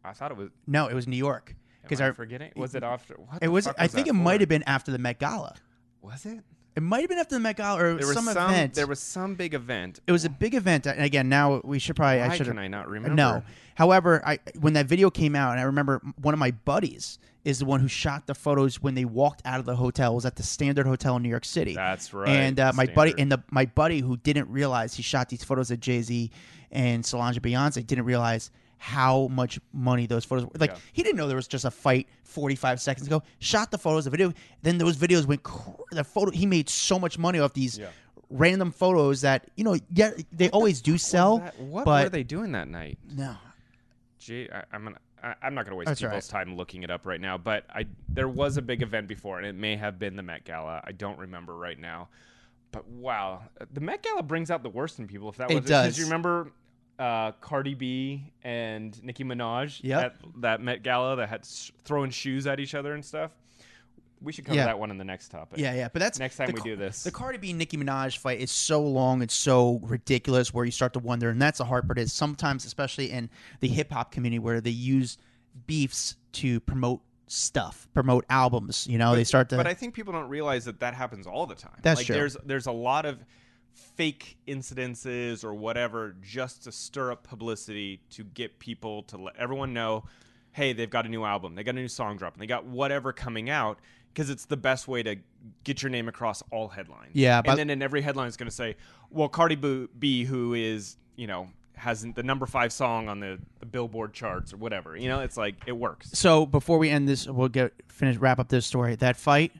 I 0.03 0.13
thought 0.13 0.31
it 0.31 0.37
was. 0.37 0.49
No, 0.67 0.87
it 0.87 0.93
was 0.93 1.07
New 1.07 1.15
York. 1.17 1.55
Because 1.81 2.01
I 2.01 2.11
forgetting. 2.11 2.51
Was 2.55 2.73
it 2.75 2.83
after? 2.83 3.13
What 3.15 3.43
it 3.43 3.47
was. 3.49 3.67
I 3.67 3.87
think 3.87 4.07
it 4.07 4.13
might 4.13 4.39
have 4.39 4.49
been 4.49 4.63
after 4.63 4.91
the 4.91 4.97
Met 4.97 5.19
Gala. 5.19 5.55
Was 6.01 6.25
it? 6.25 6.43
It 6.75 6.83
might 6.83 7.01
have 7.01 7.09
been 7.09 7.19
after 7.19 7.35
the 7.35 7.39
Met 7.39 7.55
Gala 7.57 7.81
or 7.81 7.95
There 7.95 8.07
was 8.07 8.13
some, 8.13 8.27
event. 8.27 8.73
There 8.73 8.87
was 8.87 8.99
some 8.99 9.35
big 9.35 9.53
event. 9.53 10.01
it 10.05 10.11
was 10.11 10.25
a 10.25 10.29
big 10.29 10.55
event, 10.55 10.85
and 10.85 11.01
again, 11.01 11.29
now 11.29 11.61
we 11.63 11.79
should 11.79 11.95
probably. 11.95 12.21
I 12.21 12.35
should 12.35 12.47
can 12.47 12.59
I 12.59 12.67
not 12.67 12.89
remember? 12.89 13.15
No. 13.15 13.43
However, 13.75 14.21
I 14.25 14.39
when 14.59 14.73
that 14.73 14.85
video 14.85 15.09
came 15.09 15.35
out, 15.35 15.51
and 15.51 15.59
I 15.59 15.63
remember 15.63 16.01
one 16.21 16.33
of 16.33 16.39
my 16.39 16.51
buddies 16.51 17.19
is 17.45 17.59
the 17.59 17.65
one 17.65 17.79
who 17.79 17.87
shot 17.87 18.25
the 18.25 18.33
photos 18.33 18.81
when 18.81 18.95
they 18.95 19.05
walked 19.05 19.41
out 19.45 19.59
of 19.59 19.65
the 19.65 19.75
hotel. 19.75 20.13
It 20.13 20.15
was 20.15 20.25
at 20.25 20.35
the 20.35 20.43
Standard 20.43 20.87
Hotel 20.87 21.15
in 21.15 21.23
New 21.23 21.29
York 21.29 21.45
City. 21.45 21.75
That's 21.75 22.13
right, 22.13 22.27
And 22.27 22.59
uh, 22.59 22.73
my 22.75 22.87
buddy 22.87 23.13
and 23.17 23.31
the 23.31 23.41
my 23.51 23.65
buddy 23.65 23.99
who 23.99 24.17
didn't 24.17 24.49
realize 24.49 24.95
he 24.95 25.03
shot 25.03 25.29
these 25.29 25.43
photos 25.43 25.71
of 25.71 25.79
Jay 25.79 26.01
Z 26.01 26.31
and 26.71 27.05
Solange 27.05 27.41
Beyonce 27.41 27.85
didn't 27.85 28.05
realize 28.05 28.51
how 28.85 29.27
much 29.29 29.59
money 29.73 30.05
those 30.05 30.23
photos 30.25 30.45
were. 30.45 30.51
Like 30.59 30.69
Yeah. 30.71 30.77
he 30.93 31.01
didn't 31.01 31.17
know 31.17 31.25
there 31.27 31.35
was 31.35 31.47
just 31.47 31.65
a 31.65 31.71
fight 31.71 32.07
45 32.23 32.79
seconds 32.79 33.07
ago. 33.07 33.23
Shot 33.39 33.71
the 33.71 33.79
photos, 33.79 34.05
the 34.05 34.11
video. 34.11 34.31
Then 34.61 34.77
those 34.77 34.95
videos 34.95 35.25
went. 35.25 35.41
Cr- 35.41 35.71
the 35.91 36.03
photo. 36.03 36.29
He 36.31 36.45
made 36.45 36.69
so 36.69 36.99
much 36.99 37.17
money 37.17 37.39
off 37.39 37.53
these 37.53 37.79
Yeah. 37.79 37.87
random 38.29 38.71
photos 38.71 39.21
that 39.21 39.49
you 39.55 39.63
know. 39.63 39.75
Yeah, 39.91 40.11
they 40.31 40.49
always 40.51 40.81
do 40.81 40.99
sell. 40.99 41.39
What, 41.39 41.57
what 41.59 41.85
but 41.85 42.03
were 42.05 42.09
they 42.09 42.23
doing 42.23 42.51
that 42.51 42.67
night? 42.67 42.99
no. 43.11 43.35
Gee, 44.19 44.49
I, 44.53 44.63
I'm 44.71 44.83
gonna. 44.83 44.97
I, 45.23 45.33
I'm 45.41 45.55
not 45.55 45.65
gonna 45.65 45.75
waste 45.77 45.87
That's 45.87 46.01
people's 46.01 46.27
time 46.27 46.55
looking 46.55 46.83
it 46.83 46.91
up 46.91 47.05
right 47.07 47.19
now. 47.21 47.37
But 47.39 47.65
I 47.73 47.85
there 48.09 48.29
was 48.29 48.57
a 48.57 48.61
big 48.61 48.81
event 48.83 49.07
before, 49.07 49.37
and 49.39 49.47
it 49.47 49.55
may 49.55 49.75
have 49.75 49.97
been 49.97 50.15
the 50.15 50.23
Met 50.23 50.43
Gala. 50.45 50.81
I 50.83 50.91
don't 50.91 51.17
remember 51.17 51.55
right 51.55 51.79
now. 51.79 52.09
But 52.71 52.87
wow, 52.87 53.41
the 53.73 53.81
Met 53.81 54.03
Gala 54.03 54.21
brings 54.21 54.51
out 54.51 54.61
the 54.61 54.69
worst 54.69 54.99
in 54.99 55.07
people. 55.07 55.29
If 55.29 55.37
that 55.37 55.49
It 55.49 55.55
was 55.55 55.65
does. 55.65 55.97
you 55.97 56.03
remember 56.05 56.51
uh, 56.99 57.31
Cardi 57.41 57.73
B 57.73 58.31
and 58.43 59.01
Nicki 59.03 59.23
Minaj 59.23 59.81
Yep. 59.83 60.03
at 60.03 60.15
that 60.41 60.61
Met 60.61 60.83
Gala 60.83 61.15
that 61.17 61.29
had 61.29 61.41
s- 61.41 61.71
throwing 61.83 62.09
shoes 62.11 62.47
at 62.47 62.59
each 62.59 62.73
other 62.75 62.93
and 62.93 63.03
stuff? 63.03 63.31
We 64.21 64.31
should 64.31 64.45
cover 64.45 64.55
Yeah. 64.57 64.65
that 64.65 64.79
one 64.79 64.91
in 64.91 64.97
the 64.97 65.03
next 65.03 65.27
topic. 65.29 65.59
Yeah, 65.59 65.73
yeah, 65.75 65.89
but 65.91 65.99
that's 65.99 66.17
Next 66.19 66.37
time 66.37 66.47
the 66.47 66.53
we 66.53 66.61
do 66.61 66.75
this. 66.77 67.03
The 67.03 67.11
Cardi 67.11 67.37
B 67.37 67.51
Nicki 67.53 67.77
Minaj 67.77 68.17
fight 68.17 68.39
is 68.39 68.49
so 68.49 68.81
long 68.81 69.21
and 69.21 69.29
so 69.29 69.79
ridiculous, 69.83 70.53
where 70.53 70.63
you 70.65 70.71
start 70.71 70.93
to 70.93 70.99
wonder, 70.99 71.29
and 71.29 71.39
that's 71.41 71.57
the 71.57 71.65
hard 71.65 71.85
part. 71.85 71.99
Is 71.99 72.13
sometimes, 72.13 72.65
especially 72.65 73.11
in 73.11 73.29
the 73.59 73.67
hip 73.67 73.91
hop 73.91 74.11
community, 74.11 74.39
where 74.39 74.61
they 74.61 74.69
use 74.71 75.17
beefs 75.67 76.15
to 76.33 76.59
promote 76.61 77.01
stuff, 77.27 77.87
promote 77.93 78.25
albums. 78.29 78.87
You 78.87 78.97
know, 78.97 79.15
they 79.15 79.23
start 79.25 79.49
to. 79.49 79.57
But 79.57 79.67
I 79.67 79.73
think 79.73 79.93
people 79.93 80.13
don't 80.13 80.29
realize 80.29 80.65
that 80.65 80.79
that 80.79 80.93
happens 80.93 81.27
all 81.27 81.45
the 81.45 81.55
time. 81.55 81.77
That's 81.81 81.99
like 81.99 82.07
true. 82.07 82.15
There's 82.15 82.37
there's 82.45 82.67
a 82.67 82.71
lot 82.71 83.05
of 83.05 83.19
fake 83.75 84.37
incidences 84.47 85.43
or 85.43 85.53
whatever 85.53 86.15
just 86.21 86.63
to 86.63 86.71
stir 86.71 87.11
up 87.11 87.23
publicity 87.23 87.99
to 88.09 88.23
get 88.23 88.57
people 88.59 89.03
to 89.03 89.17
let 89.17 89.35
everyone 89.35 89.73
know, 89.73 90.05
hey, 90.53 90.73
they've 90.73 90.89
got 90.89 91.05
a 91.05 91.09
new 91.09 91.23
album, 91.23 91.55
they 91.55 91.63
got 91.63 91.75
a 91.75 91.79
new 91.79 91.87
song 91.87 92.17
dropping, 92.17 92.39
they 92.39 92.47
got 92.47 92.65
whatever 92.65 93.11
coming 93.13 93.49
out 93.49 93.79
because 94.13 94.29
it's 94.29 94.45
the 94.45 94.57
best 94.57 94.87
way 94.87 95.03
to 95.03 95.17
get 95.65 95.83
your 95.83 95.89
name 95.89 96.07
across 96.07 96.41
all 96.51 96.69
headlines. 96.69 97.11
Yeah, 97.13 97.41
and 97.43 97.57
then 97.57 97.69
in 97.69 97.81
every 97.81 98.01
headline 98.01 98.27
is 98.27 98.37
going 98.37 98.49
to 98.49 98.55
say, 98.55 98.77
well, 99.09 99.27
Cardi 99.27 99.55
B- 99.55 99.87
B, 99.99 100.23
who 100.23 100.53
is 100.53 100.97
you 101.17 101.27
know 101.27 101.49
has 101.75 102.05
the 102.15 102.23
number 102.23 102.45
five 102.45 102.71
song 102.71 103.09
on 103.09 103.19
the, 103.19 103.37
the 103.59 103.65
Billboard 103.65 104.13
charts 104.13 104.53
or 104.53 104.57
whatever. 104.57 104.95
You 104.95 105.09
know, 105.09 105.19
it's 105.19 105.35
like 105.35 105.55
it 105.65 105.73
works. 105.73 106.09
so 106.13 106.45
before 106.45 106.77
we 106.77 106.89
end 106.89 107.07
this, 107.07 107.27
we'll 107.27 107.49
get 107.49 107.73
finish 107.89 108.15
wrap 108.17 108.39
up 108.39 108.47
this 108.47 108.65
story. 108.65 108.95
That 108.95 109.17
fight, 109.17 109.51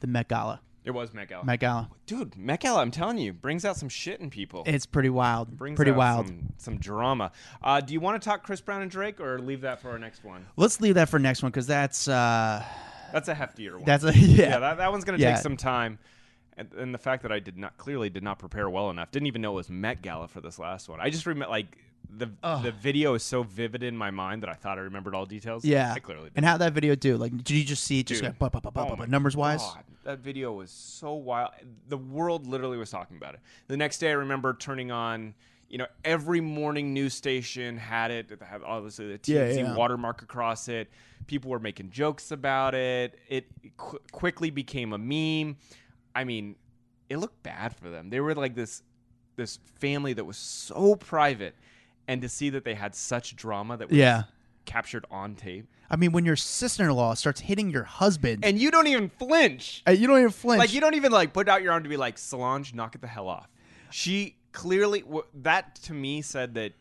the 0.00 0.06
Met 0.06 0.28
Gala, 0.28 0.60
It 0.88 0.94
was 0.94 1.12
Met 1.12 1.28
Gala. 1.28 1.44
Met 1.44 1.60
Gala, 1.60 1.90
Dude, 2.06 2.34
Met 2.34 2.60
Gala, 2.60 2.80
I'm 2.80 2.90
telling 2.90 3.18
you, 3.18 3.34
brings 3.34 3.66
out 3.66 3.76
some 3.76 3.90
shit 3.90 4.20
in 4.20 4.30
people. 4.30 4.62
it's 4.64 4.86
pretty 4.86 5.10
wild, 5.10 5.54
brings 5.54 5.76
pretty 5.76 5.90
out 5.90 5.98
wild. 5.98 6.26
Some, 6.28 6.52
some 6.56 6.78
drama. 6.78 7.30
Uh, 7.62 7.82
do 7.82 7.92
you 7.92 8.00
want 8.00 8.20
to 8.22 8.26
talk 8.26 8.42
Chris 8.42 8.62
Brown 8.62 8.80
and 8.80 8.90
Drake, 8.90 9.20
or 9.20 9.38
leave 9.38 9.60
that 9.60 9.82
for 9.82 9.90
our 9.90 9.98
next 9.98 10.24
one? 10.24 10.46
Let's 10.56 10.80
leave 10.80 10.94
that 10.94 11.10
for 11.10 11.18
next 11.18 11.42
one 11.42 11.50
because 11.52 11.66
that's 11.66 12.08
uh, 12.08 12.64
That's 13.12 13.28
a 13.28 13.34
heftier 13.34 13.74
one. 13.74 13.84
that's 13.84 14.02
a 14.04 14.12
yeah. 14.18 14.48
yeah. 14.48 14.58
That, 14.60 14.78
that 14.78 14.90
one's 14.90 15.04
gonna 15.04 15.18
Yeah. 15.18 15.34
take 15.34 15.42
some 15.42 15.58
time. 15.58 15.98
And, 16.58 16.72
and 16.74 16.92
the 16.94 16.98
fact 16.98 17.22
that 17.22 17.32
I 17.32 17.38
did 17.38 17.56
not 17.56 17.76
clearly 17.78 18.10
did 18.10 18.22
not 18.22 18.38
prepare 18.38 18.68
well 18.68 18.90
enough, 18.90 19.10
didn't 19.10 19.26
even 19.28 19.40
know 19.42 19.52
it 19.52 19.56
was 19.56 19.70
Met 19.70 20.02
Gala 20.02 20.28
for 20.28 20.40
this 20.40 20.58
last 20.58 20.88
one. 20.88 21.00
I 21.00 21.08
just 21.08 21.24
remember 21.24 21.50
like 21.50 21.78
the 22.10 22.30
Ugh. 22.42 22.62
the 22.64 22.72
video 22.72 23.14
is 23.14 23.22
so 23.22 23.42
vivid 23.42 23.82
in 23.82 23.96
my 23.96 24.10
mind 24.10 24.42
that 24.42 24.48
I 24.50 24.54
thought 24.54 24.78
I 24.78 24.82
remembered 24.82 25.14
all 25.14 25.24
details. 25.26 25.64
yeah. 25.64 25.92
I 25.94 25.98
clearly 26.00 26.24
did. 26.24 26.32
And 26.36 26.44
how 26.44 26.56
that 26.58 26.72
video 26.72 26.94
do? 26.94 27.16
Like, 27.16 27.36
did 27.36 27.50
you 27.50 27.64
just 27.64 27.84
see 27.84 28.00
it 28.00 28.06
just 28.06 28.22
Dude. 28.22 28.38
go, 28.38 28.48
bu- 28.48 28.60
bu- 28.60 28.60
bu- 28.60 28.70
bu- 28.72 28.80
Oh 28.80 28.84
bu- 28.90 28.96
my 28.96 29.04
bu- 29.04 29.10
numbers 29.10 29.36
wise? 29.36 29.60
God, 29.60 29.84
that 30.04 30.18
video 30.20 30.52
was 30.52 30.70
so 30.70 31.14
wild. 31.14 31.50
The 31.88 31.98
world 31.98 32.46
literally 32.46 32.76
was 32.78 32.90
talking 32.90 33.16
about 33.16 33.34
it. 33.34 33.40
The 33.68 33.76
next 33.76 33.98
day, 33.98 34.10
I 34.10 34.14
remember 34.14 34.54
turning 34.54 34.90
on. 34.90 35.34
You 35.70 35.76
know, 35.76 35.86
every 36.02 36.40
morning 36.40 36.94
news 36.94 37.12
station 37.12 37.76
had 37.76 38.10
it. 38.10 38.30
It 38.30 38.40
had 38.40 38.62
obviously 38.62 39.06
the 39.14 39.20
Yeah, 39.30 39.48
TMZ 39.50 39.56
yeah. 39.58 39.76
watermark 39.76 40.22
across 40.22 40.66
it. 40.68 40.88
People 41.26 41.50
were 41.50 41.58
making 41.58 41.90
jokes 41.90 42.30
about 42.30 42.74
it. 42.74 43.18
It 43.28 43.44
qu- 43.76 43.98
quickly 44.10 44.48
became 44.48 44.94
a 44.94 44.98
meme. 44.98 45.58
I 46.14 46.24
mean, 46.24 46.56
it 47.08 47.16
looked 47.18 47.42
bad 47.42 47.74
for 47.76 47.88
them. 47.88 48.10
They 48.10 48.20
were 48.20 48.34
like 48.34 48.54
this 48.54 48.82
this 49.36 49.58
family 49.80 50.12
that 50.14 50.24
was 50.24 50.36
so 50.36 50.96
private, 50.96 51.54
and 52.08 52.20
to 52.22 52.28
see 52.28 52.50
that 52.50 52.64
they 52.64 52.74
had 52.74 52.94
such 52.94 53.36
drama 53.36 53.76
that 53.76 53.88
was 53.88 53.96
Yeah. 53.96 54.24
captured 54.64 55.06
on 55.12 55.36
tape, 55.36 55.66
I 55.90 55.96
mean, 55.96 56.10
when 56.12 56.24
your 56.26 56.34
sister-in-law 56.36 57.14
starts 57.14 57.40
hitting 57.40 57.70
your 57.70 57.84
husband, 57.84 58.44
and 58.44 58.58
you 58.58 58.70
don't 58.72 58.88
even 58.88 59.08
flinch. 59.08 59.82
uh, 59.86 59.92
you 59.92 60.06
don't 60.08 60.18
even 60.18 60.30
flinch. 60.30 60.58
Like 60.58 60.72
you 60.74 60.80
don't 60.80 60.94
even 60.94 61.12
like 61.12 61.32
put 61.32 61.48
out 61.48 61.62
your 61.62 61.72
arm 61.72 61.84
to 61.84 61.88
be 61.88 61.96
like 61.96 62.18
Solange, 62.18 62.74
knock 62.74 62.94
it 62.96 63.00
the 63.00 63.06
hell 63.06 63.28
off. 63.28 63.48
She 63.90 64.34
clearly 64.52 65.00
w- 65.02 65.24
that 65.34 65.76
to 65.84 65.94
me 65.94 66.20
said 66.20 66.54
that 66.54 66.72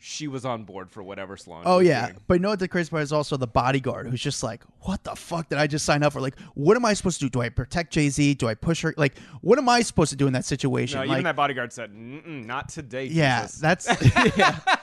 she 0.00 0.28
was 0.28 0.44
on 0.44 0.64
board 0.64 0.90
for 0.90 1.02
whatever 1.02 1.36
Solange. 1.36 1.64
Oh 1.66 1.78
was 1.78 1.86
yeah, 1.86 2.06
doing. 2.06 2.20
but 2.28 2.34
you 2.34 2.40
know 2.40 2.50
what 2.50 2.60
the 2.60 2.68
crazy 2.68 2.90
part 2.90 3.02
is 3.02 3.12
also 3.12 3.36
the 3.36 3.48
bodyguard 3.48 4.06
who's 4.06 4.22
just 4.22 4.42
like, 4.42 4.62
what 4.82 5.02
the 5.02 5.14
fuck 5.16 5.48
did 5.48 5.58
I 5.58 5.66
just 5.66 5.84
sign 5.84 6.02
up 6.02 6.12
for? 6.12 6.20
Like, 6.20 6.38
what 6.54 6.76
am 6.76 6.84
I 6.84 6.94
supposed 6.94 7.18
to 7.18 7.26
do? 7.26 7.30
Do 7.30 7.40
I 7.40 7.48
protect 7.48 7.92
Jay 7.92 8.08
Z? 8.08 8.34
Do 8.34 8.46
I 8.46 8.54
push 8.54 8.82
her? 8.82 8.94
Like, 8.96 9.18
what 9.40 9.58
am 9.58 9.68
I 9.68 9.82
supposed 9.82 10.10
to 10.10 10.16
do 10.16 10.26
in 10.28 10.32
that 10.34 10.44
situation? 10.44 11.00
No, 11.00 11.06
like, 11.06 11.16
even 11.16 11.24
that 11.24 11.36
bodyguard 11.36 11.72
said, 11.72 11.92
"Not 11.92 12.68
today." 12.68 13.06
yeah, 13.06 13.42
Jesus." 13.42 13.60
that's 13.60 14.36
yeah. 14.36 14.58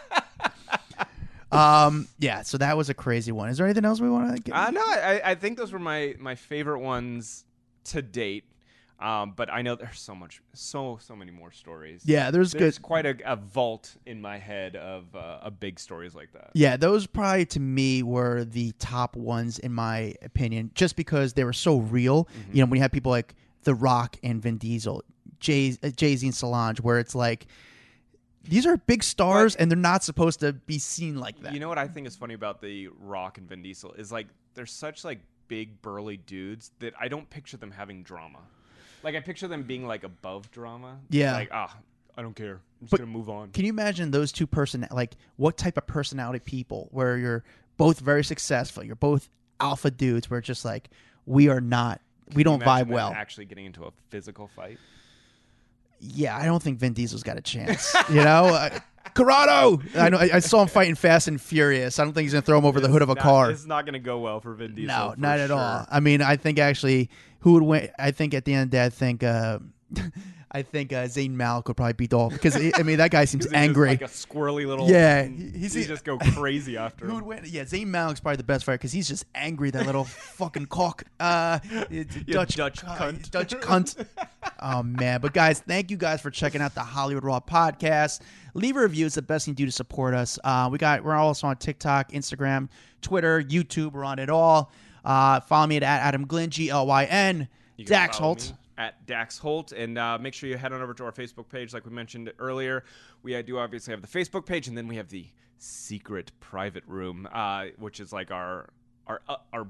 um, 1.52 2.08
yeah. 2.20 2.42
So 2.42 2.58
that 2.58 2.76
was 2.76 2.90
a 2.90 2.94
crazy 2.94 3.32
one. 3.32 3.50
Is 3.50 3.58
there 3.58 3.66
anything 3.66 3.86
else 3.86 4.02
we 4.02 4.10
want 4.10 4.36
to 4.36 4.42
get? 4.42 4.54
Uh, 4.54 4.72
no, 4.72 4.82
I, 4.82 5.22
I 5.24 5.36
think 5.36 5.58
those 5.58 5.72
were 5.72 5.80
my 5.80 6.16
my 6.20 6.36
favorite 6.36 6.80
ones 6.80 7.46
to 7.86 8.02
date. 8.02 8.44
Um, 9.00 9.34
but 9.36 9.52
I 9.52 9.62
know 9.62 9.76
there's 9.76 10.00
so 10.00 10.16
much, 10.16 10.42
so 10.54 10.98
so 11.02 11.16
many 11.16 11.32
more 11.32 11.52
stories. 11.52 12.04
yeah, 12.06 12.32
there's, 12.32 12.54
there's 12.54 12.78
good. 12.78 12.84
quite 12.84 13.06
a, 13.06 13.16
a 13.26 13.36
vault 13.36 13.94
in 14.06 14.22
my 14.22 14.38
head 14.38 14.78
of 14.78 15.14
uh, 15.14 15.40
of 15.42 15.60
big 15.60 15.80
stories 15.80 16.16
like 16.16 16.32
that. 16.32 16.52
Yeah, 16.54 16.78
those 16.78 17.06
probably 17.06 17.46
to 17.48 17.60
me 17.60 18.04
were 18.04 18.46
the 18.46 18.72
top 18.80 19.18
ones 19.18 19.60
in 19.60 19.74
my 19.74 20.16
opinion, 20.22 20.72
just 20.76 20.96
because 20.96 21.34
they 21.34 21.44
were 21.44 21.54
so 21.54 21.80
real. 21.80 22.26
Mm-hmm. 22.26 22.56
You 22.56 22.64
know, 22.64 22.70
when 22.70 22.78
you 22.78 22.82
have 22.84 22.92
people 22.92 23.12
like 23.12 23.36
The 23.64 23.76
Rock 23.76 24.18
and 24.24 24.42
Vin 24.42 24.58
Diesel, 24.58 25.04
Jay 25.40 25.78
uh, 25.84 25.90
Jay 25.90 26.16
Z 26.16 26.26
and 26.26 26.36
Solange, 26.36 26.80
where 26.80 26.98
it's 26.98 27.16
like 27.16 27.48
these 28.48 28.66
are 28.66 28.78
big 28.78 29.04
stars 29.04 29.56
and 29.56 29.70
they're 29.70 29.78
not 29.78 30.04
supposed 30.04 30.40
to 30.40 30.54
be 30.54 30.80
seen 30.80 31.20
like 31.20 31.42
that. 31.42 31.54
You 31.54 31.60
know 31.60 31.68
what 31.70 31.78
I 31.78 31.88
think 31.88 32.08
is 32.08 32.16
funny 32.16 32.34
about 32.34 32.62
the 32.62 32.88
Rock 33.00 33.38
and 33.38 33.50
Vin 33.50 33.62
Diesel 33.62 33.94
is 33.94 34.12
like 34.12 34.28
they're 34.54 34.66
such 34.66 35.04
like 35.04 35.20
big 35.48 35.82
burly 35.82 36.18
dudes 36.18 36.72
that 36.80 36.94
I 37.00 37.08
don't 37.08 37.30
picture 37.30 37.58
them 37.58 37.72
having 37.72 38.04
drama. 38.04 38.40
Like 39.06 39.16
I 39.16 39.20
picture 39.20 39.48
them 39.48 39.64
being 39.64 39.88
like 39.88 40.04
above 40.04 40.50
drama. 40.50 40.98
Yeah. 41.12 41.34
Like 41.34 41.50
ah, 41.54 41.78
I 42.18 42.24
don't 42.24 42.36
care. 42.36 42.56
I'm 42.56 42.88
just 42.88 42.92
But 42.92 43.00
gonna 43.02 43.12
move 43.12 43.30
on. 43.30 43.52
Can 43.52 43.64
you 43.64 43.70
imagine 43.70 44.10
those 44.10 44.32
two 44.32 44.48
person 44.48 44.88
like 44.92 45.16
what 45.36 45.58
type 45.58 45.78
of 45.78 45.86
personality 45.86 46.40
people 46.40 46.90
where 46.92 47.16
you're 47.16 47.44
both 47.78 48.00
very 48.00 48.24
successful, 48.24 48.84
you're 48.84 48.96
both 48.96 49.30
alpha 49.60 49.92
dudes, 49.92 50.28
where 50.30 50.40
it's 50.40 50.48
just 50.48 50.66
like 50.66 50.90
we 51.28 51.50
are 51.50 51.62
not, 51.62 52.02
we 52.34 52.44
don't 52.44 52.64
vibe 52.64 52.88
well. 52.88 53.12
Actually 53.16 53.46
getting 53.46 53.66
into 53.66 53.86
a 53.86 53.92
physical 54.10 54.48
fight. 54.48 54.80
Yeah, 56.00 56.36
I 56.36 56.46
don't 56.46 56.62
think 56.62 56.80
Vin 56.80 56.94
Diesel's 56.94 57.24
got 57.24 57.38
a 57.38 57.42
chance. 57.42 57.96
You 58.10 58.16
know, 58.24 58.46
uh, 58.54 58.80
Corrado. 59.14 59.82
I 59.96 60.10
know. 60.10 60.18
I, 60.18 60.30
I 60.34 60.40
saw 60.40 60.62
him 60.62 60.68
fighting 60.68 60.96
Fast 60.96 61.28
and 61.28 61.40
Furious. 61.40 62.00
I 62.00 62.04
don't 62.04 62.14
think 62.14 62.24
he's 62.24 62.34
gonna 62.34 62.42
throw 62.42 62.58
him 62.58 62.66
over 62.66 62.80
the 62.80 62.90
hood 62.90 63.02
of 63.02 63.10
a 63.10 63.16
Not- 63.16 63.24
car. 63.24 63.52
It's 63.52 63.66
not 63.66 63.86
gonna 63.86 64.00
go 64.00 64.20
well 64.20 64.40
for 64.40 64.54
Vin 64.56 64.76
Diesel. 64.76 64.88
No, 64.88 65.16
not 65.18 65.40
at 65.40 65.48
sure. 65.50 65.58
all. 65.58 65.86
I 65.90 66.00
mean, 66.00 66.22
I 66.22 66.36
think 66.38 66.60
actually, 66.60 67.10
who 67.46 67.54
would 67.54 67.64
win? 67.64 67.90
I 68.00 68.10
think 68.10 68.34
at 68.34 68.44
the 68.44 68.54
end 68.56 68.64
of 68.64 68.72
the 68.72 68.78
day, 68.78 68.86
I 68.86 68.90
think, 68.90 69.22
uh, 69.24 69.60
I 70.52 70.62
think 70.64 70.92
uh, 70.94 71.04
Zayn 71.04 71.32
Malik 71.32 71.68
would 71.68 71.78
probably 71.78 71.94
beat 71.94 72.10
Dolph 72.10 72.34
because 72.34 72.56
I 72.56 72.82
mean 72.82 72.98
that 72.98 73.12
guy 73.12 73.26
seems 73.26 73.46
angry. 73.54 73.90
like 73.90 74.02
a 74.02 74.06
squirrely 74.06 74.66
little. 74.66 74.90
Yeah, 74.90 75.24
he, 75.28 75.50
he's- 75.52 75.74
he 75.74 75.84
just 75.86 76.04
go 76.04 76.18
crazy 76.34 76.76
after. 76.76 77.06
Who 77.06 77.14
would 77.14 77.24
win? 77.24 77.44
Yeah, 77.46 77.64
Zayn 77.66 77.86
Malik's 77.88 78.20
probably 78.20 78.38
the 78.38 78.44
best 78.46 78.66
fighter 78.66 78.78
because 78.80 78.92
he's 78.92 79.08
just 79.08 79.26
angry. 79.36 79.70
That 79.70 79.86
little 79.86 80.06
fucking 80.06 80.66
cock, 80.68 81.04
uh, 81.20 81.60
Dutch 82.26 82.56
Dutch 82.56 82.82
cu- 82.82 82.88
cunt. 82.88 83.30
Dutch 83.30 83.54
cunt. 83.56 84.08
oh 84.60 84.82
man! 84.82 85.22
But 85.22 85.34
guys, 85.34 85.60
thank 85.60 85.92
you 85.92 85.98
guys 85.98 86.20
for 86.20 86.32
checking 86.32 86.62
out 86.62 86.74
the 86.74 86.82
Hollywood 86.82 87.24
Raw 87.26 87.40
podcast. 87.42 88.22
Leave 88.56 88.76
a 88.78 88.82
review; 88.82 89.06
it's 89.06 89.16
the 89.16 89.22
best 89.22 89.46
thing 89.46 89.54
to 89.54 89.58
do 89.58 89.66
to 89.68 89.72
support 89.72 90.16
us. 90.16 90.40
Uh, 90.44 90.68
we 90.72 90.80
got 90.80 91.04
we're 91.04 91.14
also 91.14 91.46
on 91.48 91.58
TikTok, 91.58 92.12
Instagram, 92.12 92.70
Twitter, 93.02 93.42
YouTube. 93.42 93.92
We're 93.92 94.06
on 94.06 94.18
it 94.20 94.30
all. 94.30 94.72
Uh, 95.06 95.40
follow 95.40 95.68
me 95.68 95.78
at 95.78 95.84
Adam 95.84 96.26
Glynn, 96.26 96.50
G 96.50 96.70
L 96.70 96.88
Y 96.88 97.06
N. 97.06 97.48
Dax 97.84 98.18
Holt. 98.18 98.50
me 98.52 98.58
At 98.78 99.06
Dax 99.06 99.38
Holt. 99.38 99.72
And 99.72 99.98
uh, 99.98 100.18
make 100.18 100.34
sure 100.34 100.50
you 100.50 100.58
head 100.58 100.74
on 100.74 100.82
over 100.82 100.94
to 100.94 101.04
our 101.06 101.12
Facebook 101.12 101.50
page, 101.50 101.74
like 101.74 101.86
we 101.86 101.92
mentioned 101.92 102.32
earlier. 102.40 102.84
We 103.24 103.36
uh, 103.36 103.42
do 103.42 103.58
obviously 103.58 103.92
have 103.92 104.02
the 104.02 104.08
Facebook 104.08 104.46
page, 104.46 104.68
and 104.68 104.78
then 104.78 104.88
we 104.88 104.96
have 104.96 105.10
the 105.10 105.28
secret 105.58 106.32
private 106.40 106.84
room, 106.88 107.28
uh, 107.32 107.66
which 107.78 108.00
is 108.00 108.12
like 108.12 108.32
our, 108.32 108.70
our, 109.08 109.22
uh, 109.28 109.38
our, 109.54 109.68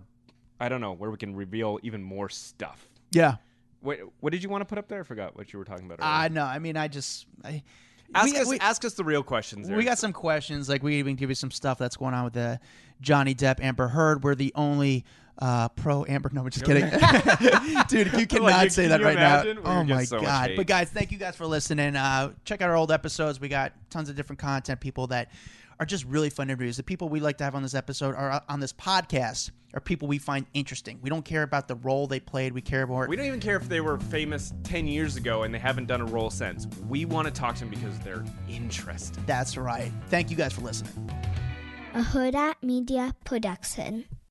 I 0.60 0.70
don't 0.70 0.82
know, 0.82 0.94
where 0.94 1.12
we 1.12 1.18
can 1.18 1.36
reveal 1.36 1.80
even 1.84 2.02
more 2.02 2.30
stuff. 2.30 2.88
Yeah. 3.12 3.36
What, 3.82 4.00
what 4.20 4.32
did 4.34 4.42
you 4.42 4.50
want 4.50 4.62
to 4.62 4.66
put 4.66 4.78
up 4.78 4.88
there? 4.88 5.02
I 5.02 5.04
forgot 5.04 5.36
what 5.38 5.54
you 5.54 5.60
were 5.60 5.66
talking 5.66 5.86
about. 5.86 6.00
I 6.02 6.28
know. 6.30 6.44
I 6.44 6.60
mean, 6.60 6.76
I 6.76 6.88
just. 6.88 7.28
I, 7.44 7.62
ask, 8.14 8.34
we- 8.34 8.40
us, 8.40 8.48
we- 8.48 8.60
ask 8.60 8.84
us 8.86 8.94
the 8.94 9.04
real 9.04 9.24
questions. 9.24 9.68
There. 9.68 9.78
We 9.78 9.84
got 9.84 10.00
some 10.00 10.14
questions. 10.14 10.68
Like 10.70 10.82
we 10.84 10.96
even 10.96 11.16
give 11.16 11.30
you 11.30 11.36
some 11.36 11.52
stuff 11.52 11.78
that's 11.78 11.98
going 11.98 12.14
on 12.14 12.24
with 12.24 12.34
the 12.34 12.60
Johnny 13.02 13.36
Depp 13.36 13.60
Amber 13.62 13.88
Heard. 13.88 14.24
We're 14.24 14.36
the 14.36 14.52
only 14.56 15.06
uh, 15.40 15.70
pro 15.70 16.06
Amber. 16.06 16.30
No, 16.34 16.42
I'm 16.42 16.50
just 16.50 16.66
kidding, 16.66 16.86
dude. 17.88 18.14
You 18.20 18.28
cannot 18.28 18.44
Like, 18.44 18.72
say 18.72 18.84
can 18.84 18.92
that 18.92 19.02
right 19.02 19.18
imagine? 19.18 19.64
now. 19.64 19.80
Oh 19.80 19.84
my 19.84 20.04
so 20.04 20.20
god! 20.22 20.52
But 20.56 20.68
guys, 20.68 20.90
thank 20.90 21.12
you 21.12 21.18
guys 21.18 21.36
for 21.36 21.46
listening. 21.46 21.96
Uh, 21.96 22.34
check 22.46 22.62
out 22.62 22.70
our 22.70 22.76
old 22.76 22.92
episodes. 22.92 23.40
We 23.40 23.50
got 23.50 23.74
tons 23.90 24.10
of 24.10 24.16
different 24.16 24.40
content. 24.40 24.80
People 24.80 25.08
that 25.08 25.32
are 25.80 25.86
just 25.86 26.06
really 26.06 26.30
fun 26.30 26.50
interviews. 26.50 26.78
The 26.78 26.84
people 26.84 27.10
we 27.10 27.20
like 27.20 27.38
to 27.40 27.44
have 27.44 27.54
on 27.56 27.62
this 27.62 27.76
episode 27.76 28.16
are 28.16 28.32
uh, 28.32 28.40
on 28.48 28.60
this 28.62 28.72
podcast 28.74 29.52
are 29.74 29.82
people 29.82 30.08
we 30.08 30.18
find 30.18 30.46
interesting. 30.54 31.00
We 31.02 31.10
don't 31.10 31.26
care 31.26 31.44
about 31.44 31.68
the 31.68 31.76
role 31.76 32.08
they 32.08 32.22
played. 32.22 32.54
We 32.54 32.62
care 32.62 32.88
more. 32.88 33.08
We 33.10 33.18
don't 33.18 33.26
even 33.26 33.42
care 33.42 33.58
if 33.58 33.68
they 33.68 33.82
were 33.82 34.00
famous 34.00 34.54
10 34.64 34.88
years 34.88 35.18
ago 35.18 35.44
and 35.44 35.54
they 35.54 35.60
haven't 35.60 35.88
done 35.88 36.00
a 36.00 36.06
role 36.06 36.30
since. 36.30 36.66
We 36.88 37.04
want 37.04 37.28
to 37.28 37.34
talk 37.34 37.56
to 37.56 37.66
them 37.66 37.72
because 37.72 38.00
they're 38.00 38.24
interesting. 38.48 39.22
That's 39.28 39.58
right. 39.58 39.92
Thank 40.08 40.32
you 40.32 40.38
guys 40.38 40.54
for 40.54 40.62
listening. 40.62 40.94
A 41.94 42.00
Huda 42.02 42.54
Media 42.62 43.14
Production. 43.26 44.06